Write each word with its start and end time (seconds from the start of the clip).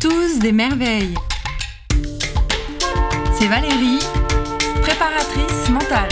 tous 0.00 0.38
des 0.38 0.52
merveilles. 0.52 1.14
C'est 3.34 3.46
Valérie, 3.46 3.98
préparatrice 4.80 5.68
mentale. 5.68 6.08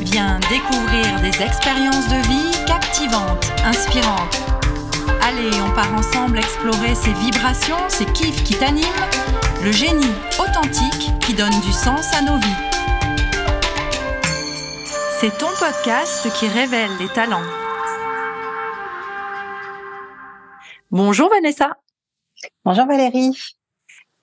Viens 0.00 0.40
découvrir 0.48 1.20
des 1.20 1.42
expériences 1.42 2.08
de 2.08 2.16
vie 2.26 2.66
captivantes, 2.66 3.52
inspirantes. 3.64 4.40
Allez, 5.22 5.50
on 5.60 5.74
part 5.74 5.92
ensemble 5.94 6.38
explorer 6.38 6.94
ces 6.94 7.12
vibrations, 7.12 7.76
ces 7.88 8.06
kiffs 8.06 8.42
qui 8.44 8.54
t'animent, 8.54 8.86
le 9.62 9.72
génie 9.72 10.14
authentique 10.38 11.10
qui 11.20 11.34
donne 11.34 11.60
du 11.60 11.72
sens 11.72 12.14
à 12.14 12.22
nos 12.22 12.38
vies. 12.38 12.62
C'est 15.20 15.36
ton 15.36 15.50
podcast 15.58 16.28
qui 16.38 16.48
révèle 16.48 16.90
les 16.98 17.08
talents. 17.08 17.42
Bonjour 20.90 21.28
Vanessa. 21.30 21.81
Bonjour 22.64 22.86
Valérie. 22.86 23.36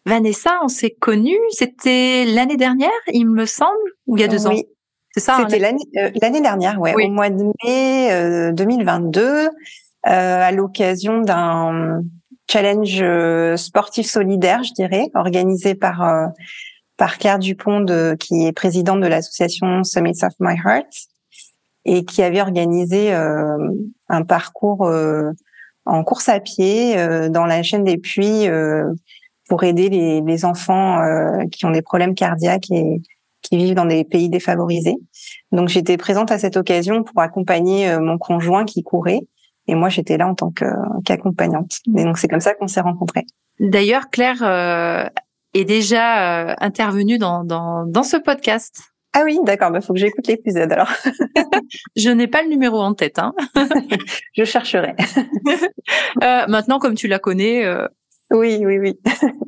Vanessa, 0.05 0.51
on 0.63 0.69
s'est 0.69 0.95
connus, 0.97 1.37
c'était 1.49 2.23
l'année 2.23 2.55
dernière, 2.55 2.89
il 3.11 3.29
me 3.29 3.45
semble, 3.45 3.77
ou 4.07 4.15
il 4.15 4.21
y 4.21 4.23
a 4.23 4.29
deux 4.29 4.47
ans? 4.47 4.51
Oui, 4.51 4.63
c'est 5.13 5.19
ça. 5.19 5.39
C'était 5.41 5.59
l'année 5.59 5.83
euh, 5.97 6.09
l'année 6.21 6.39
dernière, 6.39 6.79
ouais, 6.79 6.93
au 6.95 7.09
mois 7.09 7.29
de 7.29 7.43
mai 7.65 8.53
2022, 8.53 9.21
euh, 9.21 9.49
euh, 9.49 9.49
à 10.07 10.53
l'occasion 10.53 11.19
d'un 11.19 12.01
challenge 12.49 13.03
sportif 13.57 14.09
solidaire, 14.09 14.63
je 14.63 14.71
dirais, 14.71 15.11
organisé 15.15 15.75
par 15.75 16.31
par 16.95 17.17
Claire 17.17 17.39
Dupont, 17.39 17.81
de, 17.81 18.15
qui 18.17 18.45
est 18.45 18.53
présidente 18.53 19.01
de 19.01 19.07
l'association 19.07 19.83
Summits 19.83 20.23
of 20.23 20.31
My 20.39 20.55
Heart, 20.65 20.87
et 21.83 22.05
qui 22.05 22.23
avait 22.23 22.39
organisé 22.39 23.11
un 23.11 24.23
parcours 24.23 24.89
en 25.89 26.03
course 26.03 26.29
à 26.29 26.39
pied 26.39 26.97
euh, 26.97 27.29
dans 27.29 27.45
la 27.45 27.63
chaîne 27.63 27.83
des 27.83 27.97
puits 27.97 28.47
euh, 28.47 28.85
pour 29.47 29.63
aider 29.63 29.89
les, 29.89 30.21
les 30.21 30.45
enfants 30.45 31.01
euh, 31.01 31.45
qui 31.51 31.65
ont 31.65 31.71
des 31.71 31.81
problèmes 31.81 32.13
cardiaques 32.13 32.71
et 32.71 33.01
qui 33.41 33.57
vivent 33.57 33.73
dans 33.73 33.85
des 33.85 34.03
pays 34.03 34.29
défavorisés. 34.29 34.97
Donc 35.51 35.69
j'étais 35.69 35.97
présente 35.97 36.31
à 36.31 36.37
cette 36.37 36.57
occasion 36.57 37.03
pour 37.03 37.21
accompagner 37.21 37.97
mon 37.97 38.17
conjoint 38.17 38.65
qui 38.65 38.83
courait 38.83 39.21
et 39.67 39.75
moi 39.75 39.89
j'étais 39.89 40.17
là 40.17 40.27
en 40.27 40.35
tant 40.35 40.51
qu'accompagnante. 41.05 41.79
Et 41.97 42.03
donc 42.03 42.17
c'est 42.17 42.27
comme 42.27 42.41
ça 42.41 42.53
qu'on 42.53 42.67
s'est 42.67 42.81
rencontrés. 42.81 43.25
D'ailleurs 43.59 44.09
Claire 44.09 44.43
est 45.53 45.63
déjà 45.63 46.53
intervenue 46.61 47.17
dans, 47.17 47.45
dans, 47.45 47.85
dans 47.85 48.03
ce 48.03 48.17
podcast. 48.17 48.88
Ah 49.13 49.21
oui, 49.25 49.39
d'accord. 49.43 49.69
Il 49.69 49.73
bah, 49.73 49.81
faut 49.81 49.93
que 49.93 49.99
j'écoute 49.99 50.27
l'épisode 50.27 50.71
alors. 50.71 50.91
je 51.95 52.09
n'ai 52.09 52.27
pas 52.27 52.43
le 52.43 52.49
numéro 52.49 52.79
en 52.79 52.93
tête. 52.93 53.19
Hein. 53.19 53.33
je 54.37 54.43
chercherai. 54.43 54.95
euh, 56.23 56.45
maintenant, 56.47 56.79
comme 56.79 56.95
tu 56.95 57.07
la 57.07 57.19
connais. 57.19 57.65
Euh, 57.65 57.87
oui, 58.31 58.63
oui, 58.63 58.77
oui. 58.77 58.99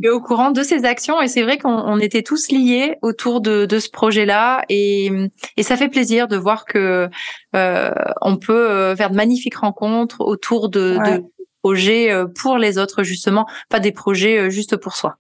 tu 0.02 0.08
es 0.08 0.10
au 0.10 0.20
courant 0.20 0.50
de 0.50 0.64
ces 0.64 0.86
actions 0.86 1.22
et 1.22 1.28
c'est 1.28 1.44
vrai 1.44 1.60
qu'on 1.60 2.00
était 2.00 2.24
tous 2.24 2.50
liés 2.50 2.98
autour 3.04 3.40
de, 3.40 3.68
de 3.68 3.78
ce 3.78 3.92
projet-là 3.92 4.64
et, 4.70 5.12
et 5.56 5.62
ça 5.62 5.78
fait 5.78 5.88
plaisir 5.88 6.28
de 6.28 6.36
voir 6.36 6.66
que 6.66 7.08
euh, 7.56 7.92
on 8.22 8.38
peut 8.38 8.72
euh, 8.72 8.96
faire 8.96 9.12
de 9.12 9.16
magnifiques 9.16 9.58
rencontres 9.58 10.22
autour 10.22 10.70
de, 10.70 10.98
de 10.98 11.24
projets 11.62 12.12
euh, 12.12 12.26
pour 12.26 12.58
les 12.58 12.80
autres 12.80 13.04
justement, 13.04 13.46
pas 13.70 13.80
des 13.80 13.92
projets 13.92 14.40
euh, 14.40 14.50
juste 14.50 14.76
pour 14.78 14.96
soi. 14.96 15.18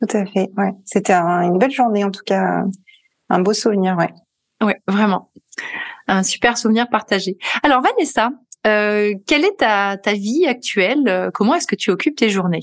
Tout 0.00 0.16
à 0.16 0.24
fait. 0.24 0.50
Ouais, 0.56 0.72
c'était 0.86 1.12
une 1.12 1.58
belle 1.58 1.70
journée 1.70 2.04
en 2.04 2.10
tout 2.10 2.24
cas 2.24 2.64
un 3.32 3.40
beau 3.40 3.54
souvenir, 3.54 3.96
ouais. 3.96 4.12
Ouais, 4.62 4.80
vraiment. 4.86 5.30
Un 6.06 6.22
super 6.22 6.58
souvenir 6.58 6.88
partagé. 6.88 7.38
Alors 7.62 7.82
Vanessa, 7.82 8.30
euh, 8.66 9.14
quelle 9.26 9.44
est 9.44 9.58
ta, 9.58 9.96
ta 9.96 10.12
vie 10.12 10.46
actuelle? 10.46 11.30
Comment 11.32 11.54
est-ce 11.54 11.66
que 11.66 11.74
tu 11.74 11.90
occupes 11.90 12.16
tes 12.16 12.28
journées? 12.28 12.60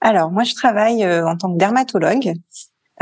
Alors 0.00 0.30
moi, 0.32 0.42
je 0.42 0.54
travaille 0.54 1.04
euh, 1.04 1.26
en 1.26 1.36
tant 1.36 1.52
que 1.52 1.58
dermatologue. 1.58 2.32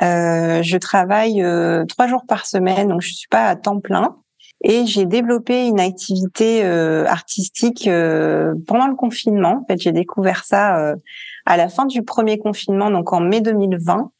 Euh, 0.02 0.62
je 0.62 0.76
travaille 0.76 1.42
trois 1.88 2.06
jours 2.06 2.24
par 2.28 2.46
semaine, 2.46 2.88
donc 2.88 3.00
je 3.00 3.14
suis 3.14 3.28
pas 3.28 3.46
à 3.46 3.56
temps 3.56 3.80
plein. 3.80 4.16
Et 4.62 4.86
j'ai 4.86 5.06
développé 5.06 5.66
une 5.66 5.80
activité 5.80 6.64
artistique 6.64 7.84
pendant 7.84 8.86
le 8.88 8.94
confinement. 8.94 9.62
En 9.62 9.66
fait, 9.66 9.78
j'ai 9.78 9.92
découvert 9.92 10.44
ça 10.44 10.94
à 11.46 11.56
la 11.56 11.68
fin 11.68 11.84
du 11.86 12.02
premier 12.02 12.38
confinement, 12.38 12.90
donc 12.90 13.12
en 13.12 13.20
mai 13.20 13.40
2020. 13.40 14.10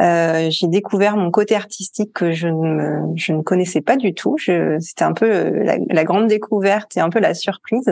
Euh, 0.00 0.48
j'ai 0.50 0.66
découvert 0.66 1.16
mon 1.16 1.30
côté 1.30 1.54
artistique 1.54 2.12
que 2.12 2.32
je 2.32 2.48
ne, 2.48 3.16
je 3.16 3.32
ne 3.32 3.42
connaissais 3.42 3.80
pas 3.80 3.96
du 3.96 4.12
tout. 4.12 4.36
C'était 4.38 5.04
un 5.04 5.14
peu 5.14 5.26
euh, 5.26 5.78
la, 5.88 6.04
grande 6.04 6.26
découverte 6.28 6.96
et 6.96 7.00
un 7.00 7.08
peu 7.08 7.18
la 7.18 7.34
surprise. 7.34 7.90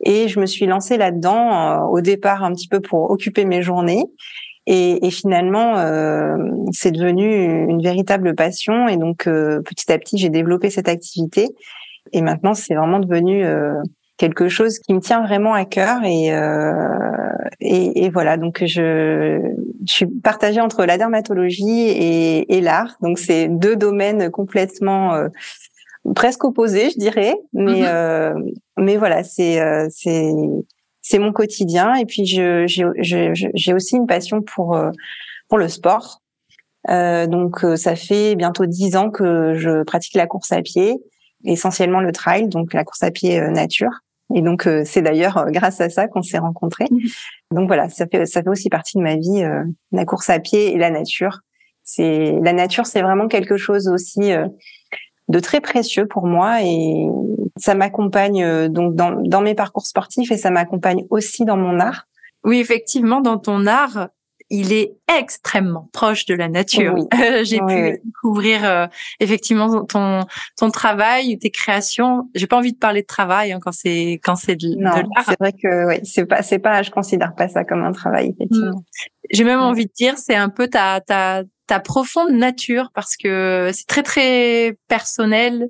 Et 0.00 0.28
je 0.28 0.38
me 0.38 0.46
suis 0.46 0.66
lancée 0.66 0.96
là-dedans 0.96 1.52
euh, 1.52 1.78
au 1.86 2.00
départ 2.00 2.44
un 2.44 2.52
petit 2.52 2.68
peu 2.68 2.80
pour 2.80 3.10
occuper 3.10 3.44
mes 3.44 3.62
journées. 3.62 4.04
Et, 4.66 5.06
et 5.06 5.10
finalement, 5.10 5.76
euh, 5.76 6.36
c'est 6.72 6.92
devenu 6.92 7.68
une 7.68 7.82
véritable 7.82 8.34
passion. 8.34 8.86
Et 8.88 8.96
donc, 8.96 9.24
petit 9.24 9.92
à 9.92 9.98
petit, 9.98 10.16
j'ai 10.16 10.30
développé 10.30 10.70
cette 10.70 10.88
activité. 10.88 11.48
Et 12.12 12.22
maintenant, 12.22 12.54
c'est 12.54 12.74
vraiment 12.74 13.00
devenu 13.00 13.44
quelque 14.16 14.48
chose 14.48 14.78
qui 14.78 14.94
me 14.94 15.00
tient 15.00 15.22
vraiment 15.22 15.54
à 15.54 15.64
cœur. 15.64 16.04
Et, 16.04 16.28
et, 17.60 18.04
et 18.04 18.10
voilà, 18.10 18.36
donc 18.36 18.62
je, 18.64 19.40
je 19.86 19.92
suis 19.92 20.06
partagée 20.06 20.60
entre 20.60 20.84
la 20.84 20.98
dermatologie 20.98 21.88
et, 21.88 22.56
et 22.56 22.60
l'art. 22.60 22.96
Donc 23.00 23.18
c'est 23.18 23.48
deux 23.48 23.76
domaines 23.76 24.30
complètement 24.30 25.14
euh, 25.14 25.28
presque 26.14 26.44
opposés, 26.44 26.90
je 26.90 26.98
dirais. 26.98 27.34
Mais 27.52 27.82
mm-hmm. 27.82 27.86
euh, 27.86 28.34
mais 28.76 28.96
voilà, 28.96 29.24
c'est 29.24 29.60
euh, 29.60 29.86
c'est 29.90 30.32
c'est 31.00 31.18
mon 31.18 31.32
quotidien. 31.32 31.94
Et 31.94 32.06
puis 32.06 32.26
je 32.26 32.64
j'ai 32.66 33.74
aussi 33.74 33.96
une 33.96 34.06
passion 34.06 34.42
pour 34.42 34.76
euh, 34.76 34.90
pour 35.48 35.58
le 35.58 35.68
sport. 35.68 36.20
donc 36.88 37.64
ça 37.76 37.96
fait 37.96 38.34
bientôt 38.36 38.66
dix 38.66 38.96
ans 38.96 39.10
que 39.10 39.54
je 39.54 39.82
pratique 39.84 40.14
la 40.14 40.26
course 40.26 40.52
à 40.52 40.60
pied, 40.62 40.96
essentiellement 41.44 42.00
le 42.00 42.12
trail, 42.12 42.48
donc 42.48 42.72
la 42.72 42.84
course 42.84 43.02
à 43.02 43.10
pied 43.10 43.40
nature. 43.50 44.00
Et 44.34 44.42
donc 44.42 44.66
euh, 44.66 44.82
c'est 44.84 45.02
d'ailleurs 45.02 45.38
euh, 45.38 45.50
grâce 45.50 45.80
à 45.80 45.90
ça 45.90 46.08
qu'on 46.08 46.22
s'est 46.22 46.38
rencontrés. 46.38 46.86
Mhm. 46.90 47.00
Donc 47.52 47.66
voilà, 47.66 47.88
ça 47.88 48.06
fait 48.06 48.26
ça 48.26 48.42
fait 48.42 48.48
aussi 48.48 48.68
partie 48.68 48.96
de 48.96 49.02
ma 49.02 49.16
vie 49.16 49.42
euh, 49.42 49.62
la 49.92 50.04
course 50.04 50.30
à 50.30 50.38
pied 50.38 50.72
et 50.72 50.78
la 50.78 50.90
nature. 50.90 51.40
C'est 51.82 52.38
la 52.42 52.52
nature, 52.52 52.86
c'est 52.86 53.02
vraiment 53.02 53.28
quelque 53.28 53.58
chose 53.58 53.88
aussi 53.88 54.32
de 55.28 55.38
très 55.38 55.60
précieux 55.60 56.06
pour 56.06 56.26
moi 56.26 56.62
et 56.62 57.06
ça 57.58 57.74
m'accompagne 57.74 58.68
donc 58.68 58.94
dans, 58.94 59.20
dans 59.20 59.42
mes 59.42 59.54
parcours 59.54 59.84
sportifs 59.84 60.30
et 60.30 60.38
ça 60.38 60.50
m'accompagne 60.50 61.04
aussi 61.10 61.44
dans 61.44 61.58
mon 61.58 61.78
art. 61.80 62.06
Oui, 62.42 62.58
effectivement, 62.58 63.20
dans 63.20 63.36
ton 63.36 63.66
art, 63.66 64.08
il 64.50 64.72
est 64.72 64.92
extrêmement 65.18 65.88
proche 65.92 66.26
de 66.26 66.34
la 66.34 66.48
nature. 66.48 66.94
J'ai 67.42 67.58
pu 67.58 68.00
découvrir 68.04 68.64
euh, 68.64 68.86
effectivement 69.20 69.84
ton 69.84 70.20
ton 70.56 70.70
travail, 70.70 71.38
tes 71.38 71.50
créations. 71.50 72.28
J'ai 72.34 72.46
pas 72.46 72.56
envie 72.56 72.72
de 72.72 72.78
parler 72.78 73.02
de 73.02 73.06
travail 73.06 73.52
hein, 73.52 73.58
quand 73.60 73.72
c'est 73.72 74.20
quand 74.22 74.36
c'est 74.36 74.56
de, 74.56 74.74
l'art. 74.78 75.04
C'est 75.26 75.38
vrai 75.38 75.52
que 75.52 75.88
oui, 75.88 76.00
c'est 76.04 76.26
pas 76.26 76.42
c'est 76.42 76.58
pas 76.58 76.82
je 76.82 76.90
considère 76.90 77.34
pas 77.34 77.48
ça 77.48 77.64
comme 77.64 77.82
un 77.84 77.92
travail 77.92 78.34
effectivement. 78.34 78.78
Mm. 78.78 79.08
J'ai 79.32 79.44
même 79.44 79.60
envie 79.60 79.86
de 79.86 79.92
dire 79.92 80.18
c'est 80.18 80.36
un 80.36 80.50
peu 80.50 80.68
ta 80.68 81.00
ta 81.00 81.42
ta 81.66 81.80
profonde 81.80 82.32
nature 82.32 82.90
parce 82.94 83.16
que 83.16 83.70
c'est 83.72 83.86
très 83.86 84.02
très 84.02 84.76
personnel 84.88 85.66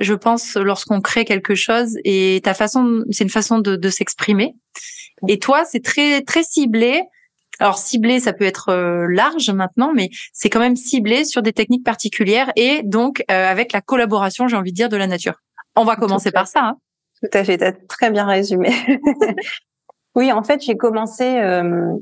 je 0.00 0.14
pense 0.14 0.56
lorsqu'on 0.56 1.00
crée 1.00 1.24
quelque 1.24 1.54
chose 1.54 1.96
et 2.04 2.40
ta 2.42 2.54
façon 2.54 3.04
c'est 3.12 3.22
une 3.22 3.30
façon 3.30 3.60
de, 3.60 3.76
de 3.76 3.88
s'exprimer 3.88 4.56
et 5.28 5.38
toi 5.38 5.64
c'est 5.64 5.82
très 5.82 6.22
très 6.22 6.42
ciblé 6.42 7.04
alors 7.58 7.78
ciblé, 7.78 8.20
ça 8.20 8.32
peut 8.32 8.44
être 8.44 8.70
euh, 8.70 9.06
large 9.10 9.50
maintenant, 9.50 9.92
mais 9.94 10.10
c'est 10.32 10.48
quand 10.48 10.60
même 10.60 10.76
ciblé 10.76 11.24
sur 11.24 11.42
des 11.42 11.52
techniques 11.52 11.84
particulières 11.84 12.52
et 12.56 12.82
donc 12.84 13.24
euh, 13.30 13.46
avec 13.46 13.72
la 13.72 13.80
collaboration, 13.80 14.48
j'ai 14.48 14.56
envie 14.56 14.72
de 14.72 14.76
dire, 14.76 14.88
de 14.88 14.96
la 14.96 15.06
nature. 15.06 15.34
On 15.76 15.84
va 15.84 15.96
commencer 15.96 16.30
par 16.30 16.46
ça. 16.46 16.60
Hein. 16.62 16.76
Tout 17.22 17.30
à 17.36 17.44
fait, 17.44 17.58
tu 17.58 17.64
as 17.64 17.72
très 17.72 18.10
bien 18.10 18.26
résumé. 18.26 18.70
oui, 20.14 20.32
en 20.32 20.42
fait, 20.42 20.62
j'ai 20.62 20.76
commencé 20.76 21.24
euh, 21.40 21.94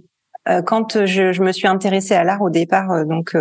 quand 0.66 1.06
je, 1.06 1.32
je, 1.32 1.42
me 1.42 1.52
suis 1.52 1.66
intéressée 1.66 2.14
à 2.14 2.24
l'art 2.24 2.42
au 2.42 2.50
départ, 2.50 3.04
donc 3.06 3.34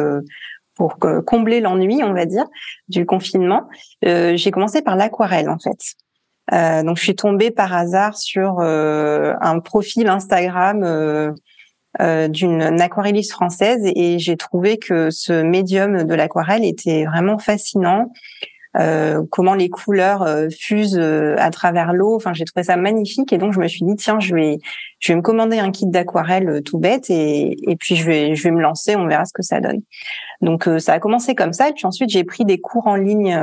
pour 0.75 0.97
combler 1.25 1.61
l'ennui, 1.61 2.01
on 2.03 2.13
va 2.13 2.25
dire, 2.25 2.45
du 2.88 3.06
confinement. 3.06 3.63
j'ai 4.01 4.51
commencé 4.51 4.81
par 4.81 4.95
l'aquarelle, 4.95 5.50
en 5.50 5.59
fait. 5.59 5.95
Euh, 6.53 6.83
donc, 6.83 6.97
je 6.97 7.03
suis 7.03 7.15
tombée 7.15 7.51
par 7.51 7.73
hasard 7.73 8.18
sur 8.18 8.59
un 8.59 9.59
profil 9.59 10.07
Instagram 10.07 10.83
euh, 10.83 11.31
d'une 12.00 12.81
aquarelliste 12.81 13.31
française 13.31 13.81
et 13.83 14.19
j'ai 14.19 14.36
trouvé 14.38 14.77
que 14.77 15.09
ce 15.09 15.44
médium 15.44 16.03
de 16.03 16.13
l'aquarelle 16.13 16.65
était 16.65 17.06
vraiment 17.06 17.38
fascinant. 17.38 18.12
Euh, 18.77 19.24
comment 19.30 19.53
les 19.53 19.69
couleurs 19.69 20.24
euh, 20.24 20.50
fusent 20.50 21.00
euh, 21.00 21.36
à 21.38 21.50
travers 21.50 21.94
l'eau. 21.94 22.15
Enfin, 22.15 22.33
j'ai 22.33 22.44
trouvé 22.44 22.63
ça 22.63 22.75
magnifique 22.75 23.31
et 23.31 23.38
donc 23.38 23.53
je 23.53 23.59
me 23.59 23.68
suis 23.68 23.86
dit 23.86 23.95
tiens, 23.95 24.19
je 24.19 24.36
vais 24.36 24.57
je 25.00 25.13
vais 25.13 25.15
me 25.15 25.21
commander 25.21 25.59
un 25.59 25.71
kit 25.71 25.86
d'aquarelle 25.86 26.62
tout 26.63 26.77
bête 26.77 27.09
et 27.09 27.56
et 27.71 27.75
puis 27.77 27.95
je 27.95 28.06
vais 28.06 28.36
je 28.36 28.44
vais 28.44 28.51
me 28.51 28.62
lancer, 28.62 28.95
on 28.95 29.07
verra 29.07 29.24
ce 29.25 29.33
que 29.33 29.44
ça 29.44 29.62
donne. 29.62 29.81
Donc 30.42 30.69
ça 30.80 30.94
a 30.94 31.00
commencé 31.00 31.36
comme 31.36 31.53
ça 31.53 31.69
et 31.69 31.74
puis 31.74 31.86
ensuite 31.86 32.09
j'ai 32.09 32.25
pris 32.25 32.44
des 32.44 32.59
cours 32.59 32.88
en 32.88 32.95
ligne 32.95 33.39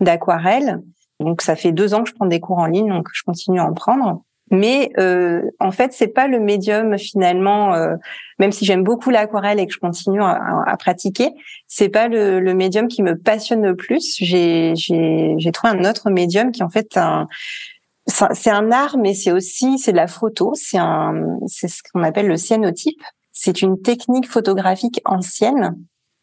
d'aquarelle. 0.00 0.80
Donc 1.20 1.42
ça 1.42 1.56
fait 1.56 1.72
deux 1.72 1.92
ans 1.92 2.02
que 2.02 2.08
je 2.08 2.14
prends 2.14 2.26
des 2.26 2.40
cours 2.40 2.58
en 2.58 2.66
ligne, 2.66 2.88
donc 2.88 3.08
je 3.12 3.22
continue 3.22 3.60
à 3.60 3.66
en 3.66 3.74
prendre. 3.74 4.22
Mais 4.50 4.90
euh, 4.98 5.42
en 5.58 5.72
fait, 5.72 5.92
c'est 5.92 6.08
pas 6.08 6.28
le 6.28 6.38
médium 6.38 6.98
finalement. 6.98 7.74
Euh, 7.74 7.94
même 8.38 8.52
si 8.52 8.64
j'aime 8.64 8.82
beaucoup 8.82 9.10
l'aquarelle 9.10 9.58
et 9.58 9.66
que 9.66 9.72
je 9.72 9.78
continue 9.78 10.22
à, 10.22 10.64
à 10.66 10.76
pratiquer, 10.76 11.30
c'est 11.66 11.88
pas 11.88 12.08
le, 12.08 12.40
le, 12.40 12.54
médium 12.54 12.88
qui 12.88 13.02
me 13.02 13.16
passionne 13.16 13.62
le 13.62 13.74
plus. 13.74 14.16
J'ai 14.18 14.74
trouvé 15.52 15.72
un 15.72 15.88
autre 15.88 16.10
médium 16.10 16.52
qui 16.52 16.62
en 16.62 16.68
fait 16.68 16.98
c'est 18.06 18.50
un 18.50 18.70
art, 18.70 18.98
mais 18.98 19.14
c'est 19.14 19.32
aussi 19.32 19.78
c'est 19.78 19.92
de 19.92 19.96
la 19.96 20.08
photo. 20.08 20.52
C'est 20.54 20.78
un 20.78 21.38
c'est 21.46 21.68
ce 21.68 21.82
qu'on 21.82 22.02
appelle 22.02 22.26
le 22.26 22.36
cyanotype. 22.36 23.02
C'est 23.32 23.62
une 23.62 23.80
technique 23.80 24.30
photographique 24.30 25.00
ancienne 25.04 25.74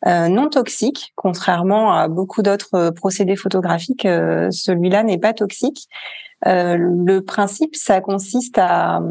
euh, 0.07 0.29
non 0.29 0.49
toxique, 0.49 1.13
contrairement 1.15 1.93
à 1.93 2.07
beaucoup 2.07 2.41
d'autres 2.41 2.89
procédés 2.91 3.35
photographiques. 3.35 4.05
Euh, 4.05 4.49
celui-là 4.49 5.03
n'est 5.03 5.19
pas 5.19 5.33
toxique. 5.33 5.87
Euh, 6.47 6.77
le 6.77 7.21
principe, 7.21 7.75
ça 7.75 8.01
consiste 8.01 8.57
à 8.57 9.01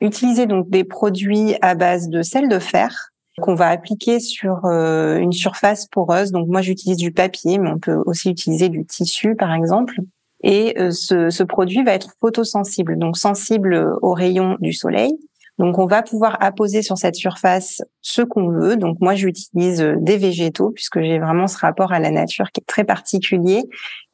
utiliser 0.00 0.46
donc 0.46 0.68
des 0.70 0.84
produits 0.84 1.54
à 1.62 1.74
base 1.74 2.08
de 2.08 2.22
sel 2.22 2.48
de 2.48 2.58
fer 2.58 3.10
qu'on 3.40 3.54
va 3.54 3.68
appliquer 3.68 4.18
sur 4.18 4.64
une 4.64 5.32
surface 5.32 5.86
poreuse. 5.86 6.32
Donc 6.32 6.48
moi, 6.48 6.62
j'utilise 6.62 6.96
du 6.96 7.12
papier, 7.12 7.58
mais 7.58 7.68
on 7.68 7.78
peut 7.78 8.02
aussi 8.06 8.30
utiliser 8.30 8.70
du 8.70 8.86
tissu, 8.86 9.36
par 9.36 9.52
exemple. 9.52 9.96
Et 10.42 10.74
ce, 10.90 11.28
ce 11.28 11.42
produit 11.42 11.84
va 11.84 11.92
être 11.92 12.14
photosensible, 12.18 12.98
donc 12.98 13.18
sensible 13.18 13.94
aux 14.00 14.14
rayons 14.14 14.56
du 14.60 14.72
soleil. 14.72 15.18
Donc, 15.58 15.78
on 15.78 15.86
va 15.86 16.02
pouvoir 16.02 16.36
apposer 16.40 16.82
sur 16.82 16.98
cette 16.98 17.14
surface 17.14 17.82
ce 18.02 18.22
qu'on 18.22 18.48
veut. 18.48 18.76
Donc, 18.76 18.98
moi, 19.00 19.14
j'utilise 19.14 19.80
euh, 19.80 19.96
des 19.98 20.18
végétaux 20.18 20.70
puisque 20.70 21.00
j'ai 21.00 21.18
vraiment 21.18 21.46
ce 21.46 21.58
rapport 21.58 21.92
à 21.92 21.98
la 21.98 22.10
nature 22.10 22.50
qui 22.52 22.60
est 22.60 22.66
très 22.66 22.84
particulier. 22.84 23.62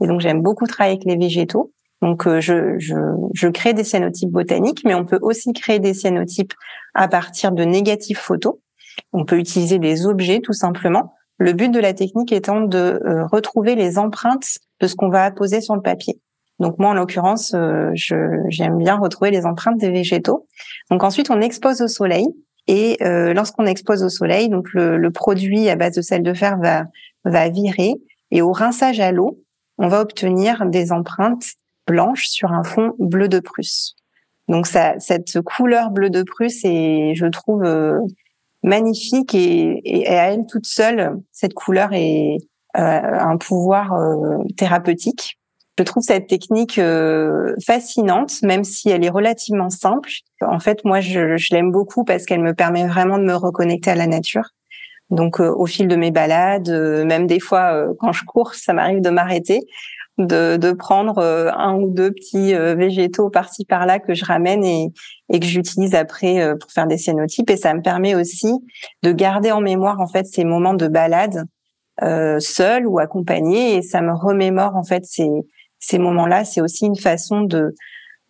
Et 0.02 0.06
donc, 0.06 0.20
j'aime 0.20 0.40
beaucoup 0.40 0.66
travailler 0.66 0.96
avec 0.96 1.04
les 1.04 1.16
végétaux. 1.16 1.72
Donc, 2.02 2.26
euh, 2.26 2.40
je, 2.40 2.78
je, 2.78 2.94
je 3.32 3.48
crée 3.48 3.72
des 3.72 3.84
cyanotypes 3.84 4.30
botaniques, 4.30 4.82
mais 4.84 4.94
on 4.94 5.04
peut 5.04 5.20
aussi 5.22 5.52
créer 5.52 5.78
des 5.78 5.94
cyanotypes 5.94 6.52
à 6.94 7.08
partir 7.08 7.52
de 7.52 7.64
négatifs 7.64 8.18
photos. 8.18 8.56
On 9.12 9.24
peut 9.24 9.38
utiliser 9.38 9.78
des 9.78 10.06
objets, 10.06 10.40
tout 10.40 10.52
simplement. 10.52 11.14
Le 11.38 11.52
but 11.52 11.70
de 11.70 11.80
la 11.80 11.94
technique 11.94 12.32
étant 12.32 12.60
de 12.60 13.00
euh, 13.04 13.26
retrouver 13.26 13.74
les 13.74 13.98
empreintes 13.98 14.58
de 14.80 14.86
ce 14.86 14.94
qu'on 14.94 15.08
va 15.08 15.24
apposer 15.24 15.60
sur 15.60 15.74
le 15.74 15.82
papier. 15.82 16.20
Donc 16.58 16.78
moi, 16.78 16.90
en 16.90 16.94
l'occurrence, 16.94 17.54
euh, 17.54 17.90
j'aime 17.94 18.78
bien 18.78 18.96
retrouver 18.96 19.30
les 19.30 19.46
empreintes 19.46 19.78
des 19.78 19.90
végétaux. 19.90 20.46
Donc 20.90 21.02
ensuite, 21.02 21.30
on 21.30 21.40
expose 21.40 21.80
au 21.82 21.88
soleil. 21.88 22.26
Et 22.68 22.96
euh, 23.02 23.34
lorsqu'on 23.34 23.66
expose 23.66 24.04
au 24.04 24.08
soleil, 24.08 24.48
donc 24.48 24.68
le, 24.72 25.10
produit 25.10 25.68
à 25.68 25.74
base 25.74 25.96
de 25.96 26.02
sel 26.02 26.22
de 26.22 26.32
fer 26.32 26.58
va, 26.58 26.84
va 27.24 27.48
virer. 27.48 27.94
Et 28.30 28.40
au 28.42 28.52
rinçage 28.52 29.00
à 29.00 29.10
l'eau, 29.10 29.42
on 29.78 29.88
va 29.88 30.00
obtenir 30.00 30.64
des 30.66 30.92
empreintes 30.92 31.54
blanches 31.86 32.28
sur 32.28 32.52
un 32.52 32.64
fond 32.64 32.94
bleu 32.98 33.28
de 33.28 33.40
Prusse. 33.40 33.94
Donc 34.48 34.66
ça, 34.66 34.98
cette 34.98 35.40
couleur 35.40 35.90
bleu 35.90 36.10
de 36.10 36.22
Prusse 36.22 36.64
est, 36.64 37.14
je 37.14 37.26
trouve, 37.26 37.64
euh, 37.64 37.98
magnifique 38.62 39.34
et, 39.34 39.80
et, 39.84 40.08
à 40.08 40.32
elle 40.32 40.46
toute 40.46 40.66
seule, 40.66 41.16
cette 41.32 41.54
couleur 41.54 41.90
est 41.92 42.38
un 42.74 43.36
pouvoir 43.36 43.92
thérapeutique. 44.56 45.38
Je 45.78 45.84
trouve 45.84 46.02
cette 46.02 46.26
technique 46.26 46.78
euh, 46.78 47.54
fascinante, 47.64 48.42
même 48.42 48.62
si 48.62 48.90
elle 48.90 49.04
est 49.04 49.10
relativement 49.10 49.70
simple. 49.70 50.10
En 50.42 50.60
fait, 50.60 50.84
moi, 50.84 51.00
je, 51.00 51.36
je 51.38 51.54
l'aime 51.54 51.72
beaucoup 51.72 52.04
parce 52.04 52.26
qu'elle 52.26 52.42
me 52.42 52.52
permet 52.52 52.86
vraiment 52.86 53.18
de 53.18 53.24
me 53.24 53.34
reconnecter 53.34 53.90
à 53.90 53.94
la 53.94 54.06
nature. 54.06 54.50
Donc, 55.08 55.40
euh, 55.40 55.50
au 55.50 55.64
fil 55.64 55.88
de 55.88 55.96
mes 55.96 56.10
balades, 56.10 56.68
euh, 56.68 57.04
même 57.06 57.26
des 57.26 57.40
fois 57.40 57.86
quand 57.98 58.12
je 58.12 58.24
cours, 58.24 58.54
ça 58.54 58.74
m'arrive 58.74 59.00
de 59.00 59.08
m'arrêter, 59.08 59.60
de, 60.18 60.56
de, 60.56 60.72
prendre 60.72 61.18
un 61.18 61.74
ou 61.74 61.90
deux 61.90 62.10
petits 62.10 62.54
végétaux 62.54 63.30
par-ci 63.30 63.64
par-là 63.64 63.98
que 63.98 64.14
je 64.14 64.24
ramène 64.24 64.62
et, 64.64 64.92
et 65.32 65.40
que 65.40 65.46
j'utilise 65.46 65.94
après 65.94 66.54
pour 66.60 66.70
faire 66.70 66.86
des 66.86 66.98
cyanotypes. 66.98 67.50
Et 67.50 67.56
ça 67.56 67.72
me 67.74 67.80
permet 67.80 68.14
aussi 68.14 68.52
de 69.02 69.12
garder 69.12 69.52
en 69.52 69.60
mémoire 69.60 70.00
en 70.00 70.06
fait 70.06 70.26
ces 70.26 70.44
moments 70.44 70.74
de 70.74 70.86
balade 70.86 71.46
euh, 72.02 72.40
seul 72.40 72.86
ou 72.86 72.98
accompagné 72.98 73.76
et 73.76 73.82
ça 73.82 74.00
me 74.00 74.12
remémore 74.14 74.76
en 74.76 74.82
fait 74.82 75.04
ces 75.04 75.28
ces 75.78 75.98
moments-là, 75.98 76.44
c'est 76.44 76.60
aussi 76.60 76.86
une 76.86 76.96
façon 76.96 77.42
de 77.42 77.74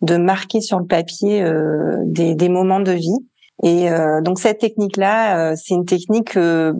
de 0.01 0.17
marquer 0.17 0.59
sur 0.59 0.79
le 0.79 0.85
papier 0.85 1.41
euh, 1.41 1.95
des, 2.03 2.35
des, 2.35 2.49
moments 2.49 2.81
de 2.81 2.91
vie. 2.91 3.19
Et 3.63 3.89
euh, 3.89 4.21
donc 4.21 4.37
cette 4.37 4.59
technique-là, 4.59 5.51
euh, 5.51 5.55
c'est 5.55 5.73
une 5.75 5.85
technique 5.85 6.35
euh, 6.35 6.73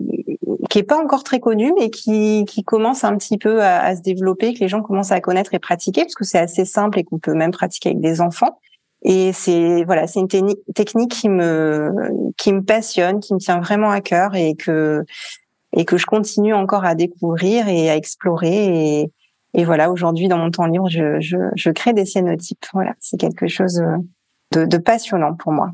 qui 0.74 0.80
est 0.80 0.82
pas 0.82 1.00
encore 1.00 1.22
très 1.22 1.38
connue, 1.38 1.72
mais 1.78 1.88
qui, 1.88 2.44
qui 2.48 2.64
commence 2.64 3.04
un 3.04 3.16
petit 3.16 3.38
peu 3.38 3.62
à, 3.62 3.80
à, 3.80 3.94
se 3.94 4.02
développer, 4.02 4.54
que 4.54 4.58
les 4.58 4.66
gens 4.66 4.82
commencent 4.82 5.12
à 5.12 5.20
connaître 5.20 5.54
et 5.54 5.60
pratiquer, 5.60 6.00
parce 6.02 6.16
que 6.16 6.24
c'est 6.24 6.40
assez 6.40 6.64
simple 6.64 6.98
et 6.98 7.04
qu'on 7.04 7.20
peut 7.20 7.32
même 7.32 7.52
pratiquer 7.52 7.90
avec 7.90 8.00
des 8.00 8.20
enfants. 8.20 8.58
Et 9.04 9.32
c'est 9.32 9.84
voilà, 9.84 10.08
c'est 10.08 10.18
une 10.18 10.26
technique 10.74 11.12
qui 11.12 11.28
me 11.28 11.92
qui 12.36 12.52
me 12.52 12.60
passionne, 12.64 13.20
qui 13.20 13.34
me 13.34 13.38
tient 13.38 13.60
vraiment 13.60 13.90
à 13.90 14.00
cœur 14.00 14.34
et 14.34 14.56
que 14.56 15.04
et 15.76 15.84
que 15.84 15.96
je 15.96 16.06
continue 16.06 16.54
encore 16.54 16.84
à 16.84 16.96
découvrir 16.96 17.68
et 17.68 17.88
à 17.88 17.94
explorer. 17.94 19.02
Et, 19.02 19.12
et 19.54 19.64
voilà, 19.64 19.92
aujourd'hui, 19.92 20.26
dans 20.26 20.38
mon 20.38 20.50
temps 20.50 20.66
libre, 20.66 20.88
je, 20.90 21.20
je, 21.20 21.36
je 21.54 21.70
crée 21.70 21.92
des 21.92 22.04
cyanotypes. 22.04 22.66
Voilà, 22.72 22.94
c'est 22.98 23.16
quelque 23.16 23.46
chose 23.46 23.80
de, 24.50 24.66
de, 24.66 24.78
passionnant 24.78 25.36
pour 25.36 25.52
moi. 25.52 25.70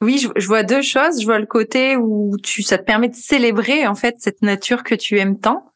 Oui, 0.00 0.18
je, 0.18 0.28
je, 0.36 0.46
vois 0.46 0.62
deux 0.62 0.82
choses. 0.82 1.20
Je 1.20 1.26
vois 1.26 1.38
le 1.38 1.46
côté 1.46 1.96
où 1.96 2.36
tu, 2.42 2.62
ça 2.62 2.78
te 2.78 2.84
permet 2.84 3.08
de 3.08 3.16
célébrer 3.16 3.86
en 3.86 3.94
fait 3.94 4.16
cette 4.18 4.42
nature 4.42 4.84
que 4.84 4.94
tu 4.94 5.18
aimes 5.18 5.38
tant, 5.38 5.72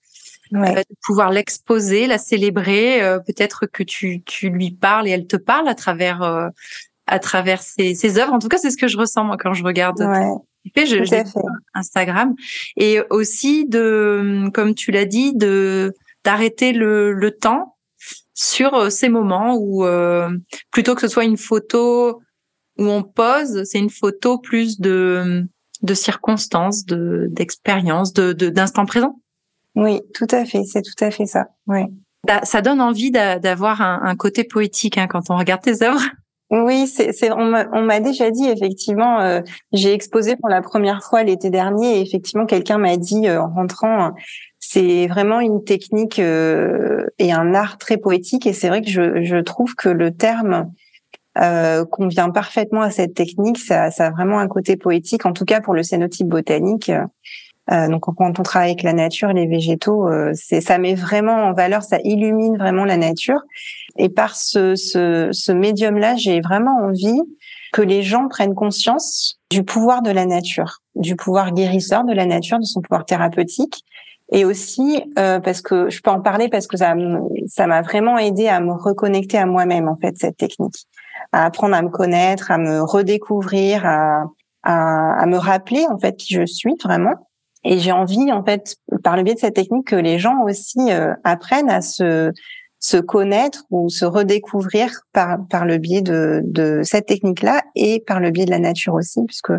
ouais. 0.52 0.78
euh, 0.78 0.80
de 0.80 0.96
pouvoir 1.04 1.30
l'exposer, 1.30 2.06
la 2.06 2.18
célébrer. 2.18 3.02
Euh, 3.02 3.18
Peut-être 3.18 3.66
que 3.66 3.82
tu, 3.82 4.22
tu 4.22 4.48
lui 4.48 4.70
parles 4.70 5.08
et 5.08 5.10
elle 5.10 5.26
te 5.26 5.36
parle 5.36 5.68
à 5.68 5.74
travers 5.74 6.22
euh, 6.22 6.48
à 7.06 7.18
travers 7.18 7.62
ses, 7.62 7.94
ses 7.94 8.18
œuvres. 8.18 8.32
En 8.32 8.38
tout 8.38 8.48
cas, 8.48 8.58
c'est 8.58 8.70
ce 8.70 8.76
que 8.76 8.88
je 8.88 8.96
ressens 8.96 9.24
moi 9.24 9.36
quand 9.36 9.54
je 9.54 9.64
regarde. 9.64 10.00
Ouais. 10.00 10.32
Je, 10.76 11.04
je 11.04 11.40
Instagram 11.74 12.34
et 12.76 13.00
aussi 13.10 13.66
de, 13.66 14.48
comme 14.54 14.74
tu 14.74 14.92
l'as 14.92 15.06
dit, 15.06 15.34
de 15.34 15.92
d'arrêter 16.24 16.72
le, 16.72 17.12
le, 17.12 17.32
temps 17.32 17.76
sur 18.34 18.74
euh, 18.74 18.90
ces 18.90 19.08
moments 19.08 19.56
où 19.56 19.84
euh, 19.84 20.30
plutôt 20.70 20.94
que 20.94 21.00
ce 21.00 21.08
soit 21.08 21.24
une 21.24 21.36
photo 21.36 22.20
où 22.78 22.84
on 22.84 23.02
pose, 23.02 23.64
c'est 23.64 23.78
une 23.78 23.90
photo 23.90 24.38
plus 24.38 24.80
de 24.80 25.46
de 25.82 25.94
circonstances, 25.94 26.84
de 26.84 27.28
d'expériences, 27.30 28.12
de 28.12 28.32
d'instant 28.32 28.86
présent. 28.86 29.20
Oui, 29.74 30.00
tout 30.14 30.28
à 30.30 30.44
fait, 30.44 30.64
c'est 30.64 30.82
tout 30.82 31.04
à 31.04 31.10
fait 31.10 31.26
ça. 31.26 31.48
Oui. 31.66 31.80
Ça, 32.44 32.62
donne 32.62 32.80
envie 32.80 33.10
d'avoir 33.10 33.82
un, 33.82 34.00
un, 34.04 34.14
côté 34.14 34.44
poétique 34.44 34.96
hein, 34.96 35.08
quand 35.08 35.30
on 35.30 35.36
regarde 35.36 35.60
tes 35.60 35.82
œuvres. 35.82 36.02
Oui, 36.50 36.86
c'est, 36.86 37.32
on 37.32 37.82
m'a 37.82 38.00
déjà 38.00 38.30
dit 38.30 38.46
effectivement. 38.46 39.20
Euh, 39.20 39.40
j'ai 39.72 39.94
exposé 39.94 40.36
pour 40.36 40.50
la 40.50 40.60
première 40.60 41.02
fois 41.02 41.22
l'été 41.22 41.48
dernier 41.48 41.96
et 41.96 42.02
effectivement 42.02 42.44
quelqu'un 42.44 42.76
m'a 42.76 42.98
dit 42.98 43.28
en 43.30 43.48
rentrant, 43.48 44.12
c'est 44.58 45.06
vraiment 45.06 45.40
une 45.40 45.64
technique 45.64 46.18
euh, 46.18 47.06
et 47.18 47.32
un 47.32 47.54
art 47.54 47.78
très 47.78 47.96
poétique. 47.96 48.46
Et 48.46 48.52
c'est 48.52 48.68
vrai 48.68 48.82
que 48.82 48.90
je, 48.90 49.24
je, 49.24 49.38
trouve 49.38 49.74
que 49.74 49.88
le 49.88 50.14
terme 50.14 50.70
euh, 51.38 51.84
convient 51.84 52.30
parfaitement 52.30 52.82
à 52.82 52.90
cette 52.90 53.14
technique. 53.14 53.58
Ça, 53.58 53.90
ça, 53.90 54.06
a 54.06 54.10
vraiment 54.10 54.38
un 54.38 54.48
côté 54.48 54.76
poétique, 54.76 55.26
en 55.26 55.32
tout 55.32 55.44
cas 55.44 55.60
pour 55.60 55.74
le 55.74 55.82
cénotype 55.82 56.28
botanique. 56.28 56.90
Euh, 57.70 57.88
donc 57.88 58.02
quand 58.16 58.38
on 58.40 58.42
travaille 58.42 58.70
avec 58.70 58.82
la 58.82 58.92
nature 58.92 59.32
les 59.32 59.46
végétaux, 59.46 60.08
euh, 60.08 60.32
ça 60.34 60.78
met 60.78 60.94
vraiment 60.94 61.44
en 61.44 61.52
valeur, 61.52 61.82
ça 61.84 61.98
illumine 62.02 62.56
vraiment 62.58 62.84
la 62.84 62.96
nature. 62.96 63.40
Et 63.96 64.08
par 64.08 64.34
ce, 64.34 64.74
ce, 64.74 65.28
ce 65.32 65.52
médium-là, 65.52 66.16
j'ai 66.16 66.40
vraiment 66.40 66.76
envie 66.82 67.20
que 67.72 67.82
les 67.82 68.02
gens 68.02 68.28
prennent 68.28 68.54
conscience 68.54 69.38
du 69.50 69.64
pouvoir 69.64 70.02
de 70.02 70.10
la 70.10 70.26
nature, 70.26 70.82
du 70.96 71.16
pouvoir 71.16 71.52
guérisseur 71.52 72.04
de 72.04 72.12
la 72.12 72.26
nature, 72.26 72.58
de 72.58 72.64
son 72.64 72.82
pouvoir 72.82 73.06
thérapeutique, 73.06 73.84
et 74.32 74.44
aussi 74.44 75.02
euh, 75.18 75.40
parce 75.40 75.60
que 75.60 75.90
je 75.90 76.00
peux 76.00 76.10
en 76.10 76.20
parler 76.20 76.48
parce 76.48 76.66
que 76.66 76.76
ça 76.76 76.94
ça 77.46 77.66
m'a 77.66 77.82
vraiment 77.82 78.18
aidé 78.18 78.48
à 78.48 78.60
me 78.60 78.72
reconnecter 78.72 79.38
à 79.38 79.46
moi-même 79.46 79.88
en 79.88 79.96
fait 79.96 80.16
cette 80.16 80.36
technique, 80.36 80.86
à 81.32 81.44
apprendre 81.44 81.74
à 81.74 81.82
me 81.82 81.88
connaître, 81.88 82.50
à 82.50 82.58
me 82.58 82.82
redécouvrir, 82.82 83.86
à, 83.86 84.24
à, 84.62 85.22
à 85.22 85.26
me 85.26 85.36
rappeler 85.36 85.84
en 85.90 85.98
fait 85.98 86.16
qui 86.16 86.34
je 86.34 86.44
suis 86.44 86.74
vraiment. 86.82 87.28
Et 87.64 87.78
j'ai 87.78 87.92
envie 87.92 88.32
en 88.32 88.44
fait 88.44 88.76
par 89.04 89.16
le 89.16 89.22
biais 89.22 89.34
de 89.34 89.38
cette 89.38 89.54
technique 89.54 89.86
que 89.86 89.96
les 89.96 90.18
gens 90.18 90.42
aussi 90.44 90.80
euh, 90.90 91.14
apprennent 91.24 91.70
à 91.70 91.80
se 91.80 92.32
se 92.84 92.96
connaître 92.96 93.64
ou 93.70 93.88
se 93.88 94.04
redécouvrir 94.04 94.90
par 95.12 95.38
par 95.48 95.64
le 95.64 95.78
biais 95.78 96.02
de 96.02 96.40
de 96.44 96.80
cette 96.82 97.06
technique-là 97.06 97.62
et 97.76 98.02
par 98.04 98.18
le 98.18 98.32
biais 98.32 98.44
de 98.44 98.50
la 98.50 98.58
nature 98.58 98.94
aussi, 98.94 99.20
puisque 99.24 99.52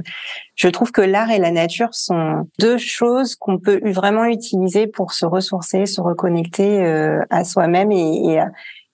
je 0.55 0.67
trouve 0.67 0.91
que 0.91 0.99
l'art 0.99 1.31
et 1.31 1.39
la 1.39 1.51
nature 1.51 1.93
sont 1.93 2.49
deux 2.59 2.77
choses 2.77 3.35
qu'on 3.35 3.59
peut 3.59 3.79
vraiment 3.89 4.25
utiliser 4.25 4.87
pour 4.87 5.13
se 5.13 5.25
ressourcer, 5.25 5.85
se 5.85 6.01
reconnecter 6.01 6.83
euh, 6.83 7.21
à 7.29 7.45
soi-même 7.45 7.93
et, 7.93 8.33
et, 8.35 8.41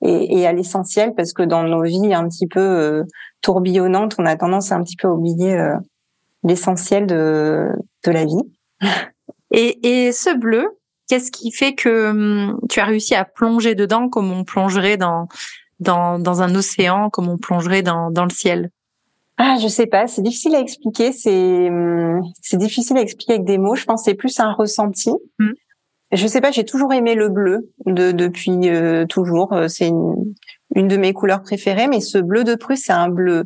à, 0.04 0.08
et, 0.10 0.48
à 0.48 0.54
l'essentiel, 0.54 1.14
parce 1.16 1.34
que 1.34 1.44
dans 1.44 1.64
nos 1.64 1.84
vies 1.84 2.14
un 2.14 2.28
petit 2.28 2.48
peu 2.48 2.60
euh, 2.60 3.04
tourbillonnantes, 3.42 4.16
on 4.18 4.26
a 4.26 4.36
tendance 4.36 4.72
à 4.72 4.76
un 4.76 4.84
petit 4.84 4.96
peu 4.96 5.08
oublier 5.08 5.54
euh, 5.54 5.76
l'essentiel 6.44 7.08
de 7.08 7.68
de 8.06 8.12
la 8.12 8.26
vie. 8.26 8.44
Et, 9.52 10.06
et 10.06 10.12
ce 10.12 10.38
bleu, 10.38 10.80
Qu'est-ce 11.10 11.32
qui 11.32 11.52
fait 11.52 11.74
que 11.74 12.12
hum, 12.12 12.60
tu 12.70 12.80
as 12.80 12.86
réussi 12.86 13.16
à 13.16 13.26
plonger 13.26 13.74
dedans 13.74 14.10
comme 14.10 14.32
on 14.32 14.44
plongerait 14.44 14.96
dans 14.96 15.28
dans, 15.80 16.20
dans 16.20 16.42
un 16.44 16.54
océan 16.54 17.10
comme 17.10 17.28
on 17.28 17.38
plongerait 17.38 17.82
dans, 17.82 18.12
dans 18.12 18.26
le 18.26 18.30
ciel? 18.30 18.70
Ah, 19.38 19.58
je 19.60 19.68
sais 19.68 19.88
pas, 19.88 20.06
c'est 20.08 20.22
difficile 20.22 20.54
à 20.54 20.60
expliquer. 20.60 21.12
C'est 21.12 21.70
hum, 21.70 22.22
c'est 22.42 22.58
difficile 22.58 22.98
à 22.98 23.02
expliquer 23.02 23.34
avec 23.34 23.46
des 23.46 23.58
mots. 23.58 23.74
Je 23.74 23.86
pense 23.86 24.04
c'est 24.04 24.14
plus 24.14 24.40
un 24.40 24.54
ressenti. 24.54 25.10
Mm. 25.40 25.52
Je 26.12 26.26
sais 26.28 26.42
pas, 26.42 26.52
j'ai 26.52 26.66
toujours 26.66 26.94
aimé 26.94 27.16
le 27.16 27.30
bleu 27.30 27.72
de, 27.86 28.12
depuis 28.12 28.70
euh, 28.70 29.06
toujours. 29.06 29.54
Euh, 29.54 29.68
c'est 29.68 29.88
une, 29.88 30.34
une 30.76 30.88
de 30.88 30.98
mes 30.98 31.14
couleurs 31.14 31.42
préférées, 31.42 31.88
mais 31.88 32.02
ce 32.02 32.18
bleu 32.18 32.44
de 32.44 32.56
Prusse, 32.56 32.84
c'est 32.86 32.94
un 32.94 33.10
bleu 33.10 33.44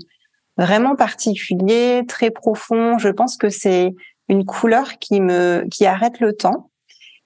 vraiment 0.57 0.95
particulier, 0.95 2.03
très 2.07 2.31
profond. 2.31 2.97
Je 2.97 3.09
pense 3.09 3.37
que 3.37 3.49
c'est 3.49 3.93
une 4.29 4.45
couleur 4.45 4.97
qui 4.99 5.19
me 5.19 5.65
qui 5.69 5.85
arrête 5.85 6.19
le 6.19 6.33
temps 6.33 6.69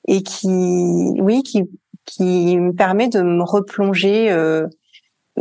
et 0.07 0.23
qui 0.23 0.47
oui 1.19 1.43
qui 1.43 1.63
qui 2.05 2.57
me 2.57 2.71
permet 2.71 3.07
de 3.09 3.21
me 3.21 3.43
replonger 3.43 4.31
euh, 4.31 4.65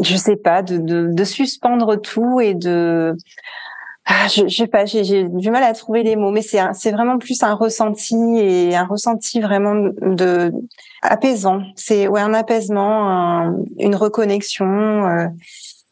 je 0.02 0.16
sais 0.16 0.36
pas, 0.36 0.62
de, 0.62 0.78
de, 0.78 1.08
de 1.12 1.24
suspendre 1.24 2.00
tout 2.00 2.40
et 2.40 2.54
de 2.54 3.16
ah, 4.08 4.28
je, 4.28 4.46
je 4.46 4.56
sais 4.56 4.66
pas, 4.68 4.84
j'ai 4.84 5.24
du 5.24 5.50
mal 5.50 5.64
à 5.64 5.72
trouver 5.72 6.04
les 6.04 6.14
mots, 6.14 6.30
mais 6.30 6.42
c'est 6.42 6.92
vraiment 6.92 7.18
plus 7.18 7.42
un 7.42 7.54
ressenti 7.54 8.14
et 8.38 8.76
un 8.76 8.86
ressenti 8.86 9.40
vraiment 9.40 9.74
de 10.00 10.52
apaisant. 11.02 11.62
C'est 11.74 12.06
ouais 12.06 12.20
un 12.20 12.32
apaisement, 12.32 13.52
une 13.78 13.96
reconnexion. 13.96 15.08
Euh, 15.08 15.26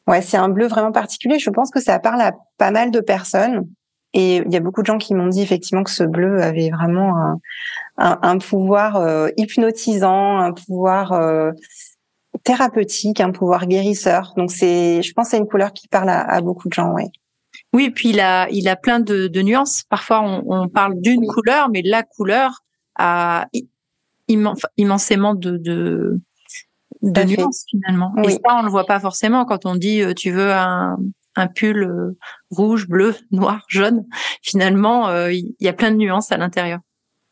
ouais, 0.07 0.23
c'est 0.23 0.37
un 0.37 0.49
bleu 0.49 0.69
vraiment 0.69 0.93
particulier. 0.93 1.41
Je 1.41 1.51
pense 1.51 1.71
que 1.71 1.81
ça 1.81 1.99
parle 1.99 2.21
à 2.21 2.33
pas 2.57 2.71
mal 2.71 2.93
de 2.93 3.01
personnes. 3.01 3.67
Et 4.13 4.37
il 4.37 4.53
y 4.53 4.57
a 4.57 4.61
beaucoup 4.61 4.83
de 4.83 4.87
gens 4.87 4.99
qui 4.99 5.13
m'ont 5.13 5.27
dit 5.27 5.43
effectivement 5.43 5.83
que 5.83 5.91
ce 5.91 6.05
bleu 6.05 6.41
avait 6.41 6.71
vraiment 6.71 7.17
un, 7.17 8.19
un, 8.23 8.39
pouvoir 8.39 8.95
euh, 8.97 9.29
hypnotisant, 9.37 10.39
un 10.39 10.53
pouvoir 10.53 11.13
euh, 11.13 11.51
thérapeutique, 12.45 13.21
un 13.21 13.33
pouvoir 13.33 13.67
guérisseur. 13.67 14.33
Donc 14.37 14.53
c'est, 14.53 15.03
je 15.03 15.13
pense, 15.15 15.31
c'est 15.31 15.39
une 15.39 15.49
couleur 15.49 15.73
qui 15.73 15.89
parle 15.89 16.11
à, 16.11 16.41
beaucoup 16.43 16.69
de 16.69 16.75
gens, 16.75 16.93
ouais. 16.93 17.11
Oui, 17.75 17.87
et 17.87 17.91
puis 17.91 18.11
il 18.11 18.21
a, 18.21 18.49
il 18.51 18.69
a 18.69 18.77
plein 18.77 19.01
de, 19.01 19.27
de 19.27 19.43
nuances. 19.43 19.83
Parfois, 19.91 20.23
on, 20.23 20.45
on 20.47 20.69
parle 20.69 21.01
d'une 21.01 21.27
couleur, 21.27 21.69
mais 21.71 21.83
la 21.83 22.05
couleur 22.05 22.63
a 22.97 23.49
immensément 24.29 25.35
de, 25.35 25.57
de, 25.59 26.21
de 27.03 27.23
nuances 27.25 27.65
finalement. 27.69 28.15
Et 28.23 28.31
ça, 28.31 28.59
on 28.59 28.63
le 28.63 28.71
voit 28.71 28.87
pas 28.87 29.01
forcément 29.01 29.45
quand 29.45 29.67
on 29.67 29.75
dit 29.75 30.03
euh, 30.03 30.15
tu 30.15 30.31
veux 30.31 30.53
un, 30.53 30.97
un 31.35 31.47
pull 31.49 31.83
euh, 31.83 32.17
rouge, 32.51 32.89
bleu, 32.89 33.15
noir, 33.33 33.65
jaune. 33.69 34.05
Finalement, 34.43 35.09
euh, 35.09 35.33
il 35.33 35.55
y 35.61 35.69
a 35.69 35.73
plein 35.73 35.91
de 35.91 35.97
nuances 35.97 36.33
à 36.33 36.37
l'intérieur. 36.37 36.79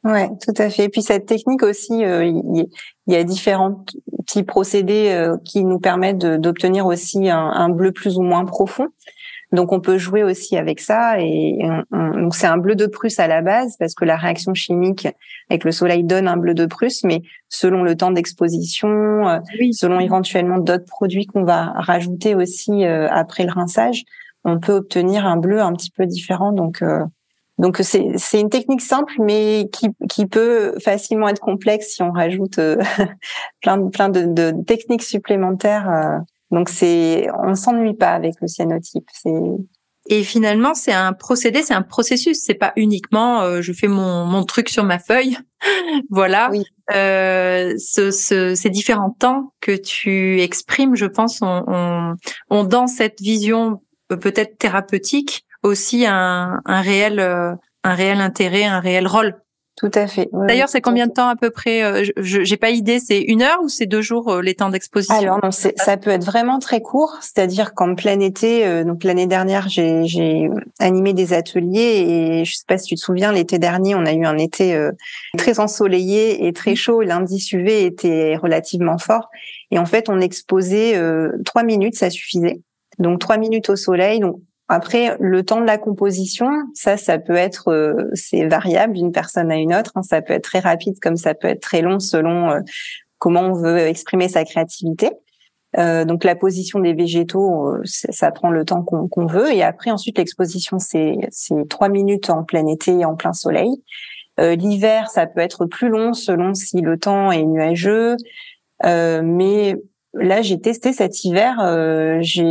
Ouais, 0.03 0.29
tout 0.45 0.61
à 0.61 0.69
fait. 0.69 0.85
Et 0.85 0.89
puis 0.89 1.03
cette 1.03 1.27
technique 1.27 1.63
aussi, 1.63 2.01
il 2.01 2.67
y, 3.07 3.15
a 3.15 3.23
différents 3.23 3.85
petits 4.27 4.43
procédés 4.43 5.33
qui 5.45 5.63
nous 5.63 5.79
permettent 5.79 6.27
d'obtenir 6.27 6.87
aussi 6.87 7.31
un, 7.31 7.39
un, 7.39 7.69
bleu 7.69 7.93
plus 7.93 8.17
ou 8.17 8.23
moins 8.23 8.45
profond. 8.45 8.89
Donc 9.53 9.73
on 9.73 9.81
peut 9.81 9.99
jouer 9.99 10.23
aussi 10.23 10.57
avec 10.57 10.81
ça 10.81 11.21
et 11.21 11.59
donc 12.23 12.35
c'est 12.35 12.47
un 12.47 12.57
bleu 12.57 12.77
de 12.77 12.87
Prusse 12.87 13.19
à 13.19 13.27
la 13.27 13.43
base 13.43 13.77
parce 13.79 13.95
que 13.95 14.05
la 14.05 14.17
réaction 14.17 14.55
chimique 14.55 15.09
avec 15.51 15.65
le 15.65 15.73
soleil 15.73 16.05
donne 16.05 16.29
un 16.29 16.37
bleu 16.37 16.55
de 16.55 16.67
Prusse, 16.67 17.05
mais 17.05 17.23
selon 17.49 17.83
le 17.83 17.97
temps 17.97 18.13
d'exposition, 18.13 19.29
euh, 19.29 19.39
selon 19.73 20.01
éventuellement 20.01 20.59
d'autres 20.59 20.87
produits 20.87 21.27
qu'on 21.27 21.45
va 21.45 21.73
rajouter 21.77 22.35
aussi 22.35 22.85
euh, 22.85 23.09
après 23.11 23.45
le 23.45 23.53
rinçage, 23.53 24.05
on 24.45 24.61
peut 24.61 24.73
obtenir 24.73 25.27
un 25.27 25.37
bleu 25.37 25.61
un 25.61 25.73
petit 25.73 25.91
peu 25.91 26.07
différent. 26.07 26.53
Donc 26.53 26.81
euh, 26.83 27.05
donc 27.59 27.79
c'est 27.83 28.07
c'est 28.17 28.41
une 28.41 28.51
technique 28.51 28.81
simple 28.81 29.15
mais 29.19 29.69
qui 29.73 29.89
qui 30.09 30.27
peut 30.27 30.79
facilement 30.79 31.29
être 31.29 31.41
complexe 31.41 31.95
si 31.95 32.03
on 32.03 32.13
rajoute 32.13 32.59
plein 33.61 33.79
de 33.79 33.89
plein 33.91 34.09
de, 34.09 34.25
de 34.25 34.55
techniques 34.65 35.03
supplémentaires 35.03 36.23
donc 36.53 36.69
c'est, 36.69 37.27
on 37.43 37.55
s'ennuie 37.55 37.95
pas 37.95 38.11
avec 38.11 38.35
le 38.41 38.47
cyanotype. 38.47 39.09
C'est 39.13 39.33
et 40.07 40.25
finalement, 40.25 40.75
c'est 40.75 40.93
un 40.93 41.13
procédé, 41.13 41.63
c'est 41.63 41.75
un 41.75 41.83
processus. 41.83 42.43
C'est 42.45 42.55
pas 42.55 42.73
uniquement 42.77 43.43
euh, 43.43 43.63
je 43.63 43.73
fais 43.73 43.87
mon, 43.87 44.25
mon 44.25 44.45
truc 44.45 44.69
sur 44.69 44.85
ma 44.85 44.99
feuille, 44.99 45.39
voilà. 46.11 46.51
Oui. 46.51 46.65
Euh, 46.93 47.75
ce, 47.79 48.11
ce, 48.11 48.55
ces 48.55 48.69
différents 48.69 49.11
temps 49.11 49.55
que 49.61 49.77
tu 49.77 50.41
exprimes, 50.41 50.97
je 50.97 51.07
pense, 51.07 51.41
ont 51.43 51.65
on, 51.69 52.17
on, 52.51 52.65
dans 52.65 52.89
cette 52.89 53.21
vision 53.21 53.81
euh, 54.11 54.17
peut-être 54.17 54.59
thérapeutique 54.59 55.47
aussi 55.63 56.05
un, 56.07 56.61
un 56.65 56.81
réel 56.81 57.21
euh, 57.21 57.55
un 57.85 57.95
réel 57.95 58.21
intérêt, 58.21 58.65
un 58.65 58.81
réel 58.81 59.07
rôle 59.07 59.42
tout 59.77 59.91
à 59.95 60.07
fait. 60.07 60.29
D'ailleurs, 60.33 60.69
c'est 60.69 60.83
combien 60.83 61.07
de 61.07 61.13
temps 61.13 61.29
à 61.29 61.37
peu 61.37 61.49
près 61.49 61.83
euh, 61.83 62.05
Je 62.19 62.45
J'ai 62.45 62.57
pas 62.59 62.71
idée. 62.71 62.99
C'est 62.99 63.21
une 63.21 63.41
heure 63.41 63.59
ou 63.63 63.69
c'est 63.69 63.87
deux 63.87 64.03
jours 64.03 64.29
euh, 64.29 64.43
les 64.43 64.55
temps 64.55 64.69
d'exposition? 64.69 65.17
Alors 65.17 65.41
non, 65.43 65.51
ça 65.51 65.97
peut 65.97 66.11
être 66.11 66.25
vraiment 66.25 66.59
très 66.59 66.83
court. 66.83 67.17
C'est-à-dire 67.23 67.73
qu'en 67.73 67.95
plein 67.95 68.21
été, 68.21 68.67
euh, 68.67 68.85
donc 68.85 69.03
l'année 69.03 69.27
dernière, 69.27 69.69
j'ai 69.71 70.51
animé 70.79 71.15
des 71.15 71.33
ateliers 71.33 72.05
et 72.07 72.45
je 72.45 72.55
sais 72.55 72.65
pas 72.69 72.77
si 72.77 72.89
tu 72.89 72.95
te 72.97 73.01
souviens, 73.01 73.33
l'été 73.33 73.59
dernier, 73.59 73.95
on 73.95 74.05
a 74.05 74.13
eu 74.13 74.27
un 74.27 74.37
été 74.37 74.79
très 75.39 75.59
ensoleillé 75.59 76.47
et 76.47 76.53
très 76.53 76.75
chaud. 76.75 77.01
L'indice 77.01 77.53
UV 77.53 77.87
était 77.87 78.37
relativement 78.37 78.99
fort 78.99 79.31
et 79.71 79.79
en 79.79 79.87
fait, 79.87 80.11
on 80.11 80.21
exposait 80.21 81.01
trois 81.45 81.63
minutes, 81.63 81.95
ça 81.97 82.11
suffisait. 82.11 82.61
Donc 82.99 83.21
trois 83.21 83.39
minutes 83.39 83.71
au 83.71 83.77
soleil. 83.77 84.21
Donc 84.21 84.37
après, 84.73 85.19
le 85.21 85.43
temps 85.43 85.61
de 85.61 85.67
la 85.67 85.77
composition, 85.77 86.49
ça, 86.73 86.97
ça 86.97 87.19
peut 87.19 87.37
être, 87.37 87.69
euh, 87.69 88.09
c'est 88.15 88.47
variable 88.47 88.95
d'une 88.95 89.13
personne 89.13 89.53
à 89.53 89.57
une 89.57 89.75
autre. 89.75 89.93
Hein. 89.97 90.03
ça 90.03 90.23
peut 90.23 90.33
être 90.33 90.45
très 90.45 90.61
rapide, 90.61 90.99
comme 90.99 91.17
ça 91.17 91.35
peut 91.35 91.49
être 91.49 91.61
très 91.61 91.83
long 91.83 92.01
selon 92.01 92.51
euh, 92.51 92.61
comment 93.19 93.43
on 93.43 93.53
veut 93.53 93.81
exprimer 93.81 94.31
sa 94.31 94.47
créativité. 94.47 95.11
Euh, 95.77 96.07
donc 96.07 96.25
la 96.25 96.37
position 96.37 96.81
des 96.81 96.95
végétaux, 96.95 97.77
ça 97.85 98.31
prend 98.31 98.49
le 98.49 98.65
temps 98.65 98.83
qu'on 98.83 99.27
veut. 99.27 99.53
Et 99.53 99.63
après, 99.63 99.91
ensuite, 99.91 100.17
l'exposition, 100.17 100.79
c'est 100.79 101.19
trois 101.69 101.91
minutes 101.91 102.31
en 102.31 102.43
plein 102.43 102.67
été 102.67 103.01
et 103.01 103.05
en 103.05 103.15
plein 103.15 103.35
soleil. 103.35 103.71
L'hiver, 104.39 105.11
ça 105.11 105.27
peut 105.27 105.41
être 105.41 105.67
plus 105.67 105.91
long 105.91 106.15
selon 106.15 106.55
si 106.55 106.81
le 106.81 106.99
temps 106.99 107.31
est 107.31 107.45
nuageux. 107.45 108.17
mais 108.83 109.77
Là, 110.15 110.43
j'ai 110.43 110.61
testé 110.61 110.93
cet 110.93 111.25
hiver, 111.25 111.59
euh, 111.61 112.19
j'ai 112.21 112.45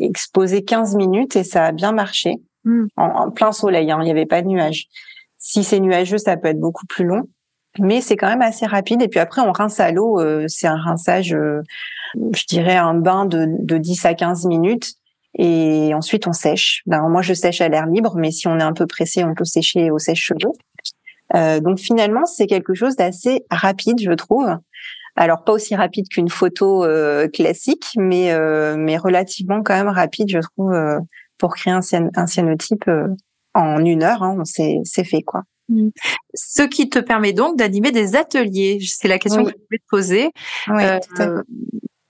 exposé 0.00 0.62
15 0.62 0.96
minutes 0.96 1.36
et 1.36 1.44
ça 1.44 1.66
a 1.66 1.72
bien 1.72 1.92
marché, 1.92 2.36
hmm. 2.64 2.86
en, 2.96 3.30
plein 3.30 3.52
soleil, 3.52 3.90
hein, 3.90 3.98
il 4.02 4.04
n'y 4.04 4.10
avait 4.10 4.26
pas 4.26 4.42
de 4.42 4.48
nuages. 4.48 4.86
Si 5.38 5.64
c'est 5.64 5.80
nuageux, 5.80 6.18
ça 6.18 6.36
peut 6.36 6.48
être 6.48 6.60
beaucoup 6.60 6.86
plus 6.86 7.06
long, 7.06 7.22
mais 7.78 8.02
c'est 8.02 8.16
quand 8.16 8.28
même 8.28 8.42
assez 8.42 8.66
rapide. 8.66 9.00
Et 9.00 9.08
puis 9.08 9.20
après, 9.20 9.40
on 9.40 9.52
rince 9.52 9.80
à 9.80 9.90
l'eau, 9.90 10.20
euh, 10.20 10.44
c'est 10.48 10.66
un 10.66 10.76
rinçage, 10.76 11.32
euh, 11.32 11.62
je 12.14 12.44
dirais 12.46 12.76
un 12.76 12.94
bain 12.94 13.24
de, 13.24 13.46
de 13.58 13.78
10 13.78 14.04
à 14.04 14.14
15 14.14 14.44
minutes. 14.46 14.92
Et 15.38 15.94
ensuite, 15.94 16.26
on 16.26 16.32
sèche. 16.32 16.82
Ben, 16.86 17.08
moi, 17.08 17.22
je 17.22 17.32
sèche 17.32 17.60
à 17.60 17.68
l'air 17.68 17.86
libre, 17.86 18.16
mais 18.16 18.32
si 18.32 18.48
on 18.48 18.58
est 18.58 18.62
un 18.62 18.72
peu 18.72 18.86
pressé, 18.86 19.24
on 19.24 19.34
peut 19.34 19.44
sécher 19.44 19.90
au 19.90 19.98
sèche-cheveux. 19.98 21.60
donc 21.60 21.78
finalement, 21.78 22.26
c'est 22.26 22.46
quelque 22.46 22.74
chose 22.74 22.96
d'assez 22.96 23.44
rapide, 23.50 24.00
je 24.00 24.12
trouve. 24.12 24.48
Alors 25.18 25.42
pas 25.42 25.52
aussi 25.52 25.74
rapide 25.74 26.08
qu'une 26.08 26.28
photo 26.28 26.84
euh, 26.84 27.26
classique, 27.26 27.86
mais 27.96 28.30
euh, 28.30 28.76
mais 28.78 28.96
relativement 28.96 29.64
quand 29.64 29.74
même 29.74 29.88
rapide, 29.88 30.30
je 30.30 30.38
trouve, 30.38 30.72
euh, 30.72 31.00
pour 31.38 31.56
créer 31.56 31.72
un, 31.72 31.80
un 32.14 32.26
cyanotype 32.28 32.88
en 33.52 33.84
une 33.84 34.04
heure. 34.04 34.22
Hein, 34.22 34.42
c'est 34.44 35.04
fait 35.04 35.22
quoi. 35.22 35.42
Mmh. 35.68 35.88
Ce 36.34 36.62
qui 36.62 36.88
te 36.88 37.00
permet 37.00 37.32
donc 37.32 37.58
d'animer 37.58 37.90
des 37.90 38.14
ateliers. 38.14 38.78
C'est 38.80 39.08
la 39.08 39.18
question 39.18 39.42
que 39.42 39.50
je 39.50 39.56
voulais 39.56 39.78
te 39.78 39.88
poser. 39.90 40.30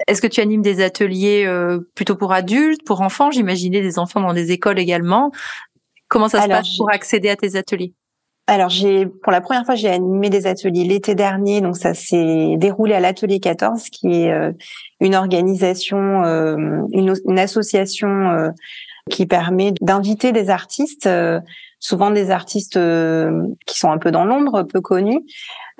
Est-ce 0.07 0.21
que 0.21 0.27
tu 0.27 0.43
animes 0.43 0.63
des 0.63 0.83
ateliers 0.83 1.51
plutôt 1.95 2.15
pour 2.15 2.35
adultes, 2.35 2.85
pour 2.85 3.01
enfants 3.01 3.31
J'imaginais 3.31 3.81
des 3.81 3.99
enfants 3.99 4.21
dans 4.21 4.35
des 4.35 4.53
écoles 4.53 4.79
également? 4.79 5.33
Comment 6.09 6.29
ça 6.29 6.43
se 6.43 6.49
passe 6.49 6.77
pour 6.77 6.91
accéder 6.93 7.31
à 7.31 7.37
tes 7.37 7.57
ateliers? 7.57 7.95
Alors 8.49 8.71
j'ai 8.71 9.07
pour 9.07 9.31
la 9.31 9.41
première 9.41 9.65
fois 9.65 9.75
j'ai 9.75 9.91
animé 9.91 10.31
des 10.31 10.47
ateliers 10.47 10.85
l'été 10.85 11.15
dernier 11.15 11.61
donc 11.61 11.77
ça 11.77 11.93
s'est 11.93 12.57
déroulé 12.57 12.95
à 12.95 13.01
l'atelier 13.01 13.41
14 13.41 13.91
qui 13.91 14.23
est 14.23 14.33
euh, 14.33 14.53
une 15.01 15.15
organisation 15.15 16.25
euh, 16.25 16.57
une, 16.93 17.39
association 17.39 18.09
euh, 18.09 18.49
qui 19.11 19.27
permet 19.27 19.73
d'inviter 19.83 20.33
des 20.33 20.49
artistes 20.49 21.09
souvent 21.79 22.11
des 22.11 22.31
artistes 22.31 22.79
qui 23.67 23.79
sont 23.79 23.93
un 23.93 23.99
peu 23.99 24.11
dans 24.11 24.25
l'ombre 24.25 24.63
peu 24.63 24.81
connus 24.81 25.21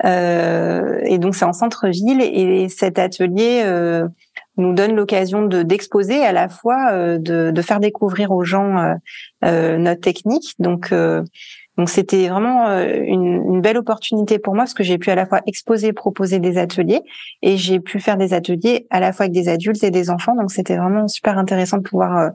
et 0.03 1.17
donc 1.19 1.35
c'est 1.35 1.45
en 1.45 1.53
centre-ville 1.53 2.21
et 2.21 2.69
cet 2.69 2.97
atelier 2.97 3.63
nous 4.57 4.73
donne 4.73 4.95
l'occasion 4.95 5.43
de 5.43 5.61
d'exposer 5.61 6.23
à 6.23 6.31
la 6.31 6.49
fois 6.49 7.17
de, 7.19 7.51
de, 7.51 7.61
faire 7.61 7.79
découvrir 7.79 8.31
aux 8.31 8.43
gens 8.45 8.95
notre 9.43 10.01
technique 10.01 10.55
donc 10.57 10.91
donc 11.79 11.89
c'était 11.89 12.27
vraiment 12.27 12.67
euh, 12.67 13.01
une, 13.05 13.61
belle 13.61 13.77
opportunité 13.77 14.37
pour 14.37 14.53
moi 14.53 14.65
parce 14.65 14.73
que 14.73 14.83
j'ai 14.83 14.97
pu 14.97 15.11
à 15.11 15.15
la 15.15 15.25
fois 15.25 15.39
exposer, 15.47 15.93
proposer 15.93 16.39
des 16.39 16.57
ateliers 16.57 16.99
et 17.41 17.55
j'ai 17.55 17.79
pu 17.79 18.01
faire 18.01 18.17
des 18.17 18.33
ateliers 18.33 18.85
à 18.89 18.99
la 18.99 19.13
fois 19.13 19.23
avec 19.23 19.33
des 19.33 19.47
adultes 19.47 19.81
et 19.85 19.89
des 19.89 20.09
enfants. 20.09 20.35
Donc 20.35 20.51
c'était 20.51 20.75
vraiment 20.75 21.07
super 21.07 21.37
intéressant 21.37 21.77
de 21.77 21.83
pouvoir 21.83 22.17
euh, 22.17 22.29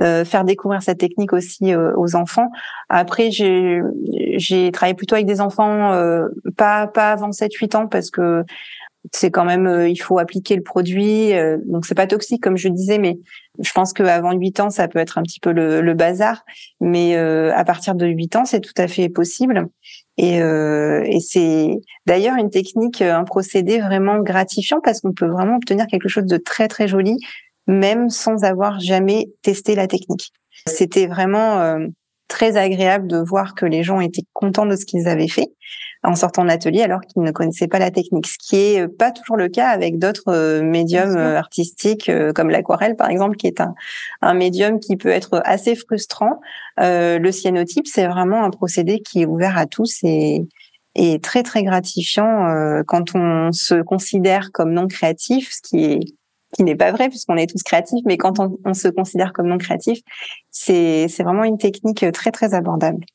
euh, 0.00 0.24
faire 0.24 0.42
découvrir 0.42 0.82
cette 0.82 0.98
technique 0.98 1.32
aussi 1.32 1.76
aux 1.76 2.16
enfants. 2.16 2.50
Après 2.88 3.30
j'ai 3.30 4.72
travaillé 4.72 4.94
plutôt 4.94 5.14
avec 5.14 5.26
des 5.26 5.40
enfants 5.40 5.92
pas 6.56 6.88
pas 6.88 7.12
avant 7.12 7.30
7 7.30 7.54
8 7.54 7.74
ans 7.76 7.86
parce 7.86 8.10
que 8.10 8.44
c'est 9.12 9.30
quand 9.30 9.44
même, 9.44 9.66
euh, 9.66 9.88
il 9.88 9.96
faut 9.96 10.18
appliquer 10.18 10.54
le 10.54 10.62
produit. 10.62 11.32
Euh, 11.32 11.58
donc 11.66 11.86
c'est 11.86 11.94
pas 11.94 12.06
toxique 12.06 12.42
comme 12.42 12.56
je 12.56 12.68
disais, 12.68 12.98
mais 12.98 13.18
je 13.58 13.72
pense 13.72 13.92
qu'avant 13.92 14.32
8 14.32 14.60
ans, 14.60 14.70
ça 14.70 14.86
peut 14.86 14.98
être 14.98 15.18
un 15.18 15.22
petit 15.22 15.40
peu 15.40 15.52
le, 15.52 15.80
le 15.80 15.94
bazar. 15.94 16.44
Mais 16.80 17.16
euh, 17.16 17.52
à 17.54 17.64
partir 17.64 17.94
de 17.94 18.06
8 18.06 18.36
ans, 18.36 18.44
c'est 18.44 18.60
tout 18.60 18.74
à 18.76 18.86
fait 18.86 19.08
possible. 19.08 19.68
Et, 20.18 20.36
et 20.36 21.20
c'est 21.20 21.80
d'ailleurs 22.04 22.36
une 22.36 22.50
technique, 22.50 23.00
un 23.00 23.24
procédé 23.24 23.80
vraiment 23.80 24.18
gratifiant 24.18 24.78
parce 24.84 25.00
qu'on 25.00 25.14
peut 25.14 25.26
vraiment 25.26 25.56
obtenir 25.56 25.86
quelque 25.86 26.08
chose 26.08 26.26
de 26.26 26.36
très 26.36 26.68
très 26.68 26.86
joli, 26.86 27.16
même 27.66 28.10
sans 28.10 28.44
avoir 28.44 28.78
jamais 28.78 29.30
testé 29.40 29.74
la 29.74 29.86
technique. 29.86 30.30
C'était 30.66 31.06
vraiment 31.06 31.78
très 32.28 32.58
agréable 32.58 33.08
de 33.08 33.16
voir 33.16 33.54
que 33.54 33.64
les 33.64 33.82
gens 33.82 34.00
étaient 34.00 34.26
contents 34.34 34.66
de 34.66 34.76
ce 34.76 34.84
qu'ils 34.84 35.08
avaient 35.08 35.28
fait 35.28 35.48
en 36.04 36.14
sortant 36.14 36.42
de 36.42 36.48
l'atelier 36.48 36.82
alors 36.82 37.00
qu'ils 37.00 37.22
ne 37.22 37.30
connaissaient 37.30 37.68
pas 37.68 37.78
la 37.78 37.90
technique, 37.90 38.26
ce 38.26 38.36
qui 38.38 38.56
est 38.56 38.88
pas 38.88 39.12
toujours 39.12 39.36
le 39.36 39.48
cas 39.48 39.68
avec 39.68 39.98
d'autres 39.98 40.28
euh, 40.28 40.62
médiums 40.62 41.16
euh, 41.16 41.38
artistiques 41.38 42.08
euh, 42.08 42.32
comme 42.32 42.50
l'aquarelle 42.50 42.96
par 42.96 43.08
exemple, 43.08 43.36
qui 43.36 43.46
est 43.46 43.60
un, 43.60 43.74
un 44.20 44.34
médium 44.34 44.80
qui 44.80 44.96
peut 44.96 45.10
être 45.10 45.40
assez 45.44 45.76
frustrant. 45.76 46.40
Euh, 46.80 47.18
le 47.18 47.30
cyanotype, 47.30 47.86
c'est 47.86 48.06
vraiment 48.06 48.42
un 48.44 48.50
procédé 48.50 49.00
qui 49.00 49.22
est 49.22 49.26
ouvert 49.26 49.56
à 49.56 49.66
tous 49.66 50.00
et, 50.02 50.42
et 50.94 51.20
très 51.20 51.42
très 51.42 51.62
gratifiant 51.62 52.48
euh, 52.48 52.82
quand 52.86 53.14
on 53.14 53.52
se 53.52 53.80
considère 53.80 54.50
comme 54.52 54.72
non 54.72 54.88
créatif, 54.88 55.52
ce 55.52 55.62
qui 55.62 55.84
est 55.84 56.00
qui 56.54 56.64
n'est 56.64 56.76
pas 56.76 56.92
vrai 56.92 57.08
puisqu'on 57.08 57.38
est 57.38 57.46
tous 57.46 57.62
créatifs, 57.62 58.02
mais 58.04 58.18
quand 58.18 58.38
on, 58.38 58.58
on 58.66 58.74
se 58.74 58.88
considère 58.88 59.32
comme 59.32 59.46
non 59.46 59.56
créatif, 59.56 60.00
c'est 60.50 61.06
c'est 61.08 61.22
vraiment 61.22 61.44
une 61.44 61.56
technique 61.56 62.04
très 62.12 62.30
très 62.30 62.52
abordable. 62.52 63.06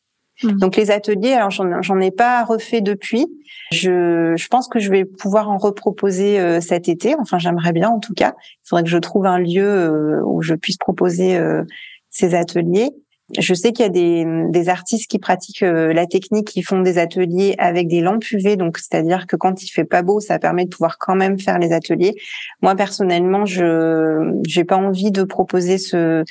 Mmh. 0.44 0.58
Donc 0.60 0.76
les 0.76 0.92
ateliers, 0.92 1.34
alors 1.34 1.50
j'en 1.52 2.00
ai 2.00 2.12
pas 2.12 2.44
refait 2.44 2.82
depuis. 2.82 3.28
Je, 3.72 4.34
je 4.38 4.48
pense 4.48 4.68
que 4.68 4.80
je 4.80 4.90
vais 4.90 5.04
pouvoir 5.04 5.50
en 5.50 5.58
reproposer 5.58 6.40
euh, 6.40 6.62
cet 6.62 6.88
été. 6.88 7.16
Enfin, 7.20 7.38
j'aimerais 7.40 7.74
bien 7.74 7.90
en 7.90 8.00
tout 8.00 8.14
cas. 8.14 8.36
Il 8.40 8.70
faudrait 8.70 8.84
que 8.84 8.90
je 8.90 8.98
trouve 8.98 9.26
un 9.26 9.40
lieu 9.40 9.66
euh, 9.66 10.22
où 10.26 10.42
je 10.42 10.54
puisse 10.54 10.78
proposer 10.78 11.38
euh, 11.38 11.64
ces 12.10 12.36
ateliers. 12.36 12.92
Je 13.38 13.54
sais 13.54 13.74
qu'il 13.74 13.84
y 13.84 13.86
a 13.86 13.90
des, 13.90 14.26
des, 14.52 14.70
artistes 14.70 15.12
qui 15.12 15.20
pratiquent 15.20 15.60
la 15.60 16.06
technique, 16.06 16.48
qui 16.48 16.64
font 16.64 16.80
des 16.80 16.98
ateliers 16.98 17.56
avec 17.58 17.90
des 17.90 18.00
lampes 18.00 18.24
UV, 18.32 18.56
donc 18.56 18.78
c'est-à-dire 18.78 19.28
que 19.28 19.36
quand 19.36 19.64
il 19.64 19.68
fait 19.68 19.84
pas 19.84 20.02
beau, 20.02 20.22
ça 20.22 20.40
permet 20.40 20.64
de 20.64 20.70
pouvoir 20.70 20.98
quand 20.98 21.16
même 21.16 21.38
faire 21.38 21.60
les 21.60 21.74
ateliers. 21.74 22.16
Moi 22.62 22.74
personnellement, 22.76 23.46
je 23.46 24.34
j'ai 24.48 24.64
pas 24.64 24.78
envie 24.78 25.12
de 25.12 25.24
proposer 25.24 25.78
ce 25.78 26.24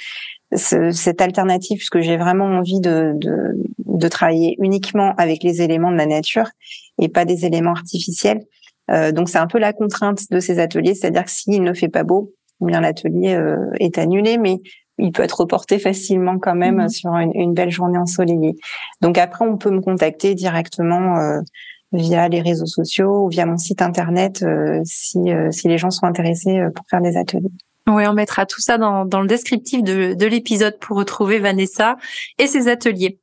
cette 0.53 1.21
alternative 1.21 1.79
puisque 1.79 2.01
j'ai 2.01 2.17
vraiment 2.17 2.45
envie 2.45 2.81
de, 2.81 3.13
de, 3.17 3.55
de, 3.85 4.09
travailler 4.09 4.57
uniquement 4.61 5.13
avec 5.19 5.43
les 5.43 5.61
éléments 5.61 5.91
de 5.91 5.97
la 5.97 6.07
nature 6.07 6.49
et 7.01 7.09
pas 7.09 7.25
des 7.25 7.45
éléments 7.45 7.73
artificiels. 7.73 8.45
Euh, 8.91 9.11
donc 9.11 9.29
c'est 9.29 9.39
un 9.39 9.49
peu 9.49 9.59
la 9.59 9.73
contrainte 9.73 10.31
de 10.31 10.39
ces 10.39 10.61
ateliers, 10.61 10.95
c'est-à-dire 10.95 11.25
que 11.25 11.31
s'il 11.31 11.63
ne 11.63 11.75
fait 11.75 11.89
pas 11.89 12.05
beau, 12.05 12.33
eh 12.63 12.67
bien 12.67 12.81
l'atelier 12.81 13.35
euh, 13.35 13.57
est 13.81 13.99
annulé, 13.99 14.39
mais 14.39 14.61
il 14.99 15.13
peut 15.13 15.23
être 15.23 15.41
reporté 15.41 15.79
facilement 15.81 16.39
quand 16.39 16.55
même 16.55 16.85
mmh. 16.85 16.89
sur 16.89 17.11
une, 17.15 17.33
une, 17.35 17.55
belle 17.55 17.71
journée 17.71 17.99
ensoleillée. 17.99 18.57
Donc 19.01 19.19
après, 19.19 19.45
on 19.45 19.57
peut 19.57 19.71
me 19.71 19.81
contacter 19.81 20.35
directement 20.35 21.19
euh, 21.19 21.41
via 21.93 22.29
les 22.29 22.41
réseaux 22.41 22.67
sociaux 22.67 23.25
ou 23.25 23.29
via 23.29 23.47
mon 23.47 23.57
site 23.57 23.83
internet 23.83 24.43
euh, 24.43 24.81
si, 24.85 25.19
euh, 25.31 25.51
si 25.51 25.69
les 25.69 25.79
gens 25.79 25.91
sont 25.91 26.07
intéressés 26.07 26.61
pour 26.75 26.85
faire 26.89 27.01
des 27.01 27.17
ateliers. 27.17 27.51
Oui, 27.89 28.07
on 28.07 28.15
mettra 28.15 28.47
tout 28.47 28.61
ça 28.61 28.79
dans, 28.79 29.05
dans 29.05 29.21
le 29.21 29.29
descriptif 29.29 29.83
de, 29.83 30.15
de 30.15 30.27
l'épisode 30.27 30.79
pour 30.81 30.97
retrouver 30.97 31.39
Vanessa 31.39 31.97
et 32.39 32.47
ses 32.47 32.69
ateliers. 32.69 33.21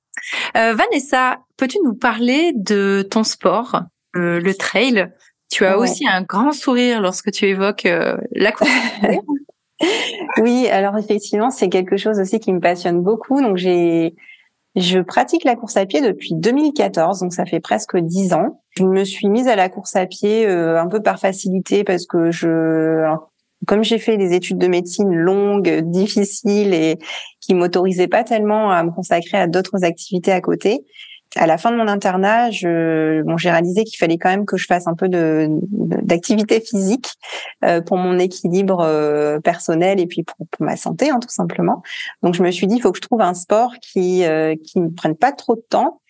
Euh, 0.56 0.74
Vanessa, 0.74 1.40
peux-tu 1.58 1.80
nous 1.84 1.96
parler 1.96 2.54
de 2.56 3.06
ton 3.10 3.24
sport, 3.24 3.82
euh, 4.16 4.40
le 4.40 4.54
trail? 4.54 5.12
Tu 5.52 5.66
as 5.66 5.78
aussi 5.78 6.08
un 6.08 6.22
grand 6.24 6.52
sourire 6.52 7.02
lorsque 7.02 7.32
tu 7.32 7.46
évoques 7.46 7.86
euh, 7.86 8.18
la 8.32 8.52
course. 8.52 8.72
oui, 10.42 10.68
alors 10.68 10.98
effectivement, 10.98 11.52
c'est 11.52 11.70
quelque 11.70 11.98
chose 11.98 12.20
aussi 12.20 12.40
qui 12.40 12.54
me 12.54 12.60
passionne 12.60 13.02
beaucoup. 13.02 13.42
Donc 13.42 13.58
j'ai 13.58 14.16
je 14.76 15.00
pratique 15.00 15.44
la 15.44 15.56
course 15.56 15.78
à 15.78 15.86
pied 15.86 16.02
depuis 16.02 16.34
2014, 16.34 17.20
donc 17.20 17.34
ça 17.34 17.46
fait 17.46 17.60
presque 17.60 17.96
dix 17.98 18.34
ans. 18.34 18.64
Je 18.76 18.84
me 18.84 19.04
suis 19.04 19.30
mise 19.30 19.48
à 19.48 19.56
la 19.56 19.70
course 19.70 19.96
à 19.96 20.08
pied 20.08 20.48
euh, 20.48 20.82
un 20.82 20.88
peu 20.88 21.00
par 21.00 21.20
facilité 21.20 21.84
parce 21.84 22.08
que 22.08 22.32
je, 22.32 23.06
comme 23.68 23.84
j'ai 23.84 24.00
fait 24.00 24.18
des 24.18 24.34
études 24.34 24.58
de 24.58 24.68
médecine 24.68 25.14
longues, 25.14 25.82
difficiles 25.84 26.74
et 26.74 26.98
qui 27.40 27.54
m'autorisaient 27.54 28.08
pas 28.08 28.24
tellement 28.24 28.72
à 28.72 28.84
me 28.84 28.92
consacrer 28.92 29.38
à 29.38 29.48
d'autres 29.48 29.84
activités 29.84 30.32
à 30.32 30.42
côté, 30.42 30.84
à 31.36 31.48
la 31.48 31.58
fin 31.58 31.72
de 31.72 31.78
mon 31.78 31.88
internat, 31.88 32.50
bon, 33.24 33.38
j'ai 33.38 33.50
réalisé 33.50 33.84
qu'il 33.84 33.98
fallait 33.98 34.18
quand 34.18 34.30
même 34.30 34.46
que 34.46 34.58
je 34.58 34.66
fasse 34.66 34.88
un 34.88 34.94
peu 34.94 35.10
de, 35.10 35.48
d'activité 35.62 36.60
physique 36.60 37.08
euh, 37.64 37.82
pour 37.82 37.98
mon 37.98 38.20
équilibre 38.20 38.82
euh, 38.82 39.40
personnel 39.40 40.00
et 40.00 40.06
puis 40.06 40.24
pour, 40.24 40.46
ma 40.60 40.76
santé, 40.76 41.10
hein, 41.10 41.20
tout 41.20 41.30
simplement. 41.30 41.82
Donc, 42.22 42.36
je 42.36 42.44
me 42.44 42.52
suis 42.52 42.68
dit, 42.68 42.76
il 42.76 42.82
faut 42.82 42.92
que 42.92 42.98
je 42.98 43.02
trouve 43.02 43.22
un 43.22 43.34
sport 43.34 43.74
qui 43.82 44.26
euh, 44.26 44.56
qui 44.64 44.80
me 44.80 44.92
prenne 44.92 45.16
pas 45.16 45.32
trop 45.32 45.56
de 45.56 45.64
temps 45.68 46.02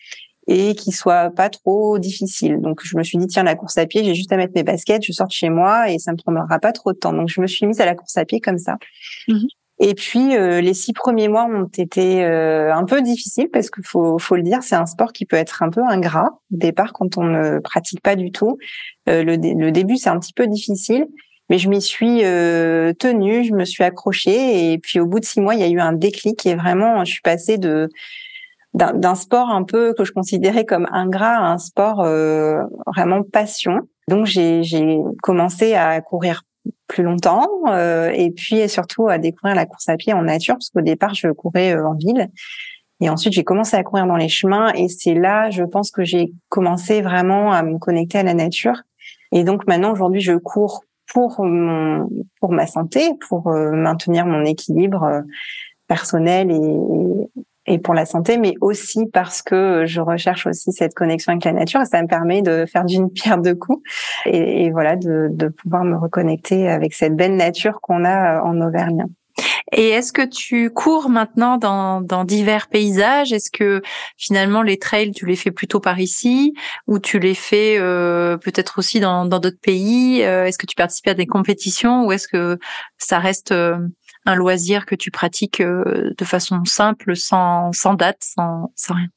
et 0.46 0.74
qui 0.74 0.92
soit 0.92 1.30
pas 1.30 1.48
trop 1.48 1.98
difficile. 1.98 2.60
Donc 2.60 2.80
je 2.84 2.96
me 2.96 3.02
suis 3.02 3.18
dit 3.18 3.26
tiens 3.26 3.42
la 3.42 3.54
course 3.54 3.78
à 3.78 3.86
pied, 3.86 4.04
j'ai 4.04 4.14
juste 4.14 4.32
à 4.32 4.36
mettre 4.36 4.52
mes 4.54 4.62
baskets, 4.62 5.04
je 5.04 5.12
sors 5.12 5.26
de 5.26 5.32
chez 5.32 5.48
moi 5.48 5.90
et 5.90 5.98
ça 5.98 6.12
me 6.12 6.16
prendra 6.16 6.58
pas 6.58 6.72
trop 6.72 6.92
de 6.92 6.98
temps. 6.98 7.12
Donc 7.12 7.28
je 7.28 7.40
me 7.40 7.46
suis 7.46 7.66
mise 7.66 7.80
à 7.80 7.86
la 7.86 7.94
course 7.94 8.16
à 8.16 8.24
pied 8.24 8.40
comme 8.40 8.58
ça. 8.58 8.76
Mhm. 9.28 9.46
Et 9.80 9.94
puis 9.94 10.36
euh, 10.36 10.60
les 10.60 10.74
six 10.74 10.92
premiers 10.92 11.28
mois 11.28 11.46
ont 11.46 11.68
été 11.76 12.24
euh, 12.24 12.72
un 12.72 12.84
peu 12.84 13.02
difficiles 13.02 13.48
parce 13.52 13.70
qu'il 13.70 13.84
faut 13.84 14.18
faut 14.18 14.36
le 14.36 14.42
dire, 14.42 14.62
c'est 14.62 14.76
un 14.76 14.86
sport 14.86 15.12
qui 15.12 15.26
peut 15.26 15.36
être 15.36 15.62
un 15.62 15.70
peu 15.70 15.82
ingrat 15.82 16.28
au 16.52 16.56
départ 16.56 16.92
quand 16.92 17.18
on 17.18 17.24
ne 17.24 17.58
pratique 17.58 18.00
pas 18.00 18.14
du 18.14 18.30
tout. 18.30 18.56
Euh, 19.08 19.24
le, 19.24 19.36
le, 19.36 19.72
début 19.72 19.96
c'est 19.96 20.10
un 20.10 20.18
petit 20.20 20.32
peu 20.32 20.46
difficile, 20.46 21.06
mais 21.50 21.58
je 21.58 21.68
m'y 21.68 21.82
suis 21.82 22.20
tenue, 22.98 23.44
je 23.44 23.52
me 23.52 23.64
suis 23.64 23.82
accrochée 23.82 24.72
et 24.72 24.78
puis 24.78 25.00
au 25.00 25.06
bout 25.06 25.18
de 25.18 25.24
six 25.24 25.40
mois 25.40 25.54
il 25.54 25.60
y 25.60 25.64
a 25.64 25.68
eu 25.68 25.80
un 25.80 25.92
déclic 25.92 26.46
et 26.46 26.54
vraiment 26.54 27.04
je 27.04 27.10
suis 27.10 27.22
passée 27.22 27.58
de 27.58 27.88
d'un 28.74 29.14
sport 29.14 29.50
un 29.50 29.62
peu 29.62 29.94
que 29.94 30.04
je 30.04 30.12
considérais 30.12 30.64
comme 30.64 30.88
ingrat 30.90 31.36
un 31.36 31.58
sport 31.58 32.00
euh, 32.00 32.62
vraiment 32.86 33.22
passion. 33.22 33.80
Donc 34.08 34.26
j'ai 34.26 34.98
commencé 35.22 35.74
à 35.74 36.00
courir 36.00 36.42
plus 36.88 37.04
longtemps 37.04 37.48
euh, 37.68 38.10
et 38.10 38.30
puis 38.30 38.68
surtout 38.68 39.08
à 39.08 39.18
découvrir 39.18 39.54
la 39.54 39.66
course 39.66 39.88
à 39.88 39.96
pied 39.96 40.12
en 40.12 40.22
nature 40.22 40.54
parce 40.54 40.70
qu'au 40.70 40.80
départ 40.80 41.14
je 41.14 41.28
courais 41.28 41.74
euh, 41.74 41.86
en 41.86 41.94
ville 41.94 42.30
et 43.00 43.10
ensuite 43.10 43.34
j'ai 43.34 43.44
commencé 43.44 43.76
à 43.76 43.82
courir 43.82 44.06
dans 44.06 44.16
les 44.16 44.28
chemins 44.28 44.72
et 44.72 44.88
c'est 44.88 45.14
là 45.14 45.50
je 45.50 45.62
pense 45.62 45.90
que 45.90 46.04
j'ai 46.04 46.32
commencé 46.48 47.02
vraiment 47.02 47.52
à 47.52 47.62
me 47.62 47.78
connecter 47.78 48.18
à 48.18 48.22
la 48.22 48.32
nature 48.32 48.80
et 49.32 49.44
donc 49.44 49.66
maintenant 49.66 49.92
aujourd'hui 49.92 50.20
je 50.20 50.34
cours 50.34 50.84
pour 51.12 51.42
mon 51.44 52.08
pour 52.40 52.52
ma 52.52 52.66
santé 52.66 53.10
pour 53.28 53.50
maintenir 53.50 54.24
mon 54.24 54.44
équilibre 54.44 55.22
personnel 55.86 56.50
et, 56.50 56.54
et 56.54 57.44
pour 57.82 57.94
la 57.94 58.06
santé, 58.06 58.36
mais 58.38 58.54
aussi 58.60 59.06
parce 59.12 59.42
que 59.42 59.84
je 59.86 60.00
recherche 60.00 60.46
aussi 60.46 60.72
cette 60.72 60.94
connexion 60.94 61.32
avec 61.32 61.44
la 61.44 61.52
nature 61.52 61.80
et 61.80 61.86
ça 61.86 62.02
me 62.02 62.06
permet 62.06 62.42
de 62.42 62.66
faire 62.66 62.84
d'une 62.84 63.10
pierre 63.12 63.38
deux 63.38 63.54
coups 63.54 63.82
et, 64.26 64.64
et 64.64 64.70
voilà 64.70 64.96
de, 64.96 65.28
de, 65.30 65.48
pouvoir 65.48 65.84
me 65.84 65.96
reconnecter 65.96 66.68
avec 66.68 66.94
cette 66.94 67.16
belle 67.16 67.36
nature 67.36 67.80
qu'on 67.80 68.04
a 68.04 68.42
en 68.42 68.60
Auvergne. 68.60 69.06
Et 69.72 69.88
est-ce 69.88 70.12
que 70.12 70.24
tu 70.24 70.70
cours 70.70 71.08
maintenant 71.08 71.56
dans, 71.56 72.00
dans 72.00 72.24
divers 72.24 72.68
paysages? 72.68 73.32
Est-ce 73.32 73.50
que 73.50 73.82
finalement 74.16 74.62
les 74.62 74.78
trails, 74.78 75.10
tu 75.10 75.26
les 75.26 75.34
fais 75.34 75.50
plutôt 75.50 75.80
par 75.80 75.98
ici 75.98 76.54
ou 76.86 77.00
tu 77.00 77.18
les 77.18 77.34
fais 77.34 77.76
euh, 77.78 78.36
peut-être 78.36 78.78
aussi 78.78 79.00
dans 79.00 79.26
d'autres 79.26 79.60
pays? 79.60 80.22
Euh, 80.22 80.44
Est-ce 80.44 80.58
que 80.58 80.66
tu 80.66 80.76
participes 80.76 81.08
à 81.08 81.14
des 81.14 81.26
compétitions 81.26 82.06
ou 82.06 82.12
est-ce 82.12 82.28
que 82.28 82.58
ça 82.98 83.18
reste 83.18 83.50
euh, 83.50 83.78
un 84.26 84.34
loisir 84.34 84.86
que 84.86 84.94
tu 84.94 85.10
pratiques 85.10 85.60
euh, 85.60 86.12
de 86.16 86.24
façon 86.24 86.64
simple, 86.64 87.16
sans, 87.16 87.72
sans 87.72 87.94
date, 87.94 88.22
sans, 88.22 88.72
sans 88.74 88.94
rien. 88.94 89.08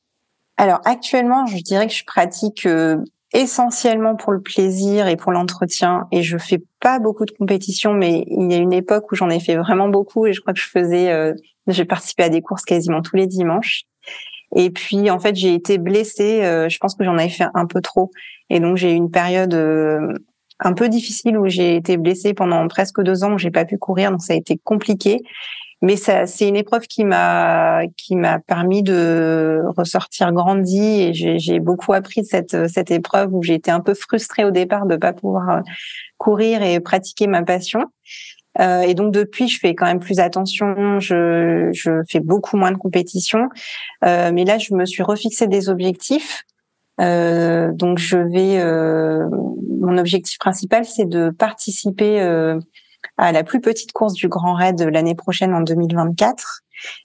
Alors 0.57 0.81
actuellement, 0.85 1.45
je 1.45 1.57
dirais 1.57 1.87
que 1.87 1.93
je 1.93 2.03
pratique 2.03 2.65
euh, 2.65 2.97
essentiellement 3.33 4.15
pour 4.15 4.33
le 4.33 4.41
plaisir 4.41 5.07
et 5.07 5.15
pour 5.15 5.31
l'entretien 5.31 6.07
et 6.11 6.23
je 6.23 6.37
fais 6.37 6.63
pas 6.79 6.99
beaucoup 6.99 7.25
de 7.25 7.31
compétitions 7.31 7.93
mais 7.93 8.23
il 8.27 8.51
y 8.51 8.55
a 8.55 8.57
une 8.57 8.73
époque 8.73 9.11
où 9.11 9.15
j'en 9.15 9.29
ai 9.29 9.39
fait 9.39 9.57
vraiment 9.57 9.89
beaucoup 9.89 10.25
et 10.25 10.33
je 10.33 10.39
crois 10.39 10.53
que 10.53 10.59
je 10.59 10.69
faisais 10.69 11.11
euh, 11.11 11.33
j'ai 11.67 11.83
participé 11.83 12.23
à 12.23 12.29
des 12.29 12.41
courses 12.41 12.63
quasiment 12.63 13.01
tous 13.01 13.17
les 13.17 13.27
dimanches. 13.27 13.83
Et 14.55 14.69
puis 14.69 15.11
en 15.11 15.19
fait 15.19 15.35
j'ai 15.35 15.53
été 15.53 15.77
blessée 15.77 16.41
je 16.69 16.77
pense 16.79 16.95
que 16.95 17.03
j'en 17.03 17.17
avais 17.17 17.29
fait 17.29 17.47
un 17.53 17.65
peu 17.65 17.81
trop. 17.81 18.11
Et 18.49 18.61
donc 18.61 18.77
j'ai 18.77 18.93
eu 18.93 18.95
une 18.95 19.11
période 19.11 19.53
un 20.59 20.73
peu 20.73 20.89
difficile 20.89 21.37
où 21.37 21.47
j'ai 21.47 21.75
été 21.75 21.97
blessée 21.97 22.33
pendant 22.33 22.67
presque 22.67 23.01
deux 23.01 23.23
ans 23.23 23.33
où 23.33 23.37
j'ai 23.37 23.51
pas 23.51 23.65
pu 23.65 23.77
courir, 23.77 24.11
donc 24.11 24.21
ça 24.21 24.33
a 24.33 24.35
été 24.35 24.57
compliqué. 24.63 25.21
Mais 25.83 25.95
ça, 25.95 26.25
c'est 26.25 26.47
une 26.47 26.55
épreuve 26.55 26.87
qui 26.87 27.05
m'a 27.05 27.81
qui 27.97 28.15
m'a 28.15 28.39
permis 28.39 28.81
de 28.81 29.61
ressortir 29.77 30.31
grandi 30.33 30.81
et 30.81 31.13
j'ai 31.13 31.59
beaucoup 31.59 31.93
appris 31.93 32.21
de 32.21 32.25
cette 32.25 32.67
cette 32.67 32.89
épreuve 32.89 33.31
où 33.31 33.43
j'ai 33.43 33.53
été 33.53 33.69
un 33.69 33.79
peu 33.79 33.93
frustrée 33.93 34.43
au 34.43 34.49
départ 34.49 34.87
de 34.87 34.95
pas 34.95 35.13
pouvoir 35.13 35.49
euh, 35.49 35.61
courir 36.17 36.63
et 36.63 36.79
pratiquer 36.79 37.27
ma 37.27 37.43
passion. 37.43 37.85
Euh, 38.59 38.81
et 38.81 38.95
donc 38.95 39.13
depuis, 39.13 39.47
je 39.47 39.59
fais 39.59 39.75
quand 39.75 39.85
même 39.85 39.99
plus 39.99 40.19
attention. 40.19 40.99
Je, 40.99 41.69
je 41.73 42.01
fais 42.09 42.21
beaucoup 42.21 42.57
moins 42.57 42.71
de 42.71 42.77
compétitions. 42.77 43.49
Euh, 44.03 44.31
mais 44.33 44.45
là, 44.45 44.57
je 44.57 44.73
me 44.73 44.85
suis 44.85 45.03
refixé 45.03 45.47
des 45.47 45.69
objectifs 45.69 46.43
Euh, 46.99 47.71
donc 47.73 47.99
je 47.99 48.17
vais, 48.17 48.59
euh, 48.59 49.27
mon 49.79 49.97
objectif 49.97 50.39
principal, 50.39 50.85
c'est 50.85 51.07
de 51.07 51.29
participer 51.29 52.21
euh, 52.21 52.59
à 53.17 53.31
la 53.31 53.43
plus 53.43 53.61
petite 53.61 53.91
course 53.91 54.13
du 54.13 54.27
Grand 54.27 54.53
Raid 54.53 54.81
l'année 54.81 55.15
prochaine 55.15 55.53
en 55.53 55.61
2024. 55.61 56.63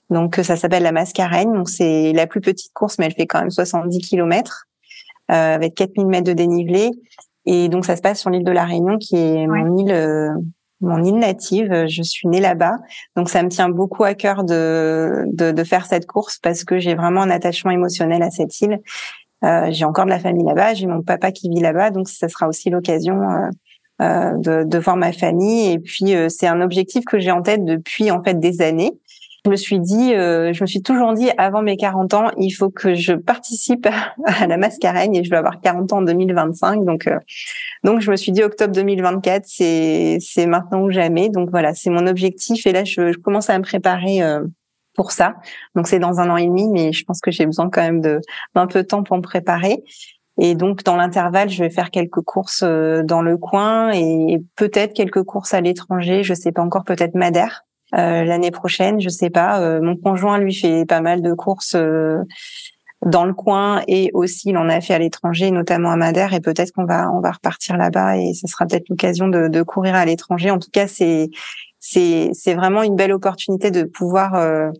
Donc 0.09 0.35
ça 0.41 0.55
s'appelle 0.55 0.83
la 0.83 0.91
Mascareigne. 0.91 1.53
Donc 1.53 1.69
c'est 1.69 2.13
la 2.13 2.27
plus 2.27 2.41
petite 2.41 2.73
course, 2.73 2.97
mais 2.97 3.05
elle 3.05 3.13
fait 3.13 3.27
quand 3.27 3.39
même 3.39 3.51
70 3.51 3.99
km 3.99 4.65
euh, 5.31 5.55
avec 5.55 5.75
4000 5.75 6.07
mètres 6.07 6.27
de 6.27 6.33
dénivelé. 6.33 6.91
Et 7.45 7.69
donc 7.69 7.85
ça 7.85 7.95
se 7.95 8.01
passe 8.01 8.19
sur 8.19 8.29
l'île 8.29 8.43
de 8.43 8.51
la 8.51 8.65
Réunion, 8.65 8.97
qui 8.97 9.15
est 9.17 9.47
mon 9.47 9.77
île 9.77 10.33
mon 10.81 11.01
île 11.01 11.15
native. 11.15 11.85
Je 11.87 12.03
suis 12.03 12.27
née 12.27 12.41
là-bas, 12.41 12.77
donc 13.15 13.29
ça 13.29 13.41
me 13.41 13.49
tient 13.49 13.69
beaucoup 13.69 14.03
à 14.03 14.15
cœur 14.15 14.43
de, 14.43 15.23
de, 15.31 15.51
de 15.51 15.63
faire 15.63 15.85
cette 15.85 16.05
course 16.05 16.39
parce 16.39 16.65
que 16.65 16.77
j'ai 16.79 16.93
vraiment 16.93 17.21
un 17.21 17.29
attachement 17.29 17.71
émotionnel 17.71 18.21
à 18.21 18.31
cette 18.31 18.59
île. 18.61 18.81
Euh, 19.43 19.67
j'ai 19.71 19.85
encore 19.85 20.05
de 20.05 20.09
la 20.09 20.19
famille 20.19 20.45
là-bas, 20.45 20.73
j'ai 20.73 20.87
mon 20.87 21.01
papa 21.01 21.31
qui 21.31 21.49
vit 21.49 21.59
là-bas, 21.59 21.91
donc 21.91 22.07
ça 22.07 22.29
sera 22.29 22.47
aussi 22.47 22.69
l'occasion 22.69 23.21
euh, 23.21 23.49
euh 24.01 24.37
de, 24.37 24.63
de, 24.63 24.77
voir 24.77 24.95
ma 24.95 25.11
famille. 25.11 25.71
Et 25.71 25.79
puis 25.79 26.15
c'est 26.29 26.47
un 26.47 26.61
objectif 26.61 27.05
que 27.05 27.19
j'ai 27.19 27.31
en 27.31 27.41
tête 27.41 27.65
depuis 27.65 28.11
en 28.11 28.23
fait 28.23 28.39
des 28.39 28.61
années 28.61 28.97
je 29.45 29.51
me 29.51 29.55
suis 29.57 29.79
dit, 29.79 30.13
euh, 30.13 30.53
je 30.53 30.63
me 30.63 30.67
suis 30.67 30.81
toujours 30.81 31.13
dit 31.13 31.29
avant 31.37 31.61
mes 31.61 31.75
40 31.75 32.13
ans, 32.13 32.31
il 32.37 32.51
faut 32.51 32.69
que 32.69 32.95
je 32.95 33.13
participe 33.13 33.87
à, 34.25 34.47
la 34.47 34.57
mascareigne 34.57 35.15
et 35.15 35.23
je 35.23 35.29
vais 35.29 35.35
avoir 35.35 35.59
40 35.59 35.91
ans 35.91 35.97
en 35.97 36.01
2025. 36.01 36.85
Donc, 36.85 37.07
euh, 37.07 37.19
donc 37.83 37.99
je 37.99 38.09
me 38.09 38.15
suis 38.15 38.31
dit 38.31 38.41
octobre 38.41 38.73
2024, 38.73 39.43
c'est 39.45 40.17
c'est 40.21 40.45
maintenant 40.45 40.83
ou 40.83 40.91
jamais. 40.91 41.29
Donc 41.29 41.49
voilà, 41.49 41.73
c'est 41.73 41.89
mon 41.89 42.07
objectif 42.07 42.65
et 42.65 42.71
là 42.71 42.85
je, 42.85 43.11
je 43.11 43.17
commence 43.17 43.49
à 43.49 43.57
me 43.57 43.63
préparer 43.63 44.23
euh, 44.23 44.45
pour 44.93 45.11
ça. 45.11 45.35
Donc 45.75 45.87
c'est 45.87 45.99
dans 45.99 46.19
un 46.19 46.29
an 46.29 46.37
et 46.37 46.47
demi, 46.47 46.67
mais 46.69 46.93
je 46.93 47.03
pense 47.03 47.19
que 47.19 47.31
j'ai 47.31 47.45
besoin 47.45 47.69
quand 47.69 47.81
même 47.81 48.01
d'un 48.01 48.67
peu 48.67 48.83
de 48.83 48.87
temps 48.87 49.03
pour 49.03 49.17
me 49.17 49.21
préparer. 49.21 49.83
Et 50.39 50.55
donc 50.55 50.83
dans 50.83 50.95
l'intervalle, 50.95 51.49
je 51.49 51.63
vais 51.63 51.69
faire 51.69 51.91
quelques 51.91 52.21
courses 52.21 52.63
dans 52.63 53.21
le 53.21 53.37
coin 53.37 53.91
et 53.91 54.41
peut-être 54.55 54.93
quelques 54.93 55.23
courses 55.23 55.53
à 55.53 55.61
l'étranger. 55.61 56.23
Je 56.23 56.33
sais 56.33 56.51
pas 56.51 56.61
encore, 56.61 56.83
peut-être 56.83 57.15
Madère. 57.15 57.65
Euh, 57.95 58.23
l'année 58.23 58.51
prochaine, 58.51 58.99
je 58.99 59.09
sais 59.09 59.29
pas. 59.29 59.61
Euh, 59.61 59.79
mon 59.81 59.95
conjoint 59.95 60.39
lui 60.39 60.53
fait 60.53 60.85
pas 60.85 61.01
mal 61.01 61.21
de 61.21 61.33
courses 61.33 61.75
euh, 61.75 62.17
dans 63.05 63.25
le 63.25 63.33
coin 63.33 63.83
et 63.87 64.09
aussi 64.13 64.49
il 64.49 64.57
en 64.57 64.67
a 64.67 64.81
fait 64.81 64.95
à 64.95 64.99
l'étranger, 64.99 65.51
notamment 65.51 65.91
à 65.91 65.95
Madère. 65.95 66.33
Et 66.33 66.39
peut-être 66.39 66.71
qu'on 66.71 66.85
va 66.85 67.11
on 67.11 67.19
va 67.19 67.31
repartir 67.31 67.77
là-bas 67.77 68.17
et 68.17 68.33
ce 68.33 68.47
sera 68.47 68.65
peut-être 68.65 68.89
l'occasion 68.89 69.27
de, 69.27 69.47
de, 69.47 69.61
courir 69.61 69.93
à 69.95 70.05
l'étranger. 70.05 70.49
En 70.49 70.57
tout 70.57 70.71
cas, 70.71 70.87
c'est 70.87 71.29
c'est 71.79 72.31
c'est 72.33 72.55
vraiment 72.55 72.81
une 72.81 72.95
belle 72.95 73.11
opportunité 73.11 73.69
de 73.69 73.83
pouvoir 73.83 74.35
euh, 74.35 74.71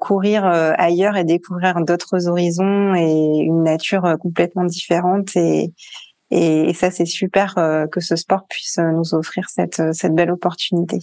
courir 0.00 0.44
ailleurs 0.44 1.16
et 1.16 1.24
découvrir 1.24 1.80
d'autres 1.80 2.28
horizons 2.28 2.94
et 2.94 3.38
une 3.38 3.62
nature 3.64 4.16
complètement 4.20 4.64
différente 4.64 5.36
et 5.36 5.72
et, 6.30 6.72
ça 6.74 6.90
c'est 6.90 7.06
super 7.06 7.54
que 7.90 8.00
ce 8.00 8.16
sport 8.16 8.46
puisse 8.48 8.78
nous 8.78 9.14
offrir 9.14 9.48
cette 9.48 9.94
cette 9.94 10.14
belle 10.14 10.30
opportunité. 10.30 10.98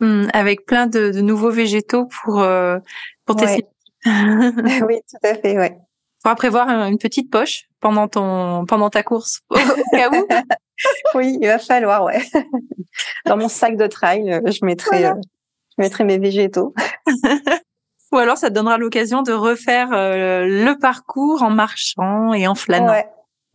Hmm, 0.00 0.26
avec 0.32 0.66
plein 0.66 0.86
de, 0.86 1.10
de, 1.10 1.20
nouveaux 1.20 1.50
végétaux 1.50 2.06
pour 2.06 2.42
euh, 2.42 2.78
pour 3.26 3.36
tes 3.36 3.46
oui, 4.04 5.00
tout 5.08 5.26
à 5.26 5.34
fait, 5.34 5.56
ouais. 5.56 5.78
Faudra 6.22 6.34
prévoir 6.36 6.68
une 6.68 6.98
petite 6.98 7.30
poche 7.30 7.68
pendant 7.80 8.08
ton 8.08 8.66
pendant 8.66 8.90
ta 8.90 9.02
course 9.02 9.40
au 9.50 9.56
cas 9.92 10.10
où. 10.10 10.26
oui, 11.14 11.38
il 11.40 11.46
va 11.46 11.58
falloir, 11.58 12.04
ouais. 12.04 12.20
Dans 13.24 13.36
mon 13.36 13.48
sac 13.48 13.76
de 13.76 13.86
trail, 13.86 14.40
je 14.44 14.64
mettrai 14.64 15.06
euh, 15.06 15.14
je 15.78 15.82
mettrai 15.82 16.04
mes 16.04 16.18
végétaux. 16.18 16.74
Ou 18.14 18.18
alors 18.18 18.38
ça 18.38 18.48
te 18.48 18.54
donnera 18.54 18.78
l'occasion 18.78 19.22
de 19.22 19.32
refaire 19.32 19.92
euh, 19.92 20.46
le 20.46 20.78
parcours 20.78 21.42
en 21.42 21.50
marchant 21.50 22.32
et 22.32 22.46
en 22.46 22.54
flânant. 22.54 22.88
Ouais. 22.88 23.06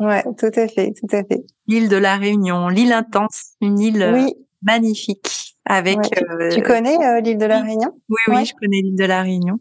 Ouais, 0.01 0.23
tout 0.37 0.51
à 0.55 0.67
fait, 0.69 0.93
tout 0.93 1.13
à 1.13 1.23
fait. 1.25 1.43
L'île 1.67 1.89
de 1.89 1.97
la 1.97 2.15
Réunion, 2.15 2.69
l'île 2.69 2.93
intense, 2.93 3.55
une 3.59 3.77
île 3.79 4.11
oui. 4.13 4.33
magnifique 4.61 5.57
avec. 5.65 5.97
Euh, 6.21 6.49
tu 6.51 6.61
connais 6.61 6.95
euh, 7.05 7.19
l'île 7.19 7.37
de 7.37 7.45
la 7.45 7.59
Réunion? 7.59 7.91
Oui, 8.07 8.21
oui, 8.29 8.45
je 8.45 8.53
connais 8.53 8.81
l'île 8.81 8.95
de 8.95 9.03
la 9.03 9.23
Réunion. 9.23 9.59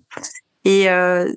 Et 0.65 0.89
euh, 0.91 1.33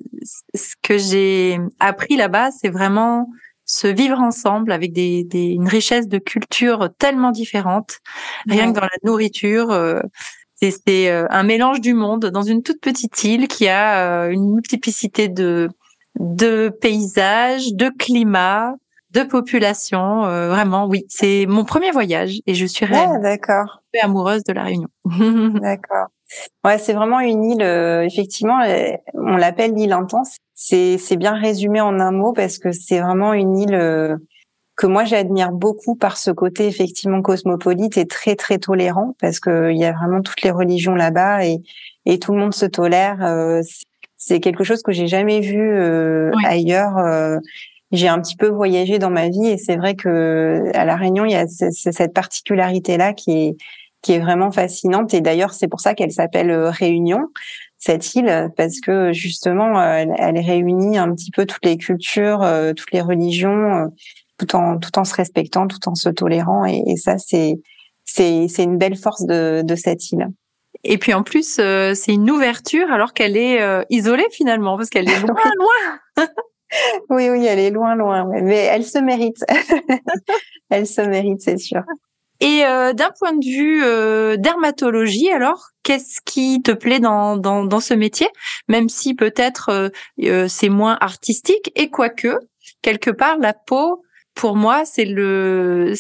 ce 0.54 0.76
que 0.84 1.00
j'ai 1.00 1.60
appris 1.80 2.16
là-bas, 2.16 2.52
c'est 2.52 2.70
vraiment 2.70 3.28
se 3.66 3.88
vivre 3.88 4.20
ensemble 4.20 4.72
avec 4.72 4.94
des, 4.94 5.24
des, 5.24 5.46
une 5.46 5.68
richesse 5.68 6.08
de 6.08 6.20
cultures 6.20 6.90
tellement 7.00 7.32
différentes. 7.32 8.00
Rien 8.48 8.72
que 8.72 8.76
dans 8.76 8.86
la 8.86 8.90
nourriture, 9.04 9.72
euh, 9.72 10.00
c'est 10.70 11.10
un 11.10 11.44
mélange 11.44 11.82
du 11.82 11.94
monde 11.94 12.28
dans 12.28 12.44
une 12.44 12.62
toute 12.62 12.80
petite 12.82 13.24
île 13.24 13.48
qui 13.48 13.68
a 13.68 14.26
une 14.28 14.54
multiplicité 14.54 15.28
de 15.28 15.70
de 16.20 16.70
paysages, 16.70 17.74
de 17.74 17.90
climats, 17.90 18.76
de 19.12 19.24
population. 19.24 20.26
Euh, 20.26 20.50
vraiment, 20.50 20.88
oui, 20.88 21.06
c'est 21.10 21.46
mon 21.48 21.66
premier 21.66 21.92
voyage 21.92 22.40
et 22.48 22.54
je 22.54 22.66
suis 22.66 22.86
ah, 22.92 23.18
d'accord. 23.20 23.82
amoureuse 24.02 24.44
de 24.44 24.54
la 24.54 24.64
Réunion. 24.64 24.88
d'accord. 25.06 26.08
Ouais, 26.64 26.78
c'est 26.78 26.94
vraiment 26.94 27.20
une 27.20 27.44
île. 27.44 27.62
Euh, 27.62 28.04
effectivement, 28.04 28.62
euh, 28.62 28.92
on 29.14 29.36
l'appelle 29.36 29.74
l'île 29.74 29.94
intense. 29.94 30.38
C'est 30.54 30.98
c'est 30.98 31.18
bien 31.18 31.34
résumé 31.34 31.82
en 31.82 32.00
un 32.00 32.12
mot 32.12 32.34
parce 32.34 32.58
que 32.58 32.72
c'est 32.72 33.00
vraiment 33.00 33.34
une 33.34 33.58
île 33.58 34.18
que 34.76 34.88
moi 34.88 35.04
j'admire 35.04 35.52
beaucoup 35.52 35.96
par 35.96 36.18
ce 36.18 36.32
côté 36.32 36.68
effectivement 36.68 37.22
cosmopolite 37.22 37.98
et 37.98 38.08
très 38.08 38.36
très 38.36 38.58
tolérant 38.58 39.16
parce 39.20 39.40
que 39.40 39.72
il 39.72 39.78
y 39.78 39.86
a 39.86 39.92
vraiment 39.92 40.22
toutes 40.22 40.42
les 40.42 40.52
religions 40.52 40.96
là-bas 40.96 41.46
et 41.46 41.62
et 42.06 42.18
tout 42.18 42.34
le 42.34 42.40
monde 42.40 42.54
se 42.54 42.66
tolère. 42.66 43.62
c'est 44.18 44.40
quelque 44.40 44.64
chose 44.64 44.82
que 44.82 44.92
j'ai 44.92 45.08
jamais 45.08 45.40
vu 45.40 45.80
ailleurs 46.46 46.98
j'ai 47.92 48.08
un 48.08 48.22
petit 48.22 48.36
peu 48.36 48.48
voyagé 48.48 49.00
dans 49.00 49.10
ma 49.10 49.30
vie 49.30 49.48
et 49.48 49.58
c'est 49.58 49.76
vrai 49.76 49.96
que 49.96 50.72
à 50.74 50.86
la 50.86 50.96
Réunion 50.96 51.26
il 51.26 51.32
y 51.32 51.36
a 51.36 51.48
cette 51.48 52.14
particularité 52.14 52.98
là 52.98 53.14
qui 53.14 53.32
est 53.32 53.58
qui 54.02 54.14
est 54.14 54.20
vraiment 54.20 54.52
fascinante 54.52 55.14
et 55.14 55.22
d'ailleurs 55.22 55.54
c'est 55.54 55.68
pour 55.68 55.80
ça 55.80 55.94
qu'elle 55.94 56.12
s'appelle 56.12 56.50
euh, 56.50 56.70
Réunion 56.70 57.28
cette 57.78 58.16
île 58.16 58.50
parce 58.58 58.80
que 58.80 59.12
justement 59.12 59.82
elle, 59.82 60.14
elle, 60.18 60.38
réunit 60.40 60.98
un 60.98 61.14
petit 61.14 61.32
peu 61.32 61.46
toutes 61.46 61.66
les 61.66 61.78
cultures, 61.78 62.44
euh, 62.44 62.74
toutes 62.74 62.92
les 62.92 63.02
religions 63.02 63.76
euh, 63.76 63.88
tout 64.46 64.56
en 64.56 64.78
tout 64.78 64.98
en 64.98 65.04
se 65.04 65.16
respectant, 65.16 65.68
tout 65.68 65.88
en 65.88 65.96
se 65.96 66.10
tolérant 66.10 66.66
et, 66.66 66.84
et 66.88 66.98
ça 66.98 67.18
c'est 67.18 67.56
c'est 68.04 68.48
c'est 68.48 68.64
une 68.64 68.78
belle 68.78 68.96
force 68.96 69.26
de 69.26 69.62
de 69.64 69.76
cette 69.76 70.12
île. 70.12 70.28
Et 70.84 70.98
puis 70.98 71.14
en 71.14 71.22
plus, 71.22 71.58
c'est 71.58 72.14
une 72.14 72.32
ouverture 72.32 72.92
alors 72.92 73.14
qu'elle 73.14 73.38
est 73.38 73.60
isolée 73.92 74.26
finalement, 74.32 74.78
parce 74.78 74.90
qu'elle 74.90 75.08
est 75.08 75.20
loin, 75.28 75.36
loin. 75.36 76.28
oui, 77.10 77.30
oui, 77.30 77.46
elle 77.46 77.60
est 77.60 77.70
loin, 77.70 77.96
loin, 77.96 78.26
mais 78.42 78.56
elle 78.56 78.86
se 78.86 78.98
mérite. 78.98 79.44
elle 80.70 80.88
se 80.88 81.02
mérite, 81.02 81.42
c'est 81.42 81.58
sûr. 81.58 81.84
Et 82.42 82.66
euh, 82.66 82.94
d'un 82.94 83.12
point 83.20 83.34
de 83.34 83.46
vue 83.46 83.84
euh, 83.84 84.36
dermatologie, 84.36 85.32
alors, 85.32 85.70
qu'est-ce 85.84 86.22
qui 86.26 86.62
te 86.64 86.72
plaît 86.72 87.00
dans, 87.00 87.38
dans, 87.38 87.64
dans 87.64 87.80
ce 87.80 87.94
métier? 87.94 88.28
Même 88.68 88.90
si 88.90 89.14
peut-être 89.14 89.70
euh, 89.70 89.90
euh 90.24 90.48
c'est 90.48 90.70
moins 90.70 90.98
artistique, 91.02 91.72
et 91.76 91.92
quoique, 91.92 92.36
quelque 92.82 93.12
part, 93.12 93.38
la 93.38 93.54
peau, 93.54 94.02
pour 94.42 94.56
moi, 94.56 94.86
c'est 94.86 95.06
le... 95.06 95.94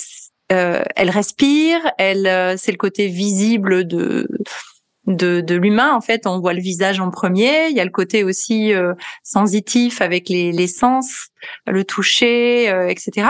Euh, 0.51 0.81
elle 0.95 1.11
respire, 1.11 1.79
elle, 1.99 2.57
c'est 2.57 2.71
le 2.71 2.77
côté 2.77 3.07
visible 3.07 3.85
de 3.85 4.27
de, 5.07 5.41
de 5.41 5.55
l'humain. 5.55 5.93
En 5.93 6.01
fait, 6.01 6.25
on 6.25 6.39
voit 6.39 6.53
le 6.53 6.61
visage 6.61 6.99
en 6.99 7.09
premier. 7.11 7.67
Il 7.69 7.75
y 7.75 7.79
a 7.79 7.85
le 7.85 7.91
côté 7.91 8.23
aussi 8.23 8.73
euh, 8.73 8.93
sensitif 9.23 10.01
avec 10.01 10.27
les, 10.29 10.51
les 10.51 10.67
sens, 10.67 11.27
le 11.67 11.83
toucher, 11.83 12.69
euh, 12.69 12.87
etc. 12.87 13.29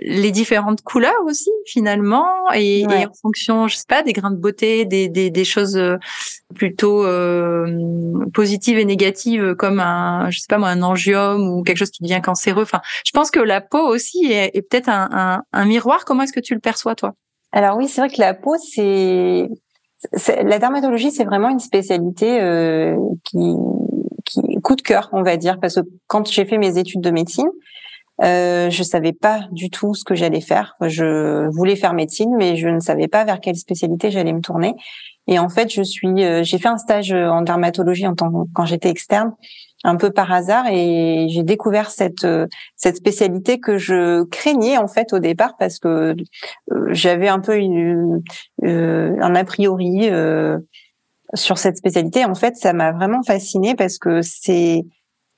Les 0.00 0.30
différentes 0.30 0.82
couleurs 0.82 1.24
aussi 1.26 1.50
finalement 1.66 2.26
et, 2.54 2.82
et, 2.82 3.06
en 3.06 3.12
fonction, 3.20 3.66
je 3.66 3.76
sais 3.76 3.84
pas, 3.88 4.04
des 4.04 4.12
grains 4.12 4.30
de 4.30 4.36
beauté, 4.36 4.84
des, 4.84 5.08
des, 5.08 5.30
des 5.30 5.44
choses 5.44 5.76
euh, 5.76 5.96
plutôt 6.54 7.04
positives 8.32 8.78
et 8.78 8.84
négatives 8.84 9.56
comme 9.56 9.80
un, 9.80 10.30
je 10.30 10.38
sais 10.38 10.46
pas 10.48 10.58
moi, 10.58 10.68
un 10.68 10.82
angiome 10.82 11.48
ou 11.48 11.64
quelque 11.64 11.78
chose 11.78 11.90
qui 11.90 12.04
devient 12.04 12.20
cancéreux. 12.22 12.62
Enfin, 12.62 12.80
je 13.04 13.10
pense 13.10 13.32
que 13.32 13.40
la 13.40 13.60
peau 13.60 13.80
aussi 13.80 14.26
est, 14.26 14.56
est 14.56 14.62
peut-être 14.62 14.88
un, 14.88 15.08
un, 15.10 15.42
un 15.52 15.64
miroir. 15.64 16.04
Comment 16.04 16.22
est-ce 16.22 16.32
que 16.32 16.40
tu 16.40 16.54
le 16.54 16.60
perçois 16.60 16.94
toi? 16.94 17.14
Alors 17.50 17.76
oui, 17.76 17.88
c'est 17.88 18.02
vrai 18.02 18.10
que 18.10 18.20
la 18.20 18.34
peau, 18.34 18.54
c'est 18.58 19.48
la 20.42 20.58
dermatologie, 20.58 21.10
c'est 21.10 21.24
vraiment 21.24 21.48
une 21.48 21.60
spécialité 21.60 22.40
euh, 22.40 22.96
qui, 23.24 23.54
qui 24.24 24.40
coup 24.62 24.76
de 24.76 24.82
cœur, 24.82 25.10
on 25.12 25.22
va 25.22 25.36
dire, 25.36 25.58
parce 25.60 25.74
que 25.76 25.80
quand 26.06 26.30
j'ai 26.30 26.44
fait 26.44 26.58
mes 26.58 26.78
études 26.78 27.00
de 27.00 27.10
médecine, 27.10 27.48
euh, 28.22 28.70
je 28.70 28.82
savais 28.82 29.12
pas 29.12 29.46
du 29.52 29.70
tout 29.70 29.94
ce 29.94 30.04
que 30.04 30.14
j'allais 30.14 30.40
faire. 30.40 30.76
Je 30.80 31.48
voulais 31.48 31.76
faire 31.76 31.94
médecine, 31.94 32.34
mais 32.36 32.56
je 32.56 32.68
ne 32.68 32.80
savais 32.80 33.08
pas 33.08 33.24
vers 33.24 33.40
quelle 33.40 33.56
spécialité 33.56 34.10
j'allais 34.10 34.32
me 34.32 34.40
tourner. 34.40 34.74
Et 35.28 35.38
en 35.38 35.48
fait, 35.48 35.72
je 35.72 35.82
suis, 35.82 36.24
euh, 36.24 36.42
j'ai 36.42 36.58
fait 36.58 36.68
un 36.68 36.78
stage 36.78 37.12
en 37.12 37.42
dermatologie 37.42 38.06
en 38.06 38.14
tant 38.14 38.46
quand 38.54 38.66
j'étais 38.66 38.90
externe 38.90 39.32
un 39.84 39.96
peu 39.96 40.10
par 40.10 40.32
hasard 40.32 40.66
et 40.68 41.26
j'ai 41.28 41.42
découvert 41.42 41.90
cette 41.90 42.24
euh, 42.24 42.46
cette 42.76 42.96
spécialité 42.96 43.58
que 43.58 43.78
je 43.78 44.24
craignais 44.24 44.78
en 44.78 44.88
fait 44.88 45.12
au 45.12 45.18
départ 45.18 45.56
parce 45.58 45.78
que 45.78 46.14
euh, 46.72 46.88
j'avais 46.90 47.28
un 47.28 47.40
peu 47.40 47.56
une, 47.56 48.22
euh, 48.64 49.16
un 49.20 49.34
a 49.34 49.44
priori 49.44 50.10
sur 51.34 51.56
cette 51.58 51.78
spécialité. 51.78 52.24
En 52.24 52.34
fait, 52.34 52.56
ça 52.56 52.72
m'a 52.72 52.92
vraiment 52.92 53.22
fascinée 53.22 53.74
parce 53.74 53.98
que 53.98 54.20
c'est 54.22 54.84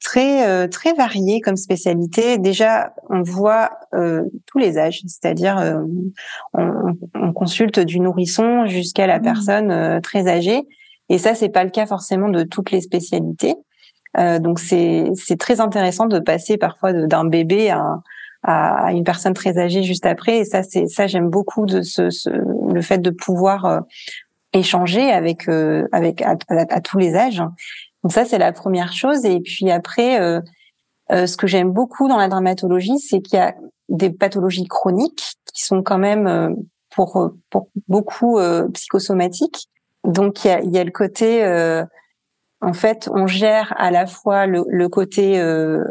très 0.04 0.68
très 0.68 0.92
varié 0.92 1.40
comme 1.40 1.56
spécialité. 1.56 2.38
Déjà, 2.38 2.94
on 3.10 3.22
voit 3.22 3.70
tous 4.46 4.58
les 4.58 4.78
âges, 4.78 5.02
c'est-à-dire 5.06 5.56
on, 6.52 6.94
on, 7.14 7.32
consulte 7.32 7.80
du 7.80 7.98
nourrisson 7.98 8.66
jusqu'à 8.66 9.06
la 9.06 9.18
mmh. 9.18 9.22
personne 9.22 10.00
très 10.02 10.28
âgée. 10.28 10.62
Et 11.08 11.18
ça, 11.18 11.34
c'est 11.34 11.48
pas 11.48 11.64
le 11.64 11.70
cas 11.70 11.86
forcément 11.86 12.28
de 12.28 12.44
toutes 12.44 12.70
les 12.70 12.80
spécialités. 12.80 13.56
Euh, 14.18 14.38
donc 14.38 14.60
c'est 14.60 15.06
c'est 15.14 15.38
très 15.38 15.60
intéressant 15.60 16.06
de 16.06 16.18
passer 16.18 16.56
parfois 16.56 16.92
d'un 16.92 17.24
bébé 17.24 17.70
à, 17.70 18.00
à, 18.42 18.92
une 18.92 19.04
personne 19.04 19.34
très 19.34 19.58
âgée 19.58 19.82
juste 19.82 20.06
après. 20.06 20.38
Et 20.38 20.44
ça 20.44 20.62
c'est 20.62 20.86
ça 20.86 21.06
j'aime 21.06 21.30
beaucoup 21.30 21.66
de 21.66 21.82
ce, 21.82 22.10
ce, 22.10 22.30
le 22.30 22.80
fait 22.80 22.98
de 22.98 23.10
pouvoir 23.10 23.64
euh, 23.64 23.80
échanger 24.52 25.10
avec 25.10 25.48
euh, 25.48 25.88
avec 25.92 26.22
à, 26.22 26.36
à, 26.48 26.80
tous 26.80 26.98
les 26.98 27.16
âges. 27.16 27.42
Donc 28.04 28.12
ça 28.12 28.24
c'est 28.24 28.38
la 28.38 28.52
première 28.52 28.92
chose. 28.92 29.24
Et 29.24 29.40
puis 29.40 29.70
après, 29.70 30.20
euh, 30.20 30.40
ce 31.10 31.36
que 31.36 31.48
j'aime 31.48 31.72
beaucoup 31.72 32.08
dans 32.08 32.18
la 32.18 32.28
dramaturgie, 32.28 33.00
c'est 33.00 33.20
qu'il 33.20 33.38
y 33.38 33.42
a 33.42 33.54
des 33.88 34.10
pathologies 34.10 34.68
chroniques 34.68 35.34
qui 35.52 35.64
sont 35.64 35.82
quand 35.82 35.98
même 35.98 36.56
pour 36.94 37.32
pour 37.50 37.68
beaucoup 37.88 38.38
psychosomatiques. 38.72 39.68
Donc 40.04 40.44
il 40.44 40.48
y 40.48 40.50
a, 40.50 40.62
y 40.62 40.78
a 40.78 40.84
le 40.84 40.92
côté 40.92 41.42
en 42.64 42.72
fait, 42.72 43.08
on 43.12 43.26
gère 43.26 43.74
à 43.76 43.90
la 43.90 44.06
fois 44.06 44.46
le, 44.46 44.88
côté 44.88 45.38
euh, 45.38 45.84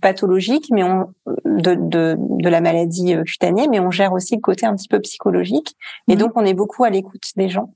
pathologique, 0.00 0.66
mais 0.72 0.82
on, 0.82 1.14
de, 1.44 1.74
de, 1.74 2.16
de, 2.18 2.48
la 2.48 2.60
maladie 2.60 3.14
euh, 3.14 3.22
cutanée, 3.22 3.68
mais 3.68 3.78
on 3.78 3.90
gère 3.90 4.12
aussi 4.12 4.34
le 4.34 4.40
côté 4.40 4.66
un 4.66 4.74
petit 4.74 4.88
peu 4.88 4.98
psychologique. 5.00 5.76
Et 6.08 6.14
mhm. 6.14 6.18
donc, 6.18 6.32
on 6.34 6.44
est 6.44 6.54
beaucoup 6.54 6.84
à 6.84 6.90
l'écoute 6.90 7.30
des 7.36 7.48
gens. 7.48 7.72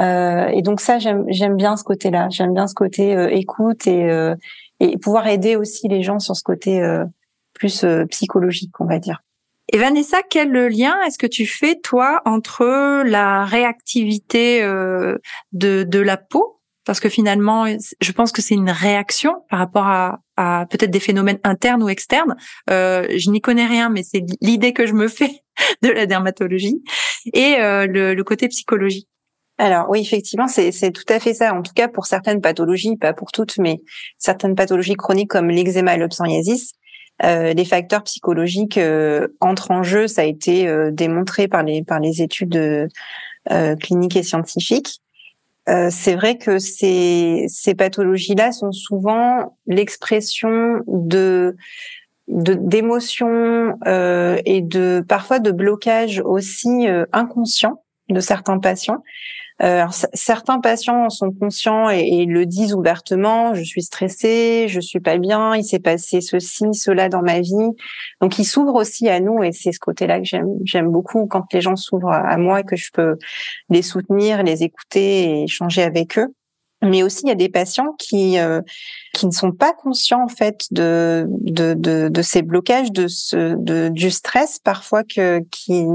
Euh, 0.00 0.46
et 0.48 0.62
donc 0.62 0.80
ça, 0.80 0.98
j'aime 0.98 1.56
bien 1.56 1.76
ce 1.76 1.84
côté-là. 1.84 2.28
J'aime 2.30 2.54
bien 2.54 2.66
ce 2.66 2.74
côté 2.74 3.12
écoute 3.30 3.86
et, 3.86 4.34
et 4.80 4.98
pouvoir 4.98 5.26
aider 5.26 5.56
aussi 5.56 5.88
les 5.88 6.02
gens 6.02 6.18
sur 6.18 6.36
ce 6.36 6.42
côté 6.42 6.82
plus 7.54 7.84
psychologique, 8.10 8.80
on 8.80 8.86
va 8.86 8.98
dire. 8.98 9.22
Et 9.72 9.78
Vanessa, 9.78 10.18
quel 10.28 10.50
lien 10.50 10.94
est-ce 11.06 11.18
que 11.18 11.26
tu 11.26 11.46
fais 11.46 11.76
toi 11.76 12.20
entre 12.24 13.02
la 13.04 13.44
réactivité 13.44 14.62
de, 14.62 15.18
de 15.52 15.98
la 15.98 16.16
peau? 16.16 16.62
Parce 16.84 16.98
que 16.98 17.08
finalement, 17.08 17.66
je 18.00 18.12
pense 18.12 18.32
que 18.32 18.42
c'est 18.42 18.54
une 18.54 18.70
réaction 18.70 19.44
par 19.48 19.60
rapport 19.60 19.86
à, 19.86 20.18
à 20.36 20.66
peut-être 20.68 20.90
des 20.90 21.00
phénomènes 21.00 21.38
internes 21.44 21.82
ou 21.82 21.88
externes. 21.88 22.36
Euh, 22.70 23.06
je 23.16 23.30
n'y 23.30 23.40
connais 23.40 23.66
rien, 23.66 23.88
mais 23.88 24.02
c'est 24.02 24.24
l'idée 24.40 24.72
que 24.72 24.86
je 24.86 24.92
me 24.92 25.06
fais 25.06 25.42
de 25.82 25.88
la 25.88 26.06
dermatologie 26.06 26.82
et 27.32 27.56
euh, 27.60 27.86
le, 27.86 28.14
le, 28.14 28.24
côté 28.24 28.48
psychologie. 28.48 29.06
Alors 29.62 29.88
oui, 29.88 30.00
effectivement, 30.00 30.48
c'est 30.48 30.90
tout 30.90 31.04
à 31.08 31.20
fait 31.20 31.34
ça. 31.34 31.54
En 31.54 31.62
tout 31.62 31.72
cas, 31.72 31.86
pour 31.86 32.06
certaines 32.06 32.40
pathologies, 32.40 32.96
pas 32.96 33.12
pour 33.12 33.30
toutes, 33.30 33.58
mais 33.58 33.80
certaines 34.18 34.56
pathologies 34.56 34.94
chroniques 34.96 35.30
comme 35.30 35.50
l'eczéma 35.50 35.94
et 35.94 35.98
le 35.98 36.08
euh, 37.22 37.52
les 37.52 37.64
facteurs 37.64 38.02
psychologiques 38.02 38.76
euh, 38.76 39.28
entrent 39.38 39.70
en 39.70 39.84
jeu. 39.84 40.08
Ça 40.08 40.22
a 40.22 40.24
été 40.24 40.66
euh, 40.66 40.90
démontré 40.90 41.46
par 41.46 41.62
les 41.62 41.84
par 41.84 42.00
les 42.00 42.22
études 42.22 42.56
euh, 42.56 43.76
cliniques 43.76 44.16
et 44.16 44.24
scientifiques. 44.24 45.00
Euh, 45.68 45.90
c'est 45.92 46.16
vrai 46.16 46.38
que 46.38 46.58
ces, 46.58 47.44
ces 47.48 47.76
pathologies-là 47.76 48.50
sont 48.50 48.72
souvent 48.72 49.56
l'expression 49.68 50.80
de 50.88 51.54
d'émotions 52.26 53.78
euh, 53.86 54.40
et 54.44 54.60
de 54.60 55.04
parfois 55.06 55.38
de 55.38 55.52
blocages 55.52 56.20
aussi 56.24 56.88
inconscients 57.12 57.84
de 58.08 58.18
certains 58.18 58.58
patients 58.58 59.04
euh, 59.62 59.86
certains 60.12 60.60
patients 60.60 61.08
sont 61.08 61.30
conscients 61.30 61.88
et, 61.88 62.24
le 62.26 62.46
disent 62.46 62.74
ouvertement. 62.74 63.54
Je 63.54 63.62
suis 63.62 63.82
stressé, 63.82 64.66
je 64.68 64.80
suis 64.80 65.00
pas 65.00 65.18
bien, 65.18 65.54
il 65.54 65.64
s'est 65.64 65.78
passé 65.78 66.20
ceci, 66.20 66.66
cela 66.72 67.08
dans 67.08 67.22
ma 67.22 67.40
vie. 67.40 67.70
Donc, 68.20 68.38
ils 68.38 68.44
s'ouvrent 68.44 68.74
aussi 68.74 69.08
à 69.08 69.20
nous 69.20 69.42
et 69.42 69.52
c'est 69.52 69.72
ce 69.72 69.78
côté-là 69.78 70.18
que 70.18 70.24
j'aime. 70.24 70.48
J'aime 70.64 70.88
beaucoup 70.88 71.26
quand 71.26 71.44
les 71.52 71.60
gens 71.60 71.76
s'ouvrent 71.76 72.12
à 72.12 72.36
moi 72.38 72.60
et 72.60 72.64
que 72.64 72.76
je 72.76 72.90
peux 72.92 73.16
les 73.68 73.82
soutenir, 73.82 74.42
les 74.42 74.62
écouter 74.62 75.24
et 75.24 75.42
échanger 75.44 75.82
avec 75.82 76.18
eux 76.18 76.34
mais 76.82 77.02
aussi 77.02 77.22
il 77.24 77.28
y 77.28 77.32
a 77.32 77.36
des 77.36 77.48
patients 77.48 77.94
qui 77.98 78.38
euh, 78.38 78.60
qui 79.14 79.26
ne 79.26 79.30
sont 79.30 79.52
pas 79.52 79.72
conscients 79.72 80.24
en 80.24 80.28
fait 80.28 80.66
de 80.70 81.26
de 81.28 81.74
de, 81.74 82.08
de 82.08 82.22
ces 82.22 82.42
blocages 82.42 82.92
de 82.92 83.06
ce 83.08 83.54
de 83.56 83.88
du 83.88 84.10
stress 84.10 84.58
parfois 84.58 85.04
que 85.04 85.40
qu'ils 85.50 85.86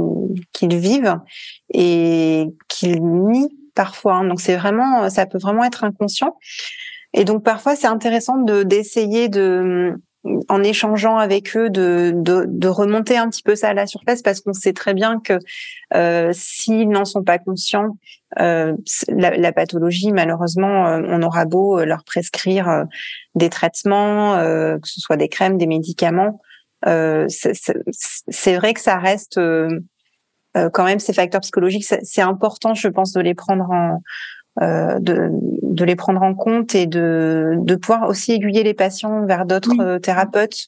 qu'ils 0.53 0.77
vivent 0.77 1.17
et 1.73 2.45
qu'ils 2.67 3.01
nient 3.01 3.49
parfois. 3.77 4.15
Hein. 4.15 4.25
Donc 4.25 4.41
c'est 4.41 4.57
vraiment, 4.57 5.09
ça 5.09 5.25
peut 5.25 5.37
vraiment 5.37 5.63
être 5.63 5.85
inconscient. 5.85 6.35
Et 7.13 7.23
donc 7.23 7.43
parfois 7.43 7.75
c'est 7.77 7.87
intéressant 7.87 8.37
de 8.37 8.63
d'essayer 8.63 9.29
de 9.29 9.93
en 10.49 10.63
échangeant 10.63 11.17
avec 11.17 11.55
eux 11.55 11.69
de, 11.69 12.11
de, 12.15 12.45
de, 12.47 12.67
remonter 12.67 13.17
un 13.17 13.29
petit 13.29 13.43
peu 13.43 13.55
ça 13.55 13.69
à 13.69 13.73
la 13.73 13.85
surface 13.85 14.21
parce 14.21 14.41
qu'on 14.41 14.53
sait 14.53 14.73
très 14.73 14.93
bien 14.93 15.19
que 15.19 15.39
euh, 15.93 16.31
s'ils 16.33 16.89
n'en 16.89 17.05
sont 17.05 17.23
pas 17.23 17.37
conscients, 17.37 17.97
euh, 18.39 18.75
la, 19.09 19.37
la, 19.37 19.51
pathologie, 19.51 20.11
malheureusement, 20.11 20.87
euh, 20.87 21.01
on 21.07 21.21
aura 21.21 21.45
beau 21.45 21.83
leur 21.83 22.03
prescrire 22.03 22.69
euh, 22.69 22.83
des 23.35 23.49
traitements, 23.49 24.35
euh, 24.35 24.77
que 24.77 24.87
ce 24.87 24.99
soit 24.99 25.17
des 25.17 25.29
crèmes, 25.29 25.57
des 25.57 25.67
médicaments, 25.67 26.41
c'est 26.83 28.55
vrai 28.55 28.73
que 28.73 28.81
ça 28.81 28.97
reste 28.97 29.39
euh, 30.57 30.69
quand 30.69 30.85
même 30.85 30.99
ces 30.99 31.13
facteurs 31.13 31.41
psychologiques, 31.41 31.85
c'est 31.85 32.21
important, 32.21 32.73
je 32.73 32.87
pense, 32.87 33.11
de 33.11 33.21
les 33.21 33.35
prendre 33.35 33.69
en 33.69 33.95
euh, 33.95 33.97
de, 34.59 35.29
de 35.77 35.85
les 35.85 35.95
prendre 35.95 36.21
en 36.23 36.33
compte 36.33 36.75
et 36.75 36.87
de, 36.87 37.55
de 37.59 37.75
pouvoir 37.75 38.09
aussi 38.09 38.33
aiguiller 38.33 38.63
les 38.63 38.73
patients 38.73 39.25
vers 39.25 39.45
d'autres 39.45 39.79
euh, 39.79 39.99
thérapeutes, 39.99 40.67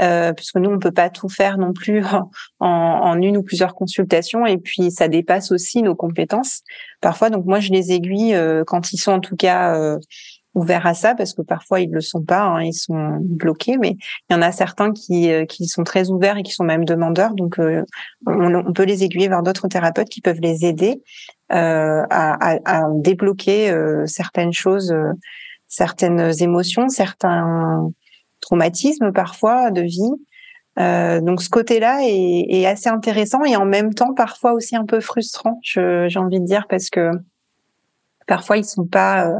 euh, 0.00 0.32
puisque 0.32 0.56
nous 0.56 0.70
on 0.70 0.78
peut 0.78 0.92
pas 0.92 1.10
tout 1.10 1.28
faire 1.28 1.58
non 1.58 1.72
plus 1.72 2.04
en, 2.60 2.68
en, 2.68 3.20
une 3.20 3.36
ou 3.36 3.42
plusieurs 3.42 3.74
consultations. 3.74 4.46
Et 4.46 4.58
puis 4.58 4.90
ça 4.90 5.08
dépasse 5.08 5.50
aussi 5.50 5.82
nos 5.82 5.96
compétences. 5.96 6.62
Parfois. 7.00 7.30
Donc 7.30 7.46
moi 7.46 7.60
je 7.60 7.70
les 7.70 7.92
aiguille 7.92 8.34
euh, 8.34 8.62
quand 8.64 8.92
ils 8.92 8.98
sont 8.98 9.12
en 9.12 9.20
tout 9.20 9.36
cas 9.36 9.98
ouverts 10.54 10.86
à 10.86 10.94
ça 10.94 11.14
parce 11.14 11.34
que 11.34 11.42
parfois 11.42 11.80
ils 11.80 11.90
le 11.90 12.00
sont 12.00 12.22
pas, 12.22 12.42
hein, 12.42 12.62
ils 12.62 12.74
sont 12.74 13.18
bloqués, 13.20 13.76
mais 13.78 13.96
il 14.28 14.32
y 14.32 14.36
en 14.36 14.42
a 14.42 14.52
certains 14.52 14.92
qui, 14.92 15.30
euh, 15.30 15.44
qui 15.44 15.66
sont 15.66 15.84
très 15.84 16.10
ouverts 16.10 16.38
et 16.38 16.42
qui 16.42 16.52
sont 16.52 16.64
même 16.64 16.84
demandeurs. 16.84 17.34
Donc 17.34 17.58
euh, 17.58 17.84
on, 18.26 18.72
peut 18.72 18.84
les 18.84 19.04
aiguiller 19.04 19.28
vers 19.28 19.42
d'autres 19.42 19.68
thérapeutes 19.68 20.08
qui 20.08 20.20
peuvent 20.20 20.40
les 20.40 20.64
aider 20.64 21.02
euh, 21.52 22.02
à, 22.10 22.54
à, 22.54 22.58
à, 22.64 22.88
débloquer 22.94 23.70
euh, 23.70 24.06
certaines 24.06 24.52
choses, 24.52 24.94
certaines 25.68 26.32
émotions, 26.42 26.88
certains 26.88 27.90
traumatismes 28.40 29.12
parfois 29.12 29.70
de 29.70 29.82
vie. 29.82 30.12
Euh, 30.78 31.20
donc 31.20 31.42
ce 31.42 31.48
côté-là 31.48 32.00
est, 32.02 32.46
est, 32.48 32.66
assez 32.66 32.88
intéressant 32.88 33.42
et 33.44 33.56
en 33.56 33.64
même 33.64 33.94
temps 33.94 34.14
parfois 34.14 34.52
aussi 34.52 34.76
un 34.76 34.84
peu 34.84 35.00
frustrant, 35.00 35.58
j'ai 35.62 36.18
envie 36.18 36.38
de 36.38 36.44
dire, 36.44 36.66
parce 36.68 36.88
que 36.88 37.10
parfois 38.28 38.58
ils 38.58 38.64
sont 38.64 38.86
pas 38.86 39.32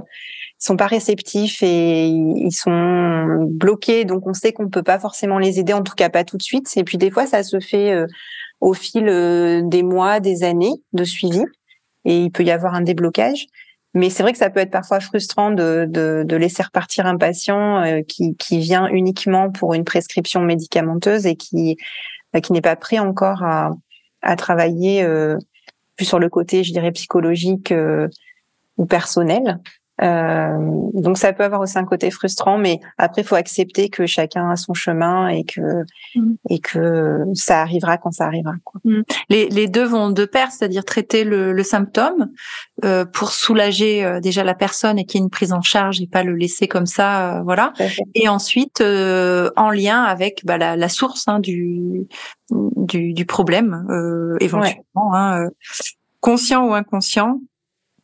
sont 0.59 0.77
pas 0.77 0.87
réceptifs 0.87 1.63
et 1.63 2.07
ils 2.07 2.53
sont 2.53 3.47
bloqués. 3.49 4.05
Donc 4.05 4.27
on 4.27 4.35
sait 4.35 4.53
qu'on 4.53 4.69
peut 4.69 4.83
pas 4.83 4.99
forcément 4.99 5.39
les 5.39 5.61
aider, 5.61 5.73
en 5.73 5.83
tout 5.83 5.95
cas 5.95 6.11
pas 6.11 6.25
tout 6.25 6.37
de 6.37 6.43
suite. 6.43 6.69
Et 6.77 6.85
puis 6.85 6.99
des 6.99 7.11
fois 7.11 7.27
ça 7.27 7.43
se 7.43 7.61
fait 7.61 7.93
euh, 7.93 8.07
au 8.61 8.75
fil 8.75 9.09
euh, 9.09 9.63
des 9.65 9.83
mois, 9.85 10.21
des 10.21 10.43
années 10.43 10.75
de 10.93 11.05
suivi, 11.05 11.45
et 12.05 12.25
il 12.25 12.31
peut 12.33 12.43
y 12.43 12.51
avoir 12.51 12.75
un 12.75 12.81
déblocage. 12.81 13.47
Mais 13.95 14.11
c'est 14.11 14.23
vrai 14.23 14.33
que 14.33 14.39
ça 14.39 14.51
peut 14.51 14.61
être 14.61 14.71
parfois 14.71 15.01
frustrant 15.01 15.51
de, 15.51 15.87
de, 15.89 16.23
de 16.27 16.37
laisser 16.37 16.63
repartir 16.63 17.07
un 17.07 17.17
patient 17.17 17.83
euh, 17.83 18.01
qui, 18.07 18.37
qui 18.37 18.59
vient 18.59 18.87
uniquement 18.89 19.51
pour 19.51 19.75
une 19.75 19.85
prescription 19.85 20.43
médicamenteuse 20.43 21.27
et 21.27 21.37
qui, 21.37 21.77
qui 22.43 22.53
n'est 22.53 22.61
pas 22.61 22.77
prêt 22.77 22.99
encore 22.99 23.43
à, 23.43 23.71
à 24.23 24.37
travailler 24.37 25.07
plus 25.97 26.05
sur 26.05 26.19
le 26.19 26.29
côté, 26.29 26.63
je 26.63 26.73
dirais, 26.73 26.93
psychologique 26.93 27.73
ou 28.79 28.87
personnel. 28.87 29.61
Euh, 30.01 30.57
donc 30.95 31.19
ça 31.19 31.33
peut 31.33 31.43
avoir 31.43 31.61
aussi 31.61 31.77
un 31.77 31.85
côté 31.85 32.11
frustrant, 32.11 32.57
mais 32.57 32.79
après 32.99 33.23
il 33.23 33.25
faut 33.25 33.35
accepter 33.35 33.89
que 33.89 34.07
chacun 34.07 34.49
a 34.51 34.57
son 34.57 34.73
chemin 34.73 35.29
et 35.29 35.45
que 35.45 35.61
mm. 36.15 36.35
et 36.51 36.61
que 36.61 37.25
ça 37.35 37.63
arrivera 37.63 37.99
quand 37.99 38.13
ça 38.13 38.27
arrivera. 38.27 38.55
Quoi. 38.65 38.81
Mm. 38.85 39.03
Les, 39.29 39.49
les 39.49 39.67
deux 39.67 39.85
vont 39.85 40.11
de 40.11 40.25
pair, 40.25 40.53
c'est-à-dire 40.53 40.85
traiter 40.85 41.25
le, 41.25 41.53
le 41.53 41.63
symptôme 41.65 42.31
euh, 42.85 43.05
pour 43.05 43.33
soulager 43.33 44.05
euh, 44.05 44.21
déjà 44.21 44.45
la 44.45 44.55
personne 44.55 44.99
et 45.01 45.05
qu'il 45.05 45.21
y 45.21 45.23
ait 45.23 45.25
une 45.25 45.31
prise 45.31 45.53
en 45.53 45.63
charge 45.63 46.01
et 46.01 46.07
pas 46.07 46.23
le 46.23 46.37
laisser 46.37 46.69
comme 46.69 46.87
ça, 46.87 47.39
euh, 47.39 47.43
voilà. 47.43 47.73
Et 48.15 48.29
ensuite 48.29 48.81
euh, 48.81 49.51
en 49.57 49.71
lien 49.71 50.05
avec 50.05 50.43
bah, 50.45 50.59
la, 50.59 50.77
la, 50.77 50.89
source 50.89 51.27
hein, 51.27 51.41
du, 51.41 52.07
du, 52.51 53.13
du 53.15 53.27
problème 53.27 53.85
éventuellement, 54.41 55.15
hein, 55.15 55.49
conscient 56.21 56.69
ou 56.69 56.75
inconscient. 56.75 57.41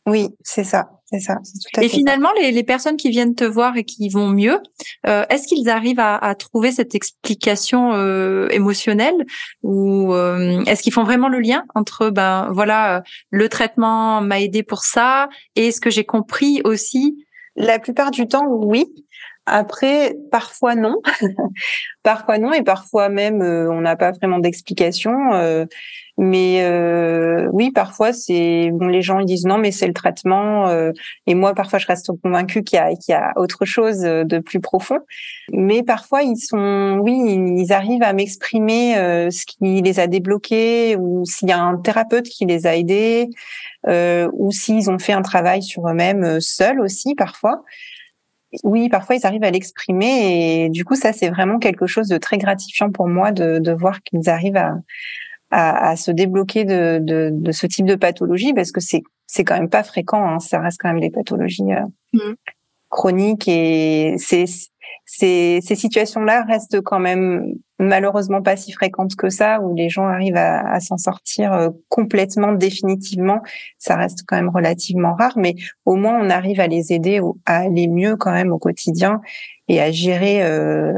Oui, 0.05 0.29
c'est 0.43 0.63
ça 0.63 0.89
c'est 1.05 1.19
ça. 1.19 1.35
Tout 1.35 1.79
à 1.79 1.83
et 1.83 1.89
finalement, 1.89 2.29
les, 2.39 2.51
les, 2.51 2.63
personnes 2.63 2.97
qui 2.97 3.09
viennent 3.09 3.35
te 3.35 3.43
voir 3.43 3.77
et 3.77 3.83
qui 3.83 4.09
vont 4.09 4.27
mieux, 4.27 4.59
euh, 5.07 5.23
est-ce 5.29 5.47
qu'ils 5.47 5.69
arrivent 5.69 5.99
à, 5.99 6.17
à, 6.17 6.35
trouver 6.35 6.71
cette 6.71 6.95
explication 6.95 7.93
euh, 7.93 8.47
émotionnelle 8.49 9.25
ou 9.61 10.13
euh, 10.13 10.63
est-ce 10.65 10.81
qu'ils 10.81 10.93
font 10.93 11.03
vraiment 11.03 11.29
le 11.29 11.39
lien 11.39 11.63
entre 11.75 12.09
ben 12.09 12.49
voilà 12.51 13.03
le 13.29 13.49
traitement 13.49 14.21
m'a 14.21 14.41
aidé 14.41 14.63
pour 14.63 14.83
ça 14.83 15.29
et 15.55 15.71
ce 15.71 15.79
que 15.79 15.89
j'ai 15.89 16.05
compris 16.05 16.61
aussi? 16.63 17.23
La 17.55 17.79
plupart 17.79 18.11
du 18.11 18.27
temps, 18.27 18.47
oui. 18.49 18.85
Après, 19.45 20.15
parfois 20.31 20.75
non, 20.75 20.95
parfois 22.03 22.39
non, 22.39 22.51
et 22.51 22.63
parfois 22.63 23.09
même 23.09 23.43
euh, 23.43 23.69
on 23.71 23.81
n'a 23.81 23.95
pas 23.95 24.11
vraiment 24.11 24.39
d'explication. 24.39 25.33
Euh, 25.33 25.65
mais 26.17 26.63
euh, 26.63 27.47
oui, 27.51 27.71
parfois 27.71 28.11
c'est 28.13 28.69
bon, 28.73 28.87
les 28.87 29.01
gens 29.01 29.19
ils 29.19 29.25
disent 29.25 29.45
non, 29.45 29.57
mais 29.57 29.71
c'est 29.71 29.85
le 29.85 29.93
traitement. 29.93 30.69
et 31.27 31.35
moi, 31.35 31.53
parfois, 31.53 31.77
je 31.77 31.87
reste 31.87 32.09
convaincue 32.23 32.63
qu'il 32.63 32.77
y 32.77 32.79
a 32.79 32.89
qu'il 32.95 33.11
y 33.11 33.13
a 33.13 33.33
autre 33.35 33.65
chose 33.65 33.99
de 33.99 34.39
plus 34.39 34.61
profond. 34.61 34.99
Mais 35.51 35.83
parfois, 35.83 36.23
ils 36.23 36.37
sont, 36.37 36.99
oui, 37.01 37.37
ils 37.57 37.73
arrivent 37.73 38.03
à 38.03 38.13
m'exprimer 38.13 38.93
ce 39.29 39.45
qui 39.45 39.81
les 39.81 39.99
a 39.99 40.07
débloqués, 40.07 40.95
ou 40.95 41.25
s'il 41.25 41.49
y 41.49 41.51
a 41.51 41.59
un 41.59 41.75
thérapeute 41.77 42.29
qui 42.29 42.45
les 42.45 42.65
a 42.65 42.77
aidés, 42.77 43.27
ou 43.85 44.51
s'ils 44.51 44.89
ont 44.89 44.99
fait 44.99 45.13
un 45.13 45.21
travail 45.21 45.63
sur 45.63 45.85
eux-mêmes 45.85 46.39
seuls 46.39 46.79
aussi 46.79 47.13
parfois 47.13 47.61
oui, 48.63 48.89
parfois 48.89 49.15
ils 49.15 49.25
arrivent 49.25 49.43
à 49.43 49.51
l'exprimer 49.51 50.65
et 50.65 50.69
du 50.69 50.85
coup 50.85 50.95
ça 50.95 51.13
c'est 51.13 51.29
vraiment 51.29 51.59
quelque 51.59 51.87
chose 51.87 52.07
de 52.07 52.17
très 52.17 52.37
gratifiant 52.37 52.91
pour 52.91 53.07
moi 53.07 53.31
de, 53.31 53.59
de 53.59 53.71
voir 53.71 54.01
qu'ils 54.03 54.29
arrivent 54.29 54.57
à, 54.57 54.75
à, 55.51 55.89
à, 55.89 55.95
se 55.95 56.11
débloquer 56.11 56.65
de, 56.65 56.99
de, 57.01 57.29
de, 57.31 57.51
ce 57.51 57.67
type 57.67 57.85
de 57.85 57.95
pathologie 57.95 58.53
parce 58.53 58.71
que 58.71 58.81
c'est 58.81 59.03
c'est 59.27 59.43
quand 59.43 59.55
même 59.55 59.69
pas 59.69 59.83
fréquent, 59.83 60.23
hein, 60.23 60.39
ça 60.39 60.59
reste 60.59 60.79
quand 60.79 60.89
même 60.89 61.01
des 61.01 61.09
pathologies 61.09 61.73
euh, 61.73 61.85
mmh. 62.13 62.35
chroniques 62.89 63.47
et 63.47 64.15
c'est 64.17 64.45
ces, 65.05 65.59
ces 65.61 65.75
situations-là 65.75 66.43
restent 66.43 66.81
quand 66.81 66.99
même 66.99 67.53
malheureusement 67.77 68.41
pas 68.41 68.55
si 68.55 68.71
fréquentes 68.71 69.15
que 69.15 69.29
ça, 69.29 69.61
où 69.61 69.75
les 69.75 69.89
gens 69.89 70.07
arrivent 70.07 70.37
à, 70.37 70.67
à 70.67 70.79
s'en 70.79 70.97
sortir 70.97 71.53
euh, 71.53 71.69
complètement, 71.89 72.53
définitivement. 72.53 73.41
Ça 73.77 73.95
reste 73.95 74.23
quand 74.25 74.35
même 74.35 74.49
relativement 74.49 75.13
rare, 75.13 75.37
mais 75.37 75.55
au 75.85 75.95
moins 75.95 76.19
on 76.19 76.29
arrive 76.29 76.59
à 76.59 76.67
les 76.67 76.91
aider 76.91 77.21
à 77.45 77.57
aller 77.57 77.87
mieux 77.87 78.15
quand 78.15 78.31
même 78.31 78.51
au 78.51 78.57
quotidien 78.57 79.21
et 79.67 79.79
à 79.81 79.91
gérer 79.91 80.43
euh, 80.43 80.93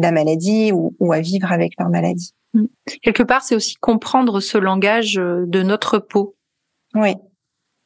la 0.00 0.10
maladie 0.10 0.72
ou, 0.72 0.94
ou, 0.98 1.12
à 1.12 1.20
vivre 1.20 1.52
avec 1.52 1.72
leur 1.78 1.88
maladie. 1.88 2.34
Mmh. 2.54 2.64
Quelque 3.02 3.22
part, 3.22 3.42
c'est 3.42 3.54
aussi 3.54 3.76
comprendre 3.76 4.40
ce 4.40 4.58
langage 4.58 5.18
euh, 5.18 5.44
de 5.46 5.62
notre 5.62 5.98
peau. 5.98 6.34
Oui, 6.94 7.14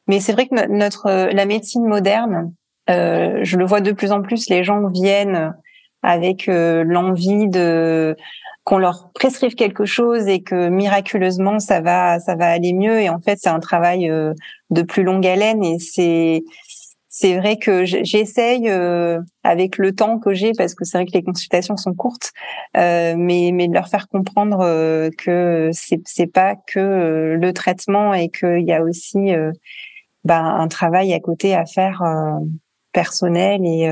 mais 0.07 0.19
c'est 0.19 0.33
vrai 0.33 0.47
que 0.47 0.67
notre 0.69 1.31
la 1.31 1.45
médecine 1.45 1.85
moderne, 1.85 2.53
euh, 2.89 3.39
je 3.43 3.57
le 3.57 3.65
vois 3.65 3.81
de 3.81 3.91
plus 3.91 4.11
en 4.11 4.21
plus, 4.21 4.49
les 4.49 4.63
gens 4.63 4.87
viennent 4.87 5.53
avec 6.03 6.47
euh, 6.49 6.83
l'envie 6.83 7.47
de 7.47 8.15
qu'on 8.63 8.79
leur 8.79 9.11
prescrive 9.13 9.55
quelque 9.55 9.85
chose 9.85 10.27
et 10.27 10.41
que 10.43 10.67
miraculeusement 10.67 11.59
ça 11.59 11.79
va 11.79 12.19
ça 12.19 12.35
va 12.35 12.47
aller 12.47 12.73
mieux. 12.73 12.99
Et 13.01 13.09
en 13.09 13.19
fait 13.19 13.37
c'est 13.41 13.49
un 13.49 13.59
travail 13.59 14.09
euh, 14.09 14.33
de 14.69 14.81
plus 14.81 15.03
longue 15.03 15.25
haleine. 15.25 15.63
Et 15.63 15.79
c'est 15.79 16.43
c'est 17.09 17.37
vrai 17.37 17.57
que 17.57 17.83
j'essaye 17.85 18.69
euh, 18.69 19.19
avec 19.43 19.77
le 19.77 19.95
temps 19.95 20.19
que 20.19 20.33
j'ai 20.33 20.51
parce 20.51 20.75
que 20.75 20.85
c'est 20.85 20.99
vrai 20.99 21.05
que 21.07 21.13
les 21.13 21.23
consultations 21.23 21.75
sont 21.75 21.93
courtes 21.93 22.31
mais 22.75 23.51
mais 23.53 23.67
de 23.67 23.73
leur 23.73 23.87
faire 23.87 24.07
comprendre 24.07 24.59
que 25.17 25.69
c'est 25.73 26.01
c'est 26.05 26.27
pas 26.27 26.55
que 26.55 27.37
le 27.39 27.53
traitement 27.53 28.13
et 28.13 28.29
qu'il 28.29 28.65
y 28.67 28.73
a 28.73 28.83
aussi 28.83 29.31
ben, 30.25 30.45
un 30.45 30.67
travail 30.67 31.13
à 31.13 31.19
côté 31.19 31.55
à 31.55 31.65
faire 31.65 32.03
personnel 32.91 33.61
et 33.65 33.91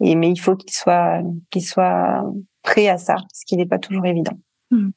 et 0.00 0.14
mais 0.14 0.30
il 0.30 0.38
faut 0.38 0.56
qu'il 0.56 0.72
soit 0.72 1.22
qu'il 1.50 1.64
soit 1.64 2.24
prêt 2.62 2.88
à 2.88 2.98
ça, 2.98 3.16
ce 3.32 3.44
qui 3.46 3.56
n'est 3.56 3.66
pas 3.66 3.78
toujours 3.78 4.06
évident. 4.06 4.38
Hmm. 4.70 4.90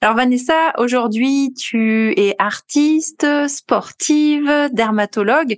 Alors 0.00 0.16
Vanessa, 0.16 0.72
aujourd'hui 0.78 1.52
tu 1.54 2.12
es 2.18 2.34
artiste, 2.38 3.26
sportive, 3.48 4.68
dermatologue. 4.72 5.56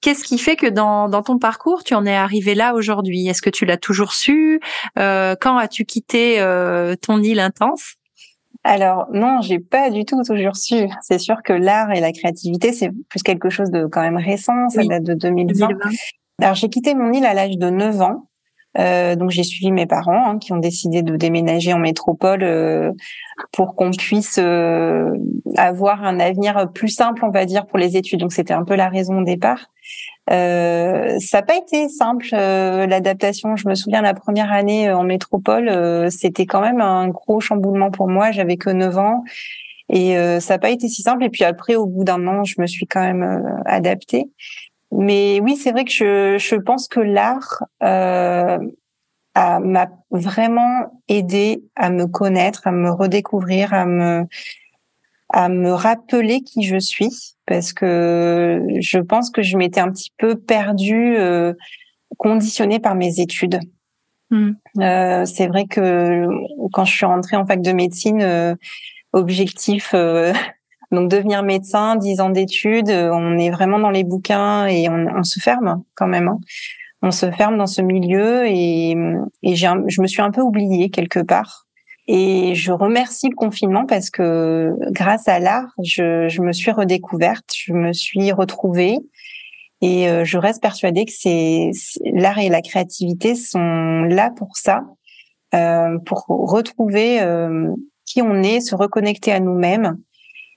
Qu'est-ce 0.00 0.24
qui 0.24 0.38
fait 0.38 0.56
que 0.56 0.66
dans, 0.66 1.10
dans 1.10 1.22
ton 1.22 1.38
parcours, 1.38 1.84
tu 1.84 1.94
en 1.94 2.06
es 2.06 2.14
arrivé 2.14 2.54
là 2.54 2.74
aujourd'hui? 2.74 3.28
Est-ce 3.28 3.42
que 3.42 3.50
tu 3.50 3.66
l'as 3.66 3.76
toujours 3.76 4.14
su? 4.14 4.60
Euh, 4.98 5.34
Quand 5.38 5.58
as-tu 5.58 5.84
quitté 5.84 6.40
euh, 6.40 6.94
ton 6.96 7.22
île 7.22 7.40
intense? 7.40 7.96
Alors 8.62 9.06
non, 9.12 9.40
j'ai 9.40 9.58
pas 9.58 9.90
du 9.90 10.04
tout 10.04 10.22
toujours 10.22 10.56
su. 10.56 10.88
C'est 11.02 11.18
sûr 11.18 11.42
que 11.42 11.52
l'art 11.52 11.90
et 11.92 12.00
la 12.00 12.12
créativité, 12.12 12.72
c'est 12.72 12.90
plus 13.08 13.22
quelque 13.22 13.50
chose 13.50 13.70
de 13.70 13.86
quand 13.86 14.02
même 14.02 14.18
récent. 14.18 14.68
Ça 14.68 14.84
date 14.84 15.02
de 15.02 15.14
2020. 15.14 15.68
2020. 15.68 15.90
Alors 16.40 16.54
j'ai 16.54 16.68
quitté 16.68 16.94
mon 16.94 17.12
île 17.12 17.26
à 17.26 17.34
l'âge 17.34 17.58
de 17.58 17.70
9 17.70 18.00
ans. 18.02 18.26
Euh, 18.78 19.16
donc 19.16 19.30
j'ai 19.30 19.42
suivi 19.42 19.72
mes 19.72 19.86
parents 19.86 20.30
hein, 20.30 20.38
qui 20.38 20.52
ont 20.52 20.58
décidé 20.58 21.02
de 21.02 21.16
déménager 21.16 21.72
en 21.72 21.80
métropole 21.80 22.44
euh, 22.44 22.92
pour 23.52 23.74
qu'on 23.74 23.90
puisse 23.90 24.38
euh, 24.38 25.10
avoir 25.56 26.04
un 26.04 26.20
avenir 26.20 26.70
plus 26.72 26.88
simple, 26.88 27.24
on 27.24 27.30
va 27.30 27.46
dire, 27.46 27.66
pour 27.66 27.78
les 27.78 27.96
études. 27.96 28.20
Donc 28.20 28.32
c'était 28.32 28.54
un 28.54 28.64
peu 28.64 28.76
la 28.76 28.88
raison 28.88 29.18
au 29.18 29.24
départ. 29.24 29.66
Euh, 30.30 31.18
ça 31.18 31.38
n'a 31.38 31.42
pas 31.42 31.56
été 31.56 31.88
simple 31.88 32.28
l'adaptation. 32.30 33.56
Je 33.56 33.68
me 33.68 33.74
souviens 33.74 34.02
la 34.02 34.14
première 34.14 34.52
année 34.52 34.90
en 34.92 35.02
métropole, 35.02 36.08
c'était 36.10 36.46
quand 36.46 36.60
même 36.60 36.80
un 36.80 37.08
gros 37.08 37.40
chamboulement 37.40 37.90
pour 37.90 38.08
moi. 38.08 38.30
J'avais 38.30 38.56
que 38.56 38.70
9 38.70 38.98
ans 38.98 39.24
et 39.88 40.14
ça 40.38 40.54
n'a 40.54 40.58
pas 40.58 40.70
été 40.70 40.88
si 40.88 41.02
simple. 41.02 41.24
Et 41.24 41.30
puis 41.30 41.42
après, 41.42 41.74
au 41.74 41.86
bout 41.86 42.04
d'un 42.04 42.24
an, 42.28 42.44
je 42.44 42.60
me 42.60 42.68
suis 42.68 42.86
quand 42.86 43.00
même 43.00 43.60
adaptée. 43.66 44.30
Mais 44.92 45.40
oui, 45.40 45.56
c'est 45.56 45.72
vrai 45.72 45.84
que 45.84 45.90
je, 45.90 46.36
je 46.38 46.56
pense 46.56 46.88
que 46.88 47.00
l'art 47.00 47.62
euh, 47.82 48.58
m'a 49.36 49.88
vraiment 50.10 51.02
aidé 51.08 51.62
à 51.76 51.90
me 51.90 52.06
connaître, 52.06 52.66
à 52.66 52.72
me 52.72 52.90
redécouvrir, 52.90 53.72
à 53.72 53.86
me 53.86 54.26
à 55.32 55.48
me 55.48 55.70
rappeler 55.70 56.40
qui 56.40 56.64
je 56.64 56.78
suis, 56.78 57.36
parce 57.46 57.72
que 57.72 58.66
je 58.80 58.98
pense 58.98 59.30
que 59.30 59.42
je 59.42 59.56
m'étais 59.56 59.78
un 59.80 59.90
petit 59.92 60.10
peu 60.18 60.34
perdue, 60.34 61.16
euh, 61.16 61.54
conditionnée 62.18 62.80
par 62.80 62.94
mes 62.94 63.20
études. 63.20 63.60
Hmm. 64.30 64.52
Euh, 64.78 65.24
c'est 65.24 65.46
vrai 65.46 65.66
que 65.66 66.26
quand 66.72 66.84
je 66.84 66.92
suis 66.92 67.06
rentrée 67.06 67.36
en 67.36 67.46
fac 67.46 67.60
de 67.62 67.72
médecine, 67.72 68.22
euh, 68.22 68.54
objectif 69.12 69.90
euh, 69.94 70.32
donc 70.92 71.10
devenir 71.10 71.42
médecin, 71.42 71.96
dix 71.96 72.20
ans 72.20 72.30
d'études, 72.30 72.90
euh, 72.90 73.10
on 73.12 73.38
est 73.38 73.50
vraiment 73.50 73.78
dans 73.78 73.90
les 73.90 74.04
bouquins 74.04 74.66
et 74.66 74.88
on, 74.88 75.06
on 75.16 75.22
se 75.22 75.40
ferme 75.40 75.82
quand 75.94 76.08
même. 76.08 76.28
Hein. 76.28 76.38
On 77.02 77.10
se 77.10 77.30
ferme 77.30 77.56
dans 77.56 77.66
ce 77.66 77.80
milieu 77.80 78.46
et, 78.46 78.90
et 79.42 79.56
je 79.56 80.02
me 80.02 80.06
suis 80.06 80.20
un 80.20 80.30
peu 80.30 80.42
oubliée 80.42 80.90
quelque 80.90 81.20
part. 81.20 81.66
Et 82.12 82.54
je 82.54 82.72
remercie 82.72 83.28
le 83.28 83.36
confinement 83.36 83.86
parce 83.86 84.10
que 84.10 84.74
grâce 84.90 85.28
à 85.28 85.38
l'art, 85.38 85.72
je, 85.82 86.28
je, 86.28 86.42
me 86.42 86.52
suis 86.52 86.72
redécouverte, 86.72 87.54
je 87.54 87.72
me 87.72 87.92
suis 87.92 88.32
retrouvée 88.32 88.98
et 89.80 90.08
euh, 90.08 90.24
je 90.24 90.36
reste 90.36 90.60
persuadée 90.60 91.04
que 91.04 91.12
c'est 91.12 91.70
l'art 92.04 92.38
et 92.38 92.48
la 92.48 92.62
créativité 92.62 93.34
sont 93.34 94.02
là 94.02 94.30
pour 94.36 94.56
ça, 94.56 94.82
euh, 95.54 95.98
pour 96.04 96.24
retrouver 96.26 97.20
euh, 97.22 97.72
qui 98.04 98.22
on 98.22 98.42
est, 98.42 98.60
se 98.60 98.74
reconnecter 98.74 99.32
à 99.32 99.40
nous-mêmes 99.40 99.96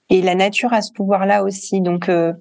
et 0.10 0.22
la 0.22 0.36
nature 0.36 0.74
a 0.74 0.82
ce 0.82 0.92
pouvoir-là 0.92 1.44
aussi. 1.44 1.82
Donc, 1.82 2.10
euh, 2.10 2.34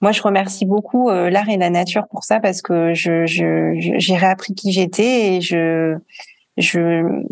moi, 0.00 0.12
je 0.12 0.22
remercie 0.22 0.66
beaucoup 0.66 1.08
euh, 1.08 1.30
l'art 1.30 1.48
et 1.48 1.56
la 1.56 1.70
nature 1.70 2.06
pour 2.10 2.24
ça 2.24 2.40
parce 2.40 2.60
que 2.60 2.92
je, 2.94 3.24
j'ai 3.26 4.16
réappris 4.16 4.54
qui 4.54 4.72
j'étais 4.72 5.36
et 5.36 5.40
je, 5.40 5.96
je, 6.56 7.22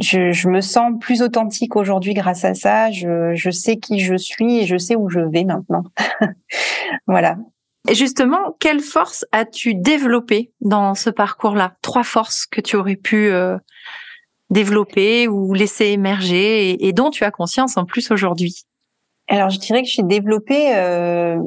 je, 0.00 0.32
je, 0.32 0.48
me 0.48 0.60
sens 0.60 0.92
plus 1.00 1.22
authentique 1.22 1.76
aujourd'hui 1.76 2.14
grâce 2.14 2.44
à 2.44 2.54
ça. 2.54 2.90
Je, 2.90 3.34
je 3.34 3.50
sais 3.50 3.76
qui 3.76 4.00
je 4.00 4.16
suis 4.16 4.60
et 4.60 4.66
je 4.66 4.76
sais 4.76 4.96
où 4.96 5.08
je 5.10 5.20
vais 5.20 5.44
maintenant. 5.44 5.84
voilà. 7.06 7.36
Et 7.88 7.94
justement, 7.94 8.56
quelle 8.60 8.80
force 8.80 9.26
as-tu 9.32 9.74
développé 9.74 10.52
dans 10.60 10.94
ce 10.94 11.10
parcours-là? 11.10 11.74
Trois 11.82 12.04
forces 12.04 12.46
que 12.46 12.60
tu 12.60 12.76
aurais 12.76 12.96
pu 12.96 13.30
euh, 13.30 13.58
développer 14.50 15.26
ou 15.26 15.52
laisser 15.52 15.86
émerger 15.86 16.86
et 16.86 16.92
dont 16.92 17.10
tu 17.10 17.24
as 17.24 17.32
conscience 17.32 17.76
en 17.76 17.84
plus 17.84 18.10
aujourd'hui? 18.12 18.64
Alors, 19.32 19.48
je 19.48 19.58
dirais 19.58 19.80
que 19.82 19.88
j'ai 19.88 20.02
développé 20.02 20.76
euh, 20.76 21.38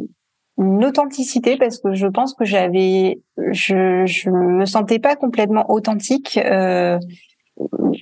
une 0.58 0.84
authenticité 0.84 1.56
parce 1.56 1.78
que 1.78 1.94
je 1.94 2.08
pense 2.08 2.34
que 2.34 2.44
j'avais, 2.44 3.22
je, 3.52 4.08
je 4.08 4.30
me 4.32 4.66
sentais 4.66 4.98
pas 4.98 5.16
complètement 5.16 5.70
authentique 5.70 6.40
euh, 6.44 6.98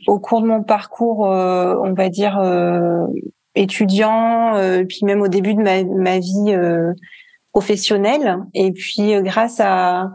au 0.07 0.19
cours 0.19 0.41
de 0.41 0.47
mon 0.47 0.63
parcours, 0.63 1.29
euh, 1.29 1.75
on 1.83 1.93
va 1.93 2.07
dire 2.07 2.41
étudiant, 3.55 4.53
puis 4.87 4.99
même 5.03 5.21
au 5.21 5.27
début 5.27 5.53
de 5.53 5.61
ma, 5.61 6.19
vie 6.19 6.55
professionnelle. 7.51 8.37
Et 8.53 8.71
puis, 8.71 9.21
grâce 9.21 9.59
à 9.59 10.11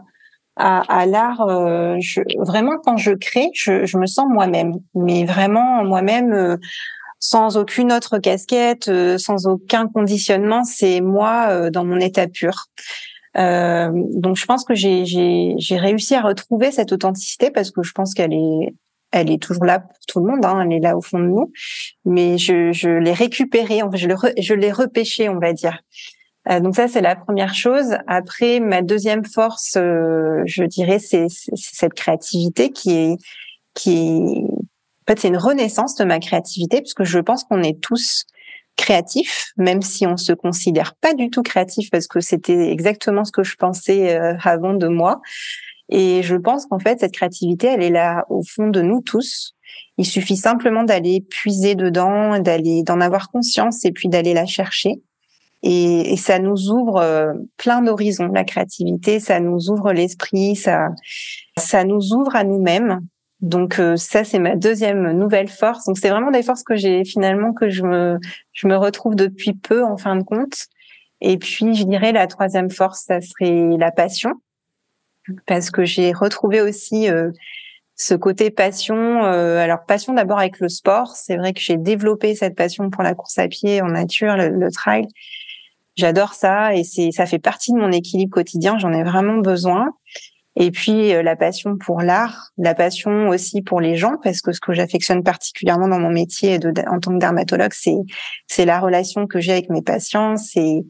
à, 0.61 1.05
l'art, 1.05 1.47
vraiment 2.39 2.79
quand 2.83 2.97
je 2.97 3.11
crée, 3.11 3.49
je, 3.53 3.85
je 3.85 3.97
me 3.97 4.07
sens 4.07 4.25
moi-même, 4.29 4.73
mais 4.93 5.23
vraiment 5.23 5.85
moi-même 5.85 6.59
sans 7.19 7.57
aucune 7.57 7.91
autre 7.91 8.17
casquette, 8.17 8.87
euh, 8.87 9.17
sans 9.17 9.47
aucun 9.47 9.87
conditionnement. 9.87 10.63
C'est 10.63 11.01
moi 11.01 11.47
euh, 11.49 11.69
dans 11.69 11.85
mon 11.85 11.99
état 11.99 12.27
pur. 12.27 12.65
Euh, 13.37 13.89
donc 14.13 14.37
je 14.37 14.45
pense 14.45 14.65
que 14.65 14.73
j'ai 14.73 15.05
j'ai 15.05 15.77
réussi 15.77 16.15
à 16.15 16.21
retrouver 16.21 16.71
cette 16.71 16.91
authenticité 16.91 17.51
parce 17.51 17.69
que 17.71 17.83
je 17.83 17.91
pense 17.91 18.13
qu'elle 18.13 18.33
est 18.33 18.73
elle 19.11 19.31
est 19.31 19.41
toujours 19.41 19.65
là 19.65 19.79
pour 19.79 19.97
tout 20.07 20.19
le 20.19 20.31
monde, 20.31 20.45
hein, 20.45 20.61
elle 20.63 20.73
est 20.73 20.79
là 20.79 20.95
au 20.95 21.01
fond 21.01 21.19
de 21.19 21.25
nous, 21.25 21.51
mais 22.05 22.37
je, 22.37 22.71
je 22.71 22.89
l'ai 22.89 23.13
récupérée, 23.13 23.81
je 23.93 24.07
l'ai 24.07 24.15
je 24.41 24.53
l'ai 24.53 24.71
repêchée, 24.71 25.29
on 25.29 25.39
va 25.39 25.53
dire. 25.53 25.79
Euh, 26.49 26.59
donc 26.59 26.75
ça, 26.75 26.87
c'est 26.87 27.01
la 27.01 27.15
première 27.15 27.53
chose. 27.53 27.97
Après, 28.07 28.59
ma 28.59 28.81
deuxième 28.81 29.25
force, 29.25 29.75
euh, 29.77 30.41
je 30.45 30.63
dirais, 30.63 30.99
c'est 30.99 31.27
cette 31.29 31.93
créativité 31.93 32.71
qui 32.71 32.91
est, 32.91 33.17
qui 33.73 33.97
est, 33.97 34.43
fait, 35.09 35.19
c'est 35.19 35.27
une 35.27 35.37
renaissance 35.37 35.95
de 35.95 36.05
ma 36.05 36.19
créativité, 36.19 36.81
puisque 36.81 37.03
je 37.03 37.19
pense 37.19 37.43
qu'on 37.43 37.61
est 37.63 37.81
tous 37.81 38.25
créatifs, 38.75 39.51
même 39.57 39.81
si 39.81 40.07
on 40.07 40.17
se 40.17 40.31
considère 40.31 40.95
pas 40.95 41.13
du 41.13 41.29
tout 41.29 41.43
créatif, 41.43 41.89
parce 41.91 42.07
que 42.07 42.19
c'était 42.19 42.71
exactement 42.71 43.25
ce 43.25 43.31
que 43.31 43.43
je 43.43 43.55
pensais 43.55 44.17
euh, 44.17 44.35
avant 44.43 44.73
de 44.73 44.87
moi. 44.87 45.21
Et 45.89 46.21
je 46.23 46.35
pense 46.35 46.65
qu'en 46.67 46.79
fait, 46.79 46.99
cette 46.99 47.13
créativité, 47.13 47.67
elle 47.67 47.83
est 47.83 47.89
là 47.89 48.25
au 48.29 48.41
fond 48.43 48.69
de 48.69 48.81
nous 48.81 49.01
tous. 49.01 49.55
Il 49.97 50.05
suffit 50.05 50.37
simplement 50.37 50.83
d'aller 50.83 51.21
puiser 51.29 51.75
dedans, 51.75 52.39
d'aller 52.39 52.83
d'en 52.83 53.01
avoir 53.01 53.29
conscience 53.29 53.83
et 53.85 53.91
puis 53.91 54.07
d'aller 54.07 54.33
la 54.33 54.45
chercher. 54.45 55.01
Et, 55.61 56.13
et, 56.13 56.15
ça 56.15 56.39
nous 56.39 56.69
ouvre 56.69 57.01
euh, 57.01 57.33
plein 57.57 57.81
d'horizons, 57.81 58.27
la 58.27 58.45
créativité, 58.45 59.19
ça 59.19 59.41
nous 59.41 59.69
ouvre 59.69 59.91
l'esprit, 59.91 60.55
ça, 60.55 60.87
ça 61.57 61.83
nous 61.83 62.13
ouvre 62.13 62.33
à 62.33 62.45
nous-mêmes. 62.45 63.01
Donc 63.41 63.79
euh, 63.79 63.95
ça, 63.95 64.23
c'est 64.23 64.39
ma 64.39 64.55
deuxième 64.55 65.11
nouvelle 65.11 65.47
force. 65.47 65.85
Donc 65.85 65.97
c'est 65.97 66.09
vraiment 66.09 66.31
des 66.31 66.43
forces 66.43 66.63
que 66.63 66.75
j'ai 66.75 67.05
finalement 67.05 67.53
que 67.53 67.69
je 67.69 67.83
me, 67.83 68.19
je 68.51 68.67
me 68.67 68.75
retrouve 68.75 69.15
depuis 69.15 69.53
peu 69.53 69.83
en 69.83 69.97
fin 69.97 70.15
de 70.15 70.23
compte. 70.23 70.67
Et 71.21 71.37
puis 71.37 71.73
je 71.73 71.83
dirais 71.83 72.11
la 72.11 72.27
troisième 72.27 72.69
force, 72.69 73.03
ça 73.05 73.21
serait 73.21 73.77
la 73.77 73.91
passion, 73.91 74.35
parce 75.45 75.69
que 75.69 75.83
j'ai 75.83 76.13
retrouvé 76.13 76.61
aussi 76.61 77.09
euh, 77.09 77.31
ce 77.95 78.13
côté 78.13 78.51
passion. 78.51 79.23
alors 79.23 79.85
passion 79.85 80.13
d'abord 80.13 80.39
avec 80.39 80.59
le 80.59 80.69
sport. 80.69 81.15
C'est 81.15 81.35
vrai 81.35 81.53
que 81.53 81.59
j'ai 81.59 81.75
développé 81.75 82.35
cette 82.35 82.55
passion 82.55 82.89
pour 82.89 83.03
la 83.03 83.13
course 83.13 83.37
à 83.37 83.47
pied 83.49 83.81
en 83.81 83.87
nature, 83.87 84.37
le, 84.37 84.49
le 84.49 84.71
trail. 84.71 85.07
J'adore 85.97 86.33
ça 86.33 86.75
et 86.75 86.85
c'est 86.85 87.11
ça 87.11 87.25
fait 87.25 87.39
partie 87.39 87.73
de 87.73 87.77
mon 87.77 87.91
équilibre 87.91 88.33
quotidien. 88.33 88.77
J'en 88.77 88.93
ai 88.93 89.03
vraiment 89.03 89.37
besoin. 89.39 89.89
Et 90.59 90.71
puis 90.71 91.13
euh, 91.13 91.23
la 91.23 91.37
passion 91.37 91.77
pour 91.77 92.01
l'art, 92.01 92.51
la 92.57 92.75
passion 92.75 93.29
aussi 93.29 93.61
pour 93.61 93.79
les 93.79 93.95
gens, 93.95 94.17
parce 94.21 94.41
que 94.41 94.51
ce 94.51 94.59
que 94.59 94.73
j'affectionne 94.73 95.23
particulièrement 95.23 95.87
dans 95.87 95.99
mon 95.99 96.09
métier 96.09 96.59
en 96.87 96.99
tant 96.99 97.13
que 97.13 97.17
dermatologue, 97.17 97.73
c'est 97.73 97.95
c'est 98.45 98.65
la 98.65 98.79
relation 98.79 99.25
que 99.25 99.39
j'ai 99.39 99.53
avec 99.53 99.69
mes 99.69 99.81
patients. 99.81 100.35
C'est 100.35 100.83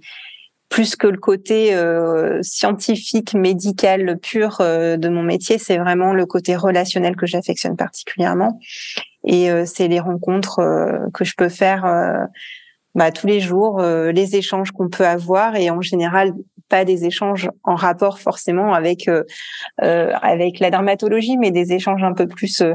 plus 0.70 0.96
que 0.96 1.08
le 1.08 1.18
côté 1.18 1.76
euh, 1.76 2.40
scientifique, 2.42 3.36
médical 3.36 4.18
pur 4.20 4.58
euh, 4.60 4.98
de 4.98 5.08
mon 5.08 5.24
métier, 5.24 5.60
c'est 5.60 5.78
vraiment 5.78 6.14
le 6.14 6.26
côté 6.26 6.56
relationnel 6.56 7.16
que 7.16 7.28
j'affectionne 7.28 7.78
particulièrement. 7.78 8.60
Et 9.26 9.50
c'est 9.66 9.90
les 9.90 10.00
rencontres 10.00 10.62
que 11.14 11.26
je 11.26 11.34
peux 11.38 11.50
faire 11.50 11.84
bah, 12.96 13.12
tous 13.12 13.28
les 13.28 13.40
jours, 13.40 13.80
euh, 13.80 14.12
les 14.12 14.36
échanges 14.36 14.72
qu'on 14.72 14.90
peut 14.90 15.06
avoir 15.06 15.56
et 15.56 15.70
en 15.70 15.82
général 15.82 16.34
pas 16.70 16.86
des 16.86 17.06
échanges 17.06 17.50
en 17.64 17.76
rapport 17.76 18.20
forcément 18.20 18.74
avec 18.74 19.08
euh, 19.08 19.24
euh 19.82 20.14
avec 20.22 20.60
la 20.60 20.70
dermatologie, 20.70 21.38
mais 21.38 21.52
des 21.52 21.74
échanges 21.74 22.04
un 22.04 22.14
peu 22.14 22.28
plus 22.28 22.62
euh, 22.62 22.74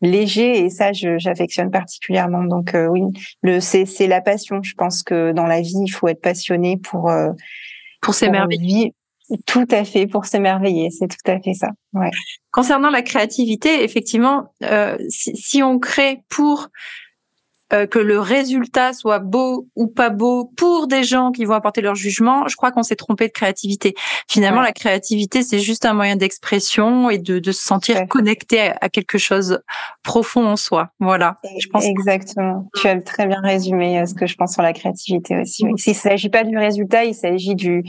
légers 0.00 0.64
et 0.64 0.70
ça 0.70 0.90
j'affectionne 0.92 1.70
particulièrement. 1.70 2.44
Donc 2.44 2.76
oui, 2.90 3.02
le 3.42 3.60
c'est 3.60 3.86
c'est 3.86 4.06
la 4.06 4.20
passion. 4.20 4.60
Je 4.62 4.74
pense 4.74 5.02
que 5.02 5.32
dans 5.32 5.46
la 5.46 5.60
vie 5.60 5.82
il 5.86 5.90
faut 5.90 6.08
être 6.08 6.20
passionné 6.20 6.76
pour 6.76 7.10
pour 8.02 8.14
s'émerveiller. 8.14 8.94
Tout 9.44 9.66
à 9.72 9.82
fait, 9.82 10.06
pour 10.06 10.24
s'émerveiller, 10.24 10.88
c'est 10.90 11.08
tout 11.08 11.28
à 11.28 11.40
fait 11.40 11.54
ça. 11.54 11.70
Ouais. 11.92 12.12
Concernant 12.52 12.90
la 12.90 13.02
créativité, 13.02 13.82
effectivement, 13.82 14.54
si, 15.08 15.36
si 15.36 15.64
on 15.64 15.80
crée 15.80 16.20
pour 16.28 16.68
euh, 17.72 17.86
que 17.86 17.98
le 17.98 18.20
résultat 18.20 18.92
soit 18.92 19.18
beau 19.18 19.66
ou 19.74 19.88
pas 19.88 20.10
beau 20.10 20.52
pour 20.56 20.86
des 20.86 21.02
gens 21.02 21.32
qui 21.32 21.44
vont 21.44 21.54
apporter 21.54 21.80
leur 21.80 21.96
jugement, 21.96 22.46
je 22.46 22.54
crois 22.54 22.70
qu'on 22.70 22.84
s'est 22.84 22.94
trompé 22.94 23.26
de 23.26 23.32
créativité. 23.32 23.94
Finalement, 24.28 24.60
la 24.60 24.70
créativité, 24.70 25.42
c'est 25.42 25.58
juste 25.58 25.84
un 25.84 25.92
moyen 25.92 26.14
d'expression 26.14 27.10
et 27.10 27.18
de, 27.18 27.40
de, 27.40 27.50
se 27.50 27.64
sentir 27.64 28.06
connecté 28.06 28.60
à, 28.60 28.88
quelque 28.88 29.18
chose 29.18 29.60
profond 30.04 30.46
en 30.46 30.54
soi. 30.54 30.90
Voilà. 31.00 31.38
Je 31.58 31.66
pense 31.66 31.84
Exactement. 31.84 32.68
Tu 32.76 32.86
as 32.86 33.00
très 33.00 33.26
bien 33.26 33.40
résumé 33.40 33.98
euh, 33.98 34.06
ce 34.06 34.14
que 34.14 34.26
je 34.26 34.36
pense 34.36 34.52
sur 34.52 34.62
la 34.62 34.72
créativité 34.72 35.36
aussi. 35.36 35.64
Oui. 35.64 35.72
Il 35.84 35.94
s'agit 35.94 36.28
pas 36.28 36.44
du 36.44 36.56
résultat, 36.56 37.04
il 37.04 37.14
s'agit 37.14 37.56
du 37.56 37.82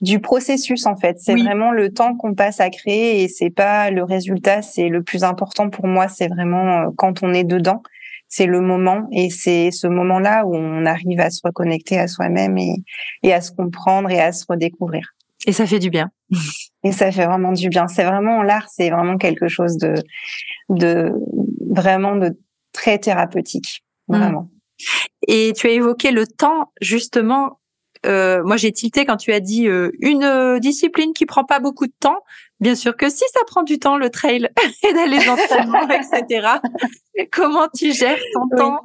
du 0.00 0.18
processus 0.18 0.84
en 0.86 0.96
fait. 0.96 1.20
C'est 1.20 1.36
vraiment 1.36 1.70
le 1.70 1.92
temps 1.92 2.16
qu'on 2.16 2.34
passe 2.34 2.58
à 2.58 2.70
créer 2.70 3.22
et 3.22 3.28
c'est 3.28 3.50
pas 3.50 3.90
le 3.92 4.02
résultat. 4.02 4.62
C'est 4.62 4.88
le 4.88 5.04
plus 5.04 5.22
important 5.22 5.70
pour 5.70 5.86
moi. 5.86 6.08
C'est 6.08 6.26
vraiment 6.26 6.66
euh, 6.66 6.90
quand 6.96 7.22
on 7.22 7.32
est 7.32 7.44
dedans 7.44 7.82
c'est 8.32 8.46
le 8.46 8.62
moment 8.62 9.08
et 9.12 9.28
c'est 9.28 9.70
ce 9.70 9.86
moment-là 9.86 10.46
où 10.46 10.56
on 10.56 10.86
arrive 10.86 11.20
à 11.20 11.28
se 11.28 11.42
reconnecter 11.44 11.98
à 11.98 12.08
soi-même 12.08 12.56
et, 12.56 12.76
et 13.22 13.34
à 13.34 13.42
se 13.42 13.52
comprendre 13.52 14.10
et 14.10 14.18
à 14.18 14.32
se 14.32 14.46
redécouvrir. 14.48 15.14
Et 15.46 15.52
ça 15.52 15.66
fait 15.66 15.78
du 15.78 15.90
bien. 15.90 16.10
Et 16.82 16.92
ça 16.92 17.12
fait 17.12 17.26
vraiment 17.26 17.52
du 17.52 17.68
bien. 17.68 17.88
C'est 17.88 18.04
vraiment 18.04 18.42
l'art, 18.42 18.68
c'est 18.70 18.88
vraiment 18.88 19.18
quelque 19.18 19.48
chose 19.48 19.76
de, 19.76 19.94
de 20.70 21.12
vraiment 21.70 22.16
de 22.16 22.38
très 22.72 22.98
thérapeutique, 22.98 23.84
mmh. 24.08 24.16
vraiment. 24.16 24.50
Et 25.28 25.52
tu 25.54 25.66
as 25.66 25.72
évoqué 25.72 26.10
le 26.10 26.26
temps 26.26 26.72
justement 26.80 27.60
euh, 28.04 28.42
moi 28.42 28.56
j'ai 28.56 28.72
tilté 28.72 29.04
quand 29.04 29.16
tu 29.16 29.32
as 29.32 29.40
dit 29.40 29.68
euh, 29.68 29.92
une 30.00 30.24
euh, 30.24 30.58
discipline 30.58 31.12
qui 31.12 31.26
prend 31.26 31.44
pas 31.44 31.60
beaucoup 31.60 31.86
de 31.86 31.92
temps. 32.00 32.18
Bien 32.62 32.76
sûr 32.76 32.96
que 32.96 33.10
si 33.10 33.24
ça 33.34 33.40
prend 33.46 33.64
du 33.64 33.80
temps 33.80 33.96
le 33.96 34.08
trail 34.08 34.48
et 34.88 34.94
d'aller 34.94 35.18
dans 35.18 35.34
l'entraînement, 35.34 35.82
etc. 35.90 36.48
Comment 37.32 37.66
tu 37.74 37.92
gères 37.92 38.20
ton 38.32 38.56
temps? 38.56 38.80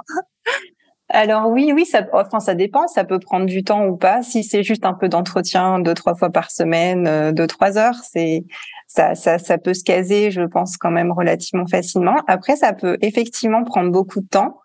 Alors 1.09 1.47
oui, 1.47 1.71
oui, 1.73 1.85
ça, 1.85 2.01
enfin 2.11 2.39
ça 2.39 2.55
dépend, 2.55 2.87
ça 2.87 3.05
peut 3.05 3.19
prendre 3.19 3.45
du 3.45 3.63
temps 3.63 3.85
ou 3.85 3.95
pas. 3.95 4.23
Si 4.23 4.43
c'est 4.43 4.63
juste 4.63 4.83
un 4.83 4.95
peu 4.95 5.07
d'entretien, 5.09 5.77
deux 5.77 5.93
trois 5.93 6.15
fois 6.15 6.31
par 6.31 6.49
semaine, 6.49 7.31
deux 7.33 7.45
trois 7.45 7.77
heures, 7.77 8.01
c'est 8.03 8.45
ça, 8.87 9.13
ça, 9.13 9.37
ça 9.37 9.59
peut 9.59 9.75
se 9.75 9.83
caser, 9.83 10.31
je 10.31 10.41
pense 10.41 10.75
quand 10.75 10.91
même 10.91 11.11
relativement 11.11 11.67
facilement. 11.67 12.15
Après, 12.27 12.55
ça 12.55 12.73
peut 12.73 12.97
effectivement 13.01 13.63
prendre 13.63 13.91
beaucoup 13.91 14.21
de 14.21 14.27
temps. 14.27 14.59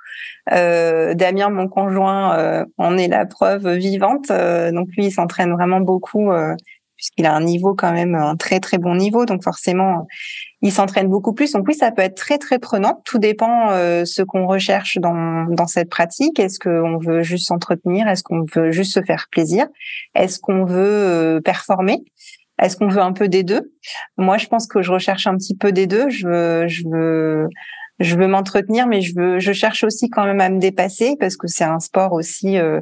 Euh, 0.53 1.15
Damien, 1.15 1.51
mon 1.51 1.69
conjoint, 1.69 2.39
euh, 2.39 2.65
en 2.79 2.97
est 2.97 3.09
la 3.09 3.27
preuve 3.27 3.69
vivante. 3.75 4.31
Euh, 4.31 4.73
donc 4.73 4.89
lui, 4.97 5.07
il 5.07 5.13
s'entraîne 5.13 5.53
vraiment 5.53 5.81
beaucoup 5.81 6.33
puisqu'il 7.03 7.27
a 7.27 7.35
un 7.35 7.43
niveau 7.43 7.75
quand 7.75 7.93
même 7.93 8.15
un 8.15 8.37
très 8.37 8.61
très 8.61 8.79
bon 8.79 8.95
niveau. 8.95 9.27
Donc 9.27 9.43
forcément, 9.43 10.07
il 10.61 10.71
s'entraîne 10.71 11.09
beaucoup 11.09 11.33
plus. 11.33 11.51
Donc 11.51 11.67
oui, 11.67 11.75
ça 11.75 11.91
peut 11.91 12.03
être 12.03 12.15
très 12.15 12.39
très 12.39 12.61
prenant. 12.61 13.03
Tout 13.05 13.19
dépend 13.19 13.71
ce 13.71 14.23
qu'on 14.23 14.47
recherche 14.47 14.99
dans 14.99 15.47
dans 15.51 15.67
cette 15.67 15.91
pratique. 15.91 16.39
Est-ce 16.39 16.61
qu'on 16.61 16.99
veut 16.99 17.23
juste 17.23 17.49
s'entretenir? 17.49 18.07
Est-ce 18.07 18.23
qu'on 18.23 18.45
veut 18.55 18.71
juste 18.71 18.95
se 18.95 19.03
faire 19.03 19.27
plaisir? 19.33 19.67
Est-ce 20.15 20.39
qu'on 20.39 20.65
veut 20.65 21.41
performer? 21.45 22.05
Est-ce 22.61 22.77
qu'on 22.77 22.89
veut 22.89 23.03
un 23.03 23.13
peu 23.13 23.29
des 23.29 23.43
deux? 23.43 23.73
Moi, 24.17 24.39
je 24.39 24.47
pense 24.47 24.69
que 24.69 24.83
je 24.83 24.93
recherche 24.93 25.27
un 25.27 25.37
petit 25.37 25.57
peu 25.57 25.73
des 25.73 25.89
deux. 25.89 26.09
Je 26.11 26.29
veux, 26.29 26.69
je 26.69 26.85
veux, 26.89 27.49
je 27.99 28.17
veux 28.17 28.29
m'entretenir, 28.29 28.87
mais 28.87 29.01
je 29.01 29.15
veux, 29.17 29.39
je 29.41 29.53
cherche 29.53 29.85
aussi 29.85 30.09
quand 30.11 30.25
même 30.25 30.41
à 30.41 30.49
me 30.49 30.59
dépasser 30.59 31.17
parce 31.19 31.37
que 31.37 31.47
c'est 31.49 31.65
un 31.65 31.81
sport 31.81 32.13
aussi 32.13 32.59
euh, 32.59 32.81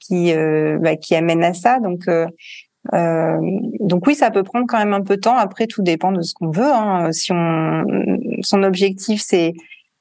qui 0.00 0.32
euh, 0.32 0.78
bah, 0.80 0.96
qui 0.96 1.14
amène 1.14 1.42
à 1.42 1.54
ça. 1.54 1.80
Donc 1.80 2.08
euh, 2.08 2.26
euh, 2.94 3.38
donc 3.80 4.06
oui, 4.06 4.14
ça 4.14 4.30
peut 4.30 4.42
prendre 4.42 4.66
quand 4.66 4.78
même 4.78 4.92
un 4.92 5.02
peu 5.02 5.16
de 5.16 5.20
temps. 5.20 5.36
Après, 5.36 5.66
tout 5.66 5.82
dépend 5.82 6.12
de 6.12 6.22
ce 6.22 6.34
qu'on 6.34 6.50
veut. 6.50 6.72
Hein. 6.72 7.12
Si 7.12 7.32
on 7.32 7.84
son 8.42 8.62
objectif 8.62 9.20
c'est 9.24 9.54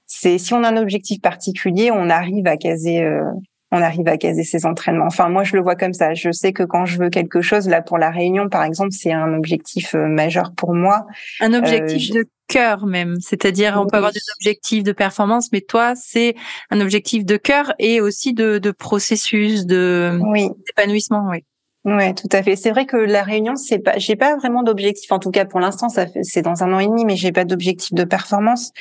c'est 0.06 0.38
si 0.38 0.54
on 0.54 0.64
a 0.64 0.70
un 0.70 0.78
objectif 0.78 1.22
particulier, 1.22 1.92
on 1.92 2.10
arrive 2.10 2.48
à 2.48 2.58
caser 2.58 3.04
euh, 3.04 3.24
on 3.72 3.82
arrive 3.82 4.08
à 4.08 4.18
caser 4.18 4.44
ses 4.44 4.66
entraînements. 4.66 5.08
Enfin, 5.08 5.28
moi, 5.28 5.44
je 5.44 5.56
le 5.58 5.62
vois 5.62 5.76
comme 5.76 5.92
ça. 5.92 6.14
Je 6.14 6.32
sais 6.32 6.54
que 6.54 6.64
quand 6.64 6.86
je 6.86 6.98
veux 6.98 7.10
quelque 7.10 7.42
chose, 7.42 7.68
là, 7.68 7.82
pour 7.82 7.98
la 7.98 8.12
réunion, 8.12 8.48
par 8.48 8.64
exemple, 8.64 8.92
c'est 8.92 9.12
un 9.12 9.34
objectif 9.34 9.94
majeur 9.94 10.54
pour 10.56 10.74
moi. 10.74 11.06
Un 11.42 11.54
objectif 11.54 12.12
de 12.12 12.24
cœur 12.48 12.86
même. 12.86 13.18
C'est-à-dire, 13.20 13.78
on 13.78 13.86
peut 13.86 13.98
avoir 13.98 14.14
des 14.14 14.22
objectifs 14.40 14.84
de 14.84 14.94
performance, 14.94 15.52
mais 15.52 15.60
toi, 15.60 15.96
c'est 15.96 16.36
un 16.70 16.80
objectif 16.80 17.26
de 17.26 17.36
cœur 17.36 17.74
et 17.78 18.00
aussi 18.00 18.34
de, 18.34 18.58
de 18.58 18.72
processus, 18.72 19.66
de 19.66 20.18
oui. 20.24 20.50
d'épanouissement. 20.66 21.28
Oui. 21.30 21.44
Ouais, 21.88 22.14
tout 22.14 22.28
à 22.34 22.44
fait. 22.44 22.58
C'est 22.58 22.72
vrai 22.72 22.86
que 22.86 22.98
la 22.98 23.24
réunion, 23.24 23.56
c'est 23.56 23.80
pas, 23.80 23.98
j'ai 23.98 24.18
pas 24.18 24.36
vraiment 24.36 24.62
d'objectif. 24.62 25.10
En 25.14 25.20
tout 25.20 25.32
cas, 25.32 25.46
pour 25.46 25.62
l'instant, 25.62 25.88
ça 25.88 26.06
fait, 26.06 26.22
c'est 26.22 26.42
dans 26.42 26.62
un 26.62 26.74
an 26.74 26.80
et 26.80 26.88
demi, 26.88 27.06
mais 27.06 27.16
j'ai 27.16 27.32
pas 27.32 27.46
d'objectif 27.46 27.94
de 27.94 28.04
performance. 28.04 28.74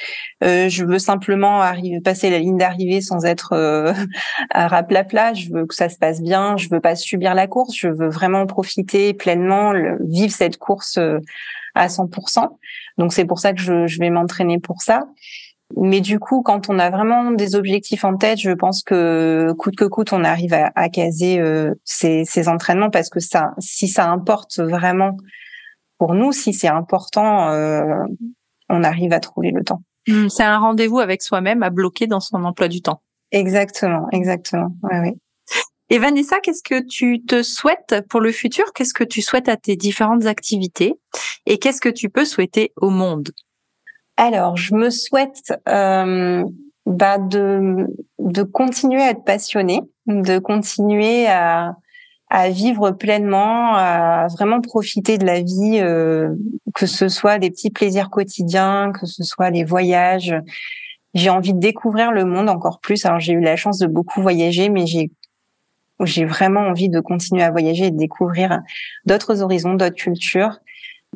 Euh, 0.42 0.68
je 0.68 0.84
veux 0.84 0.98
simplement 0.98 1.62
arriver, 1.62 2.00
passer 2.00 2.30
la 2.30 2.40
ligne 2.40 2.58
d'arrivée 2.58 3.00
sans 3.00 3.24
être 3.24 3.52
euh, 3.52 3.92
à 4.50 4.66
raplapla. 4.66 5.34
Je 5.34 5.50
veux 5.52 5.66
que 5.66 5.74
ça 5.76 5.88
se 5.88 5.98
passe 5.98 6.20
bien. 6.20 6.56
Je 6.56 6.68
veux 6.68 6.80
pas 6.80 6.96
subir 6.96 7.34
la 7.36 7.46
course. 7.46 7.76
Je 7.76 7.86
veux 7.86 8.08
vraiment 8.08 8.44
profiter 8.46 9.14
pleinement, 9.14 9.72
vivre 10.00 10.32
cette 10.32 10.56
course 10.56 10.98
euh, 10.98 11.20
à 11.76 11.86
100%. 11.86 12.58
Donc 12.98 13.12
c'est 13.12 13.24
pour 13.24 13.38
ça 13.38 13.52
que 13.52 13.60
je, 13.60 13.86
je 13.86 14.00
vais 14.00 14.10
m'entraîner 14.10 14.58
pour 14.58 14.82
ça. 14.82 15.04
Mais 15.74 16.00
du 16.00 16.20
coup, 16.20 16.42
quand 16.42 16.70
on 16.70 16.78
a 16.78 16.90
vraiment 16.90 17.32
des 17.32 17.56
objectifs 17.56 18.04
en 18.04 18.16
tête, 18.16 18.38
je 18.38 18.52
pense 18.52 18.82
que 18.82 19.52
coûte 19.58 19.74
que 19.74 19.84
coûte, 19.84 20.12
on 20.12 20.22
arrive 20.22 20.54
à, 20.54 20.70
à 20.76 20.88
caser 20.88 21.40
euh, 21.40 21.74
ces, 21.84 22.24
ces, 22.24 22.48
entraînements 22.48 22.90
parce 22.90 23.10
que 23.10 23.18
ça, 23.18 23.52
si 23.58 23.88
ça 23.88 24.08
importe 24.08 24.60
vraiment 24.60 25.16
pour 25.98 26.14
nous, 26.14 26.32
si 26.32 26.52
c'est 26.52 26.68
important, 26.68 27.50
euh, 27.50 28.04
on 28.68 28.84
arrive 28.84 29.12
à 29.12 29.20
trouver 29.20 29.50
le 29.50 29.64
temps. 29.64 29.82
Mmh, 30.06 30.28
c'est 30.28 30.44
un 30.44 30.58
rendez-vous 30.58 31.00
avec 31.00 31.22
soi-même 31.22 31.62
à 31.62 31.70
bloquer 31.70 32.06
dans 32.06 32.20
son 32.20 32.44
emploi 32.44 32.68
du 32.68 32.80
temps. 32.80 33.02
Exactement, 33.32 34.06
exactement. 34.12 34.68
Ouais, 34.82 35.00
ouais. 35.00 35.16
Et 35.88 35.98
Vanessa, 35.98 36.40
qu'est-ce 36.40 36.62
que 36.64 36.84
tu 36.84 37.24
te 37.24 37.42
souhaites 37.42 38.04
pour 38.08 38.20
le 38.20 38.32
futur? 38.32 38.72
Qu'est-ce 38.72 38.94
que 38.94 39.04
tu 39.04 39.22
souhaites 39.22 39.48
à 39.48 39.56
tes 39.56 39.76
différentes 39.76 40.26
activités? 40.26 40.94
Et 41.46 41.58
qu'est-ce 41.58 41.80
que 41.80 41.88
tu 41.88 42.08
peux 42.08 42.24
souhaiter 42.24 42.72
au 42.76 42.90
monde? 42.90 43.30
Alors, 44.16 44.56
je 44.56 44.74
me 44.74 44.90
souhaite 44.90 45.52
euh, 45.68 46.44
bah 46.86 47.18
de, 47.18 47.86
de 48.18 48.42
continuer 48.42 49.02
à 49.02 49.10
être 49.10 49.24
passionnée, 49.24 49.80
de 50.06 50.38
continuer 50.38 51.26
à, 51.26 51.76
à 52.30 52.48
vivre 52.48 52.92
pleinement, 52.92 53.74
à 53.74 54.28
vraiment 54.28 54.60
profiter 54.60 55.18
de 55.18 55.26
la 55.26 55.40
vie, 55.40 55.80
euh, 55.80 56.34
que 56.74 56.86
ce 56.86 57.08
soit 57.08 57.38
des 57.38 57.50
petits 57.50 57.70
plaisirs 57.70 58.10
quotidiens, 58.10 58.92
que 58.92 59.06
ce 59.06 59.22
soit 59.22 59.50
les 59.50 59.64
voyages. 59.64 60.34
J'ai 61.14 61.30
envie 61.30 61.54
de 61.54 61.60
découvrir 61.60 62.12
le 62.12 62.24
monde 62.24 62.48
encore 62.48 62.80
plus. 62.80 63.04
Alors 63.04 63.20
j'ai 63.20 63.32
eu 63.32 63.40
la 63.40 63.56
chance 63.56 63.78
de 63.78 63.86
beaucoup 63.86 64.22
voyager, 64.22 64.68
mais 64.68 64.86
j'ai 64.86 65.10
j'ai 66.04 66.26
vraiment 66.26 66.60
envie 66.60 66.90
de 66.90 67.00
continuer 67.00 67.42
à 67.42 67.50
voyager 67.50 67.86
et 67.86 67.90
de 67.90 67.96
découvrir 67.96 68.60
d'autres 69.06 69.42
horizons, 69.42 69.74
d'autres 69.74 69.96
cultures. 69.96 70.58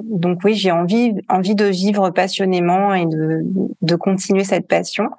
Donc 0.04 0.40
oui, 0.44 0.54
j'ai 0.54 0.70
envie, 0.70 1.14
envie 1.28 1.54
de 1.54 1.66
vivre 1.66 2.10
passionnément 2.10 2.94
et 2.94 3.06
de, 3.06 3.42
de 3.80 3.96
continuer 3.96 4.44
cette 4.44 4.68
passion. 4.68 5.10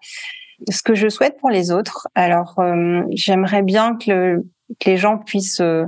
Ce 0.70 0.84
que 0.84 0.94
je 0.94 1.10
souhaite 1.10 1.38
pour 1.40 1.50
les 1.50 1.72
autres, 1.72 2.08
alors 2.16 2.56
euh, 2.60 3.02
j'aimerais 3.12 3.64
bien 3.64 3.96
que, 3.96 4.44
que, 4.80 4.90
les 4.90 4.98
gens 4.98 5.18
puissent 5.18 5.62
euh, 5.62 5.86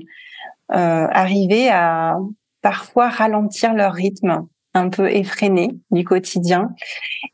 arriver 0.70 1.70
à 1.70 2.18
parfois 2.62 3.10
ralentir 3.10 3.74
leur 3.74 3.94
rythme 3.94 4.48
un 4.74 4.89
peu 4.89 5.12
effréné 5.12 5.70
du 5.91 6.04
quotidien 6.04 6.70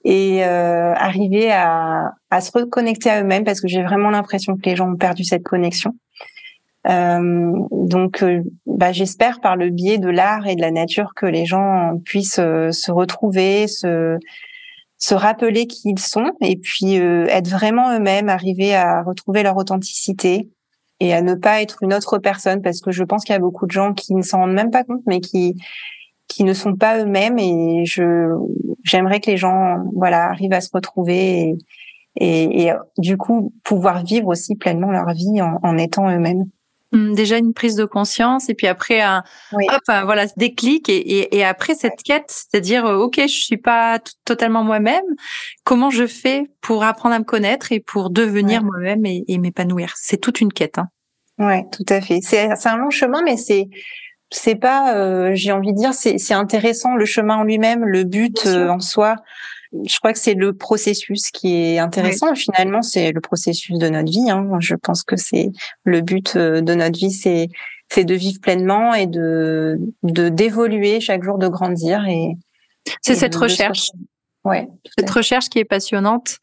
et 0.04 0.44
euh, 0.44 0.94
arriver 0.96 1.52
à, 1.52 2.12
à 2.30 2.42
se 2.42 2.52
reconnecter 2.52 3.10
à 3.10 3.22
eux-mêmes 3.22 3.46
parce 3.46 3.62
que 3.62 3.68
j'ai 3.68 3.84
vraiment 3.84 4.10
l'impression 4.10 4.58
que 4.58 4.70
les 4.70 4.76
gens 4.76 4.92
ont 4.92 4.98
perdu 4.98 5.24
cette 5.24 5.44
connexion. 5.44 5.96
Euh, 6.88 7.52
donc, 7.72 8.24
euh, 8.24 8.42
bah, 8.66 8.92
j'espère 8.92 9.42
par 9.42 9.56
le 9.56 9.70
biais 9.70 9.98
de 9.98 10.10
l'art 10.10 10.48
et 10.48 10.56
de 10.56 10.62
la 10.62 10.72
nature 10.72 11.14
que 11.16 11.26
les 11.26 11.46
gens 11.46 12.00
puissent 12.06 12.40
euh, 12.40 12.72
se 12.72 12.92
retrouver, 12.92 13.68
se 13.68 14.18
se 15.02 15.16
rappeler 15.16 15.66
qui 15.66 15.92
ils 15.92 16.00
sont 16.00 16.34
et 16.42 16.58
puis 16.58 16.96
être 16.96 17.48
vraiment 17.48 17.96
eux-mêmes, 17.96 18.28
arriver 18.28 18.76
à 18.76 19.02
retrouver 19.02 19.44
leur 19.44 19.56
authenticité 19.56 20.50
et 21.00 21.14
à 21.14 21.22
ne 21.22 21.36
pas 21.36 21.62
être 21.62 21.84
une 21.84 21.94
autre 21.94 22.18
personne 22.18 22.62
parce 22.62 22.82
que 22.82 22.92
je 22.92 23.06
pense 23.06 23.24
qu'il 23.24 23.32
y 23.32 23.38
a 23.38 23.40
beaucoup 23.40 23.66
de 23.66 23.72
gens 23.72 23.94
qui 23.94 24.14
ne 24.14 24.22
s'en 24.22 24.40
rendent 24.40 24.54
même 24.54 24.72
pas 24.72 24.84
compte 24.84 25.02
mais 25.08 25.22
qui 25.22 25.56
qui 26.28 26.44
ne 26.44 26.54
sont 26.54 26.76
pas 26.76 27.00
eux-mêmes 27.00 27.40
et 27.40 27.86
je 27.86 28.30
j'aimerais 28.84 29.22
que 29.22 29.32
les 29.32 29.38
gens 29.38 29.78
voilà 29.96 30.26
arrivent 30.26 30.52
à 30.52 30.60
se 30.60 30.70
retrouver 30.74 31.40
et, 31.40 31.58
et, 32.18 32.66
et 32.66 32.74
du 32.98 33.16
coup 33.16 33.54
pouvoir 33.64 34.04
vivre 34.04 34.28
aussi 34.28 34.56
pleinement 34.56 34.92
leur 34.92 35.14
vie 35.14 35.42
en, 35.42 35.60
en 35.64 35.78
étant 35.78 36.10
eux-mêmes. 36.10 36.44
Hum, 36.92 37.14
déjà 37.14 37.38
une 37.38 37.54
prise 37.54 37.76
de 37.76 37.86
conscience 37.86 38.50
et 38.50 38.56
puis 38.56 38.66
après 38.66 39.00
un 39.00 39.22
hop 39.52 39.82
voilà 39.86 40.26
déclic 40.38 40.90
et, 40.90 40.98
et, 40.98 41.38
et 41.38 41.46
après 41.46 41.76
cette 41.76 42.02
quête 42.04 42.26
c'est-à-dire 42.30 42.84
euh, 42.88 42.98
ok 42.98 43.22
je 43.22 43.44
suis 43.44 43.58
pas 43.58 44.00
totalement 44.26 44.64
moi-même 44.64 45.04
comment 45.64 45.92
je 45.92 46.08
fais 46.08 46.46
pour 46.62 46.84
apprendre 46.84 47.14
à 47.14 47.20
me 47.20 47.26
connaître 47.26 47.72
et 47.72 47.80
pour 47.80 48.10
devenir 48.10 48.64
moi-même 48.64 49.06
et, 49.06 49.24
et 49.28 49.38
m'épanouir? 49.38 49.94
C'est 49.98 50.18
toute 50.18 50.42
une 50.42 50.52
quête 50.52 50.80
hein. 50.80 50.88
ouais 51.38 51.64
tout 51.72 51.86
à 51.90 52.02
fait. 52.02 52.22
C'est 52.24 52.50
c'est 52.56 52.70
un 52.70 52.78
long 52.78 52.90
chemin 52.90 53.22
mais 53.24 53.38
c'est 53.38 53.70
c'est 54.32 54.56
pas 54.56 54.96
euh, 54.96 55.30
j'ai 55.36 55.52
envie 55.52 55.74
de 55.74 55.78
dire 55.78 55.94
c'est 55.94 56.18
c'est 56.18 56.34
intéressant 56.34 56.96
le 56.96 57.06
chemin 57.06 57.36
en 57.36 57.44
lui-même 57.44 57.86
le 57.86 58.04
but 58.04 58.48
euh, 58.48 58.68
en 58.70 58.80
soi 58.80 59.16
je 59.86 59.98
crois 60.00 60.14
que 60.14 60.20
c'est 60.20 60.34
le 60.34 60.54
processus 60.54 61.30
qui 61.32 61.56
est 61.56 61.80
intéressant. 61.80 62.34
Finalement, 62.36 62.82
c'est 62.82 63.12
le 63.12 63.22
processus 63.22 63.78
de 63.78 63.90
notre 63.90 64.12
vie. 64.12 64.30
Hein. 64.30 64.50
Je 64.60 64.76
pense 64.76 65.04
que 65.04 65.16
c'est 65.16 65.50
le 65.84 66.02
but 66.02 66.36
euh, 66.36 66.62
de 66.62 66.74
notre 66.74 66.98
vie, 66.98 67.12
c'est 67.12 67.50
c'est 67.92 68.06
de 68.06 68.14
vivre 68.14 68.40
pleinement 68.42 68.94
et 68.94 69.08
de 69.08 69.80
de 70.04 70.30
d'évoluer 70.30 71.00
chaque 71.00 71.24
jour, 71.24 71.38
de 71.38 71.48
grandir 71.48 72.06
et 72.06 72.36
c'est 73.02 73.16
cette 73.16 73.36
recherche. 73.36 73.92
Ouais. 74.44 74.68
Cette 74.98 75.10
recherche 75.10 75.50
qui 75.50 75.60
est 75.60 75.66
passionnante. 75.66 76.38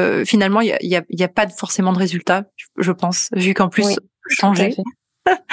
Euh, 0.00 0.24
finalement, 0.24 0.60
il 0.60 0.68
y 0.68 0.72
a, 0.72 0.78
y, 0.80 0.96
a, 0.96 1.02
y 1.10 1.22
a, 1.22 1.28
pas 1.28 1.46
forcément 1.48 1.92
de 1.92 1.98
résultat, 1.98 2.44
je 2.78 2.92
pense, 2.92 3.28
vu 3.34 3.52
qu'en 3.52 3.68
plus 3.68 3.96
changer. 4.28 4.74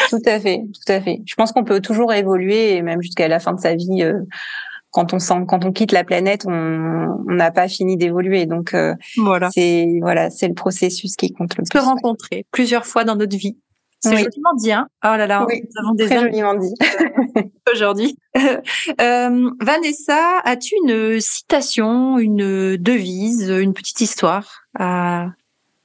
Tout 0.09 0.21
à, 0.25 0.39
fait. 0.39 0.61
tout 0.73 0.91
à 0.91 1.01
fait, 1.01 1.21
Je 1.25 1.35
pense 1.35 1.51
qu'on 1.51 1.63
peut 1.63 1.81
toujours 1.81 2.13
évoluer, 2.13 2.75
et 2.75 2.81
même 2.81 3.01
jusqu'à 3.01 3.27
la 3.27 3.39
fin 3.39 3.53
de 3.53 3.59
sa 3.59 3.75
vie. 3.75 4.01
Euh, 4.01 4.19
quand 4.91 5.13
on 5.13 5.19
sent, 5.19 5.45
quand 5.47 5.65
on 5.65 5.71
quitte 5.71 5.91
la 5.91 6.03
planète, 6.03 6.45
on 6.47 7.23
n'a 7.27 7.51
pas 7.51 7.67
fini 7.67 7.97
d'évoluer. 7.97 8.45
Donc 8.45 8.73
euh, 8.73 8.95
voilà, 9.17 9.49
c'est 9.51 9.87
voilà, 10.01 10.29
c'est 10.29 10.47
le 10.47 10.53
processus 10.53 11.15
qui 11.15 11.31
compte 11.31 11.57
le 11.57 11.63
plus. 11.63 11.79
Se 11.79 11.83
rencontrer 11.83 12.45
plusieurs 12.51 12.85
fois 12.85 13.03
dans 13.03 13.15
notre 13.15 13.37
vie. 13.37 13.57
C'est 14.01 14.15
joliment 14.15 14.53
dit, 14.57 14.71
hein 14.71 14.87
Oh 15.03 15.07
là 15.17 15.27
là, 15.27 15.45
oui, 15.45 15.61
nous 15.61 15.83
avons 15.85 15.93
des 15.93 16.05
très 16.05 16.21
joliment 16.21 16.53
dit 16.53 16.73
aujourd'hui. 17.73 18.15
euh, 18.37 19.49
Vanessa, 19.59 20.39
as-tu 20.45 20.75
une 20.85 21.19
citation, 21.19 22.17
une 22.17 22.77
devise, 22.77 23.49
une 23.49 23.73
petite 23.73 23.99
histoire 23.99 24.61
à, 24.79 25.27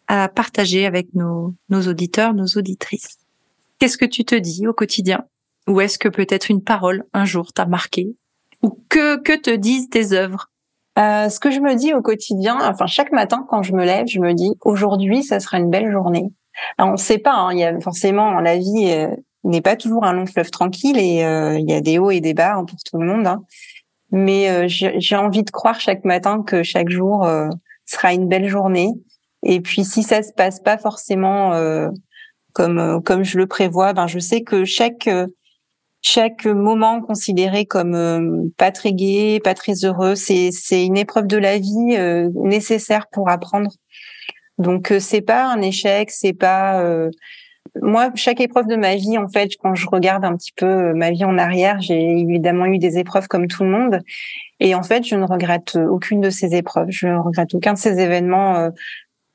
à 0.07 0.29
partager 0.29 0.87
avec 0.87 1.13
nos, 1.15 1.55
nos 1.71 1.83
auditeurs, 1.89 2.35
nos 2.35 2.47
auditrices? 2.57 3.19
Qu'est-ce 3.81 3.99
que 3.99 4.05
tu 4.05 4.25
te 4.25 4.37
dis 4.37 4.69
au 4.69 4.73
quotidien? 4.73 5.25
Ou 5.67 5.81
est-ce 5.81 5.99
que 5.99 6.09
peut-être 6.09 6.51
une 6.51 6.63
parole 6.63 7.05
un 7.15 7.25
jour 7.25 7.53
t'a 7.53 7.67
marqué? 7.67 8.15
Que, 8.89 9.17
que 9.17 9.37
te 9.37 9.51
disent 9.51 9.89
tes 9.91 10.12
œuvres? 10.12 10.51
Euh, 10.99 11.29
ce 11.29 11.41
que 11.41 11.51
je 11.51 11.59
me 11.59 11.75
dis 11.75 11.93
au 11.93 12.03
quotidien, 12.03 12.57
enfin 12.62 12.87
chaque 12.87 13.11
matin 13.11 13.45
quand 13.49 13.62
je 13.62 13.73
me 13.73 13.85
lève, 13.85 14.07
je 14.07 14.21
me 14.21 14.33
dis 14.33 14.53
aujourd'hui 14.61 15.25
ça 15.25 15.41
sera 15.41 15.59
une 15.59 15.71
belle 15.71 15.91
journée. 15.91 16.31
Alors, 16.79 16.91
on 16.91 16.93
ne 16.93 16.99
sait 16.99 17.19
pas, 17.19 17.35
hein, 17.35 17.53
il 17.53 17.59
y 17.59 17.65
a 17.65 17.81
forcément 17.81 18.39
la 18.41 18.57
vie 18.57 18.91
euh, 18.91 19.09
n'est 19.43 19.61
pas 19.61 19.75
toujours 19.75 20.05
un 20.05 20.12
long 20.12 20.27
fleuve 20.27 20.51
tranquille 20.53 20.97
et 20.97 21.25
euh, 21.25 21.59
il 21.59 21.69
y 21.69 21.75
a 21.75 21.81
des 21.81 21.99
hauts 21.99 22.12
et 22.12 22.21
des 22.21 22.33
bas 22.33 22.55
hein, 22.55 22.65
pour 22.65 22.79
tout 22.79 22.99
le 22.99 23.07
monde. 23.07 23.27
Hein. 23.27 23.43
Mais 24.12 24.49
euh, 24.49 24.67
j'ai 24.69 25.17
envie 25.17 25.43
de 25.43 25.51
croire 25.51 25.81
chaque 25.81 26.05
matin 26.05 26.45
que 26.47 26.62
chaque 26.62 26.91
jour 26.91 27.29
sera 27.85 28.12
une 28.12 28.29
belle 28.29 28.47
journée. 28.47 28.91
Et 29.43 29.61
puis 29.61 29.85
si 29.85 30.05
ça 30.05 30.23
se 30.23 30.33
passe 30.33 30.61
pas 30.61 30.79
forcément 30.79 31.53
comme 32.53 33.03
comme 33.03 33.25
je 33.25 33.37
le 33.37 33.49
prévois, 33.49 33.93
ben 33.93 34.07
je 34.07 34.21
sais 34.21 34.43
que 34.43 34.65
chaque 34.65 35.11
chaque 36.05 36.45
moment 36.45 37.01
considéré 37.01 37.65
comme 37.65 37.95
euh, 37.95 38.47
pas 38.59 38.71
très 38.71 38.93
gai, 38.93 39.41
pas 39.43 39.55
très 39.55 39.85
heureux, 39.85 40.15
c'est 40.15 40.51
c'est 40.53 40.85
une 40.85 40.99
épreuve 40.99 41.27
de 41.27 41.39
la 41.39 41.59
vie 41.59 41.97
euh, 41.97 42.29
nécessaire 42.35 43.07
pour 43.11 43.31
apprendre. 43.31 43.71
Donc 44.59 44.93
euh, 44.93 45.01
c'est 45.01 45.23
pas 45.23 45.47
un 45.47 45.63
échec, 45.63 46.11
c'est 46.11 46.35
pas 46.35 46.85
moi 47.83 48.13
chaque 48.15 48.41
épreuve 48.41 48.67
de 48.67 48.77
ma 48.77 48.97
vie 48.97 49.17
en 49.17 49.29
fait 49.29 49.53
quand 49.59 49.75
je 49.75 49.87
regarde 49.89 50.25
un 50.25 50.37
petit 50.37 50.53
peu 50.55 50.93
ma 50.93 51.11
vie 51.11 51.25
en 51.25 51.39
arrière, 51.39 51.81
j'ai 51.81 51.99
évidemment 52.19 52.67
eu 52.67 52.79
des 52.79 52.99
épreuves 52.99 53.27
comme 53.27 53.49
tout 53.49 53.65
le 53.65 53.71
monde. 53.71 54.01
Et 54.61 54.75
en 54.75 54.83
fait 54.83 55.05
je 55.05 55.17
ne 55.17 55.25
regrette 55.25 55.77
aucune 55.77 56.21
de 56.21 56.31
ces 56.31 56.55
épreuves, 56.55 56.89
je 56.91 57.07
ne 57.09 57.17
regrette 57.17 57.55
aucun 57.55 57.73
de 57.73 57.79
ces 57.79 57.99
événements 57.99 58.71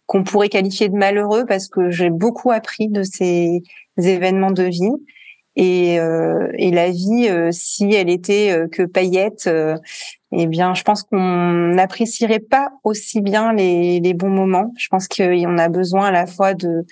qu'on 0.06 0.24
pourrait 0.24 0.50
qualifier 0.50 0.90
de 0.90 0.96
malheureux 0.96 1.46
parce 1.48 1.68
que 1.68 1.90
j'ai 1.90 2.12
beaucoup 2.12 2.52
appris 2.52 2.90
de 2.90 3.02
ces 3.02 3.64
événements 3.98 4.52
de 4.52 4.64
vie 4.64 4.94
et, 5.56 6.00
euh, 6.00 6.47
et 6.58 6.72
la 6.72 6.89
vie, 6.89 7.28
euh, 7.30 7.50
si 7.52 7.93
elle 7.93 8.10
était 8.10 8.52
euh, 8.52 8.68
que 8.68 8.84
paillettes, 8.84 9.50
eh 10.32 10.47
bien, 10.47 10.74
je 10.74 10.84
pense 10.84 11.04
qu'on 11.04 11.74
n'apprécierait 11.74 12.39
pas 12.39 12.70
aussi 12.84 13.22
bien 13.22 13.54
les, 13.54 14.00
les 14.00 14.14
bons 14.14 14.30
moments. 14.30 14.74
Je 14.78 14.88
pense 14.89 15.08
qu'on 15.08 15.58
a 15.58 15.70
besoin 15.70 16.08
à 16.08 16.12
la 16.12 16.26
fois 16.26 16.54
de 16.54 16.86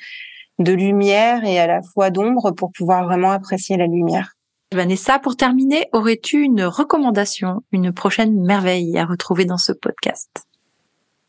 de 0.60 0.74
lumière 0.74 1.43
et 1.45 1.60
à 1.60 1.68
la 1.68 1.84
fois 1.84 2.10
d'ombre 2.10 2.49
pour 2.49 2.72
pouvoir 2.72 3.05
vraiment 3.05 3.30
apprécier 3.30 3.78
la 3.78 3.86
lumière. 3.86 4.34
Vanessa, 4.74 5.20
pour 5.20 5.36
terminer, 5.36 5.86
aurais-tu 5.93 6.41
une 6.41 6.64
recommandation, 6.64 7.62
une 7.72 7.93
prochaine 7.93 8.41
merveille 8.41 8.97
à 8.97 9.05
retrouver 9.05 9.45
dans 9.45 9.60
ce 9.60 9.72
podcast? 9.72 10.47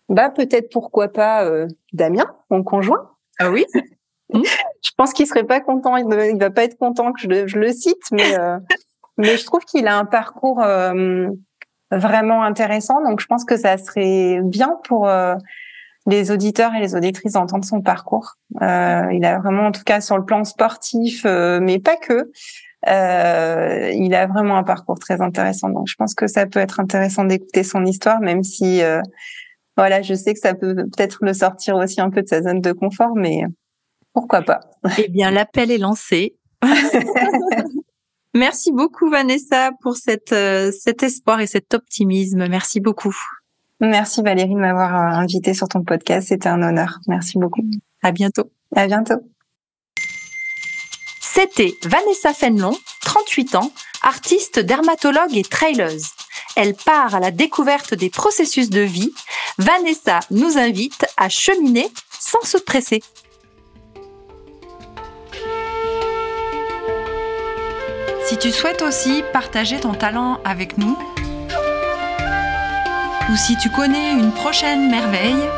Bah 0.09 0.31
peut-être 0.31 0.71
pourquoi 0.73 1.09
pas 1.09 1.47
Damien, 1.93 2.25
mon 2.49 2.63
conjoint. 2.63 3.11
Ah 3.39 3.51
oui? 3.51 3.67
Hmm? 4.33 4.43
je 4.85 4.91
pense 4.97 5.13
qu'il 5.13 5.27
serait 5.27 5.45
pas 5.45 5.61
content, 5.61 5.97
il 5.97 6.07
ne 6.07 6.39
va 6.39 6.51
pas 6.51 6.65
être 6.65 6.79
content 6.79 7.13
que 7.13 7.21
je 7.21 7.29
le, 7.29 7.47
je 7.47 7.59
le 7.59 7.73
cite, 7.73 8.03
mais 8.13 8.39
euh, 8.39 8.59
mais 9.19 9.37
je 9.37 9.45
trouve 9.45 9.65
qu'il 9.65 9.87
a 9.87 9.99
un 9.99 10.05
parcours 10.05 10.63
euh, 10.63 11.29
vraiment 11.91 12.43
intéressant. 12.43 13.03
Donc 13.03 13.21
je 13.21 13.27
pense 13.27 13.45
que 13.45 13.57
ça 13.57 13.77
serait 13.79 14.41
bien 14.43 14.77
pour 14.85 15.09
euh, 15.09 15.35
les 16.07 16.31
auditeurs 16.31 16.75
et 16.75 16.81
les 16.81 16.95
auditrices 16.95 17.33
d'entendre 17.33 17.65
son 17.65 17.83
parcours. 17.83 18.35
il 18.61 19.25
a 19.25 19.39
vraiment, 19.39 19.67
en 19.67 19.73
tout 19.73 19.85
cas 19.85 20.01
sur 20.01 20.17
le 20.17 20.25
plan 20.25 20.45
sportif, 20.45 21.25
mais 21.25 21.79
pas 21.81 21.97
que. 21.97 22.31
il 22.87 24.15
a 24.15 24.27
vraiment 24.27 24.57
un 24.57 24.63
parcours 24.63 24.99
très 24.99 25.21
intéressant. 25.21 25.69
Donc 25.69 25.87
je 25.87 25.97
pense 25.97 26.15
que 26.15 26.27
ça 26.27 26.47
peut 26.47 26.61
être 26.61 26.81
intéressant 26.81 27.25
d'écouter 27.25 27.63
son 27.63 27.85
histoire, 27.85 28.21
même 28.21 28.43
si 28.43 28.81
voilà, 29.77 30.01
je 30.01 30.15
sais 30.15 30.33
que 30.33 30.41
ça 30.41 30.55
peut 30.55 30.75
peut-être 30.75 31.19
le 31.21 31.35
sortir 31.35 31.77
aussi 31.77 32.01
un 32.01 32.11
peu 32.11 32.23
de 32.23 32.29
sa 32.29 32.43
zone 32.43 32.63
de 32.63 32.73
confort, 32.73 33.15
mais 33.15 33.43
pourquoi 34.13 34.43
pas 34.43 34.61
Eh 34.99 35.09
bien, 35.09 35.31
l'appel 35.31 35.71
est 35.71 35.79
lancé. 35.79 36.37
Merci 38.35 38.73
beaucoup 38.73 39.11
Vanessa 39.11 39.71
pour 39.83 39.97
cette, 39.97 40.33
euh, 40.33 40.71
cet 40.71 41.03
espoir 41.03 41.41
et 41.41 41.47
cet 41.47 41.75
optimisme. 41.75 42.47
Merci 42.49 42.81
beaucoup. 42.81 43.17
Merci 43.81 44.23
Valérie 44.23 44.55
de 44.55 44.61
m'avoir 44.61 44.95
euh, 44.95 45.21
invité 45.21 45.55
sur 45.55 45.69
ton 45.69 45.83
podcast. 45.83 46.29
C'était 46.29 46.49
un 46.49 46.63
honneur. 46.63 46.99
Merci 47.07 47.39
beaucoup. 47.39 47.63
À 48.03 48.13
bientôt. 48.13 48.51
À 48.75 48.87
bientôt. 48.87 49.21
C'était 51.21 51.75
Vanessa 51.85 52.35
Fenlon, 52.35 52.77
38 53.03 53.55
ans, 53.55 53.73
artiste 54.03 54.59
dermatologue 54.59 55.37
et 55.37 55.43
traileuse. 55.43 56.09
Elle 56.57 56.75
part 56.75 57.15
à 57.15 57.21
la 57.21 57.31
découverte 57.31 57.95
des 57.95 58.11
processus 58.11 58.71
de 58.71 58.81
vie. 58.81 59.13
Vanessa 59.59 60.21
nous 60.31 60.59
invite 60.59 61.07
à 61.17 61.29
cheminer 61.29 61.89
sans 62.19 62.43
se 62.43 62.59
presser. 62.59 63.03
Si 68.29 68.37
tu 68.37 68.53
souhaites 68.53 68.83
aussi 68.83 69.25
partager 69.33 69.81
ton 69.81 69.95
talent 69.95 70.39
avec 70.45 70.77
nous, 70.77 70.99
ou 73.31 73.37
si 73.37 73.57
tu 73.57 73.71
connais 73.71 74.13
une 74.13 74.33
prochaine 74.33 74.91
merveille, 74.91 75.49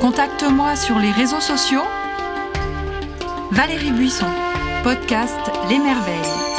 contacte-moi 0.00 0.74
sur 0.74 0.98
les 0.98 1.12
réseaux 1.12 1.40
sociaux. 1.40 1.84
Valérie 3.52 3.92
Buisson, 3.92 4.26
podcast 4.82 5.38
Les 5.68 5.78
Merveilles. 5.78 6.55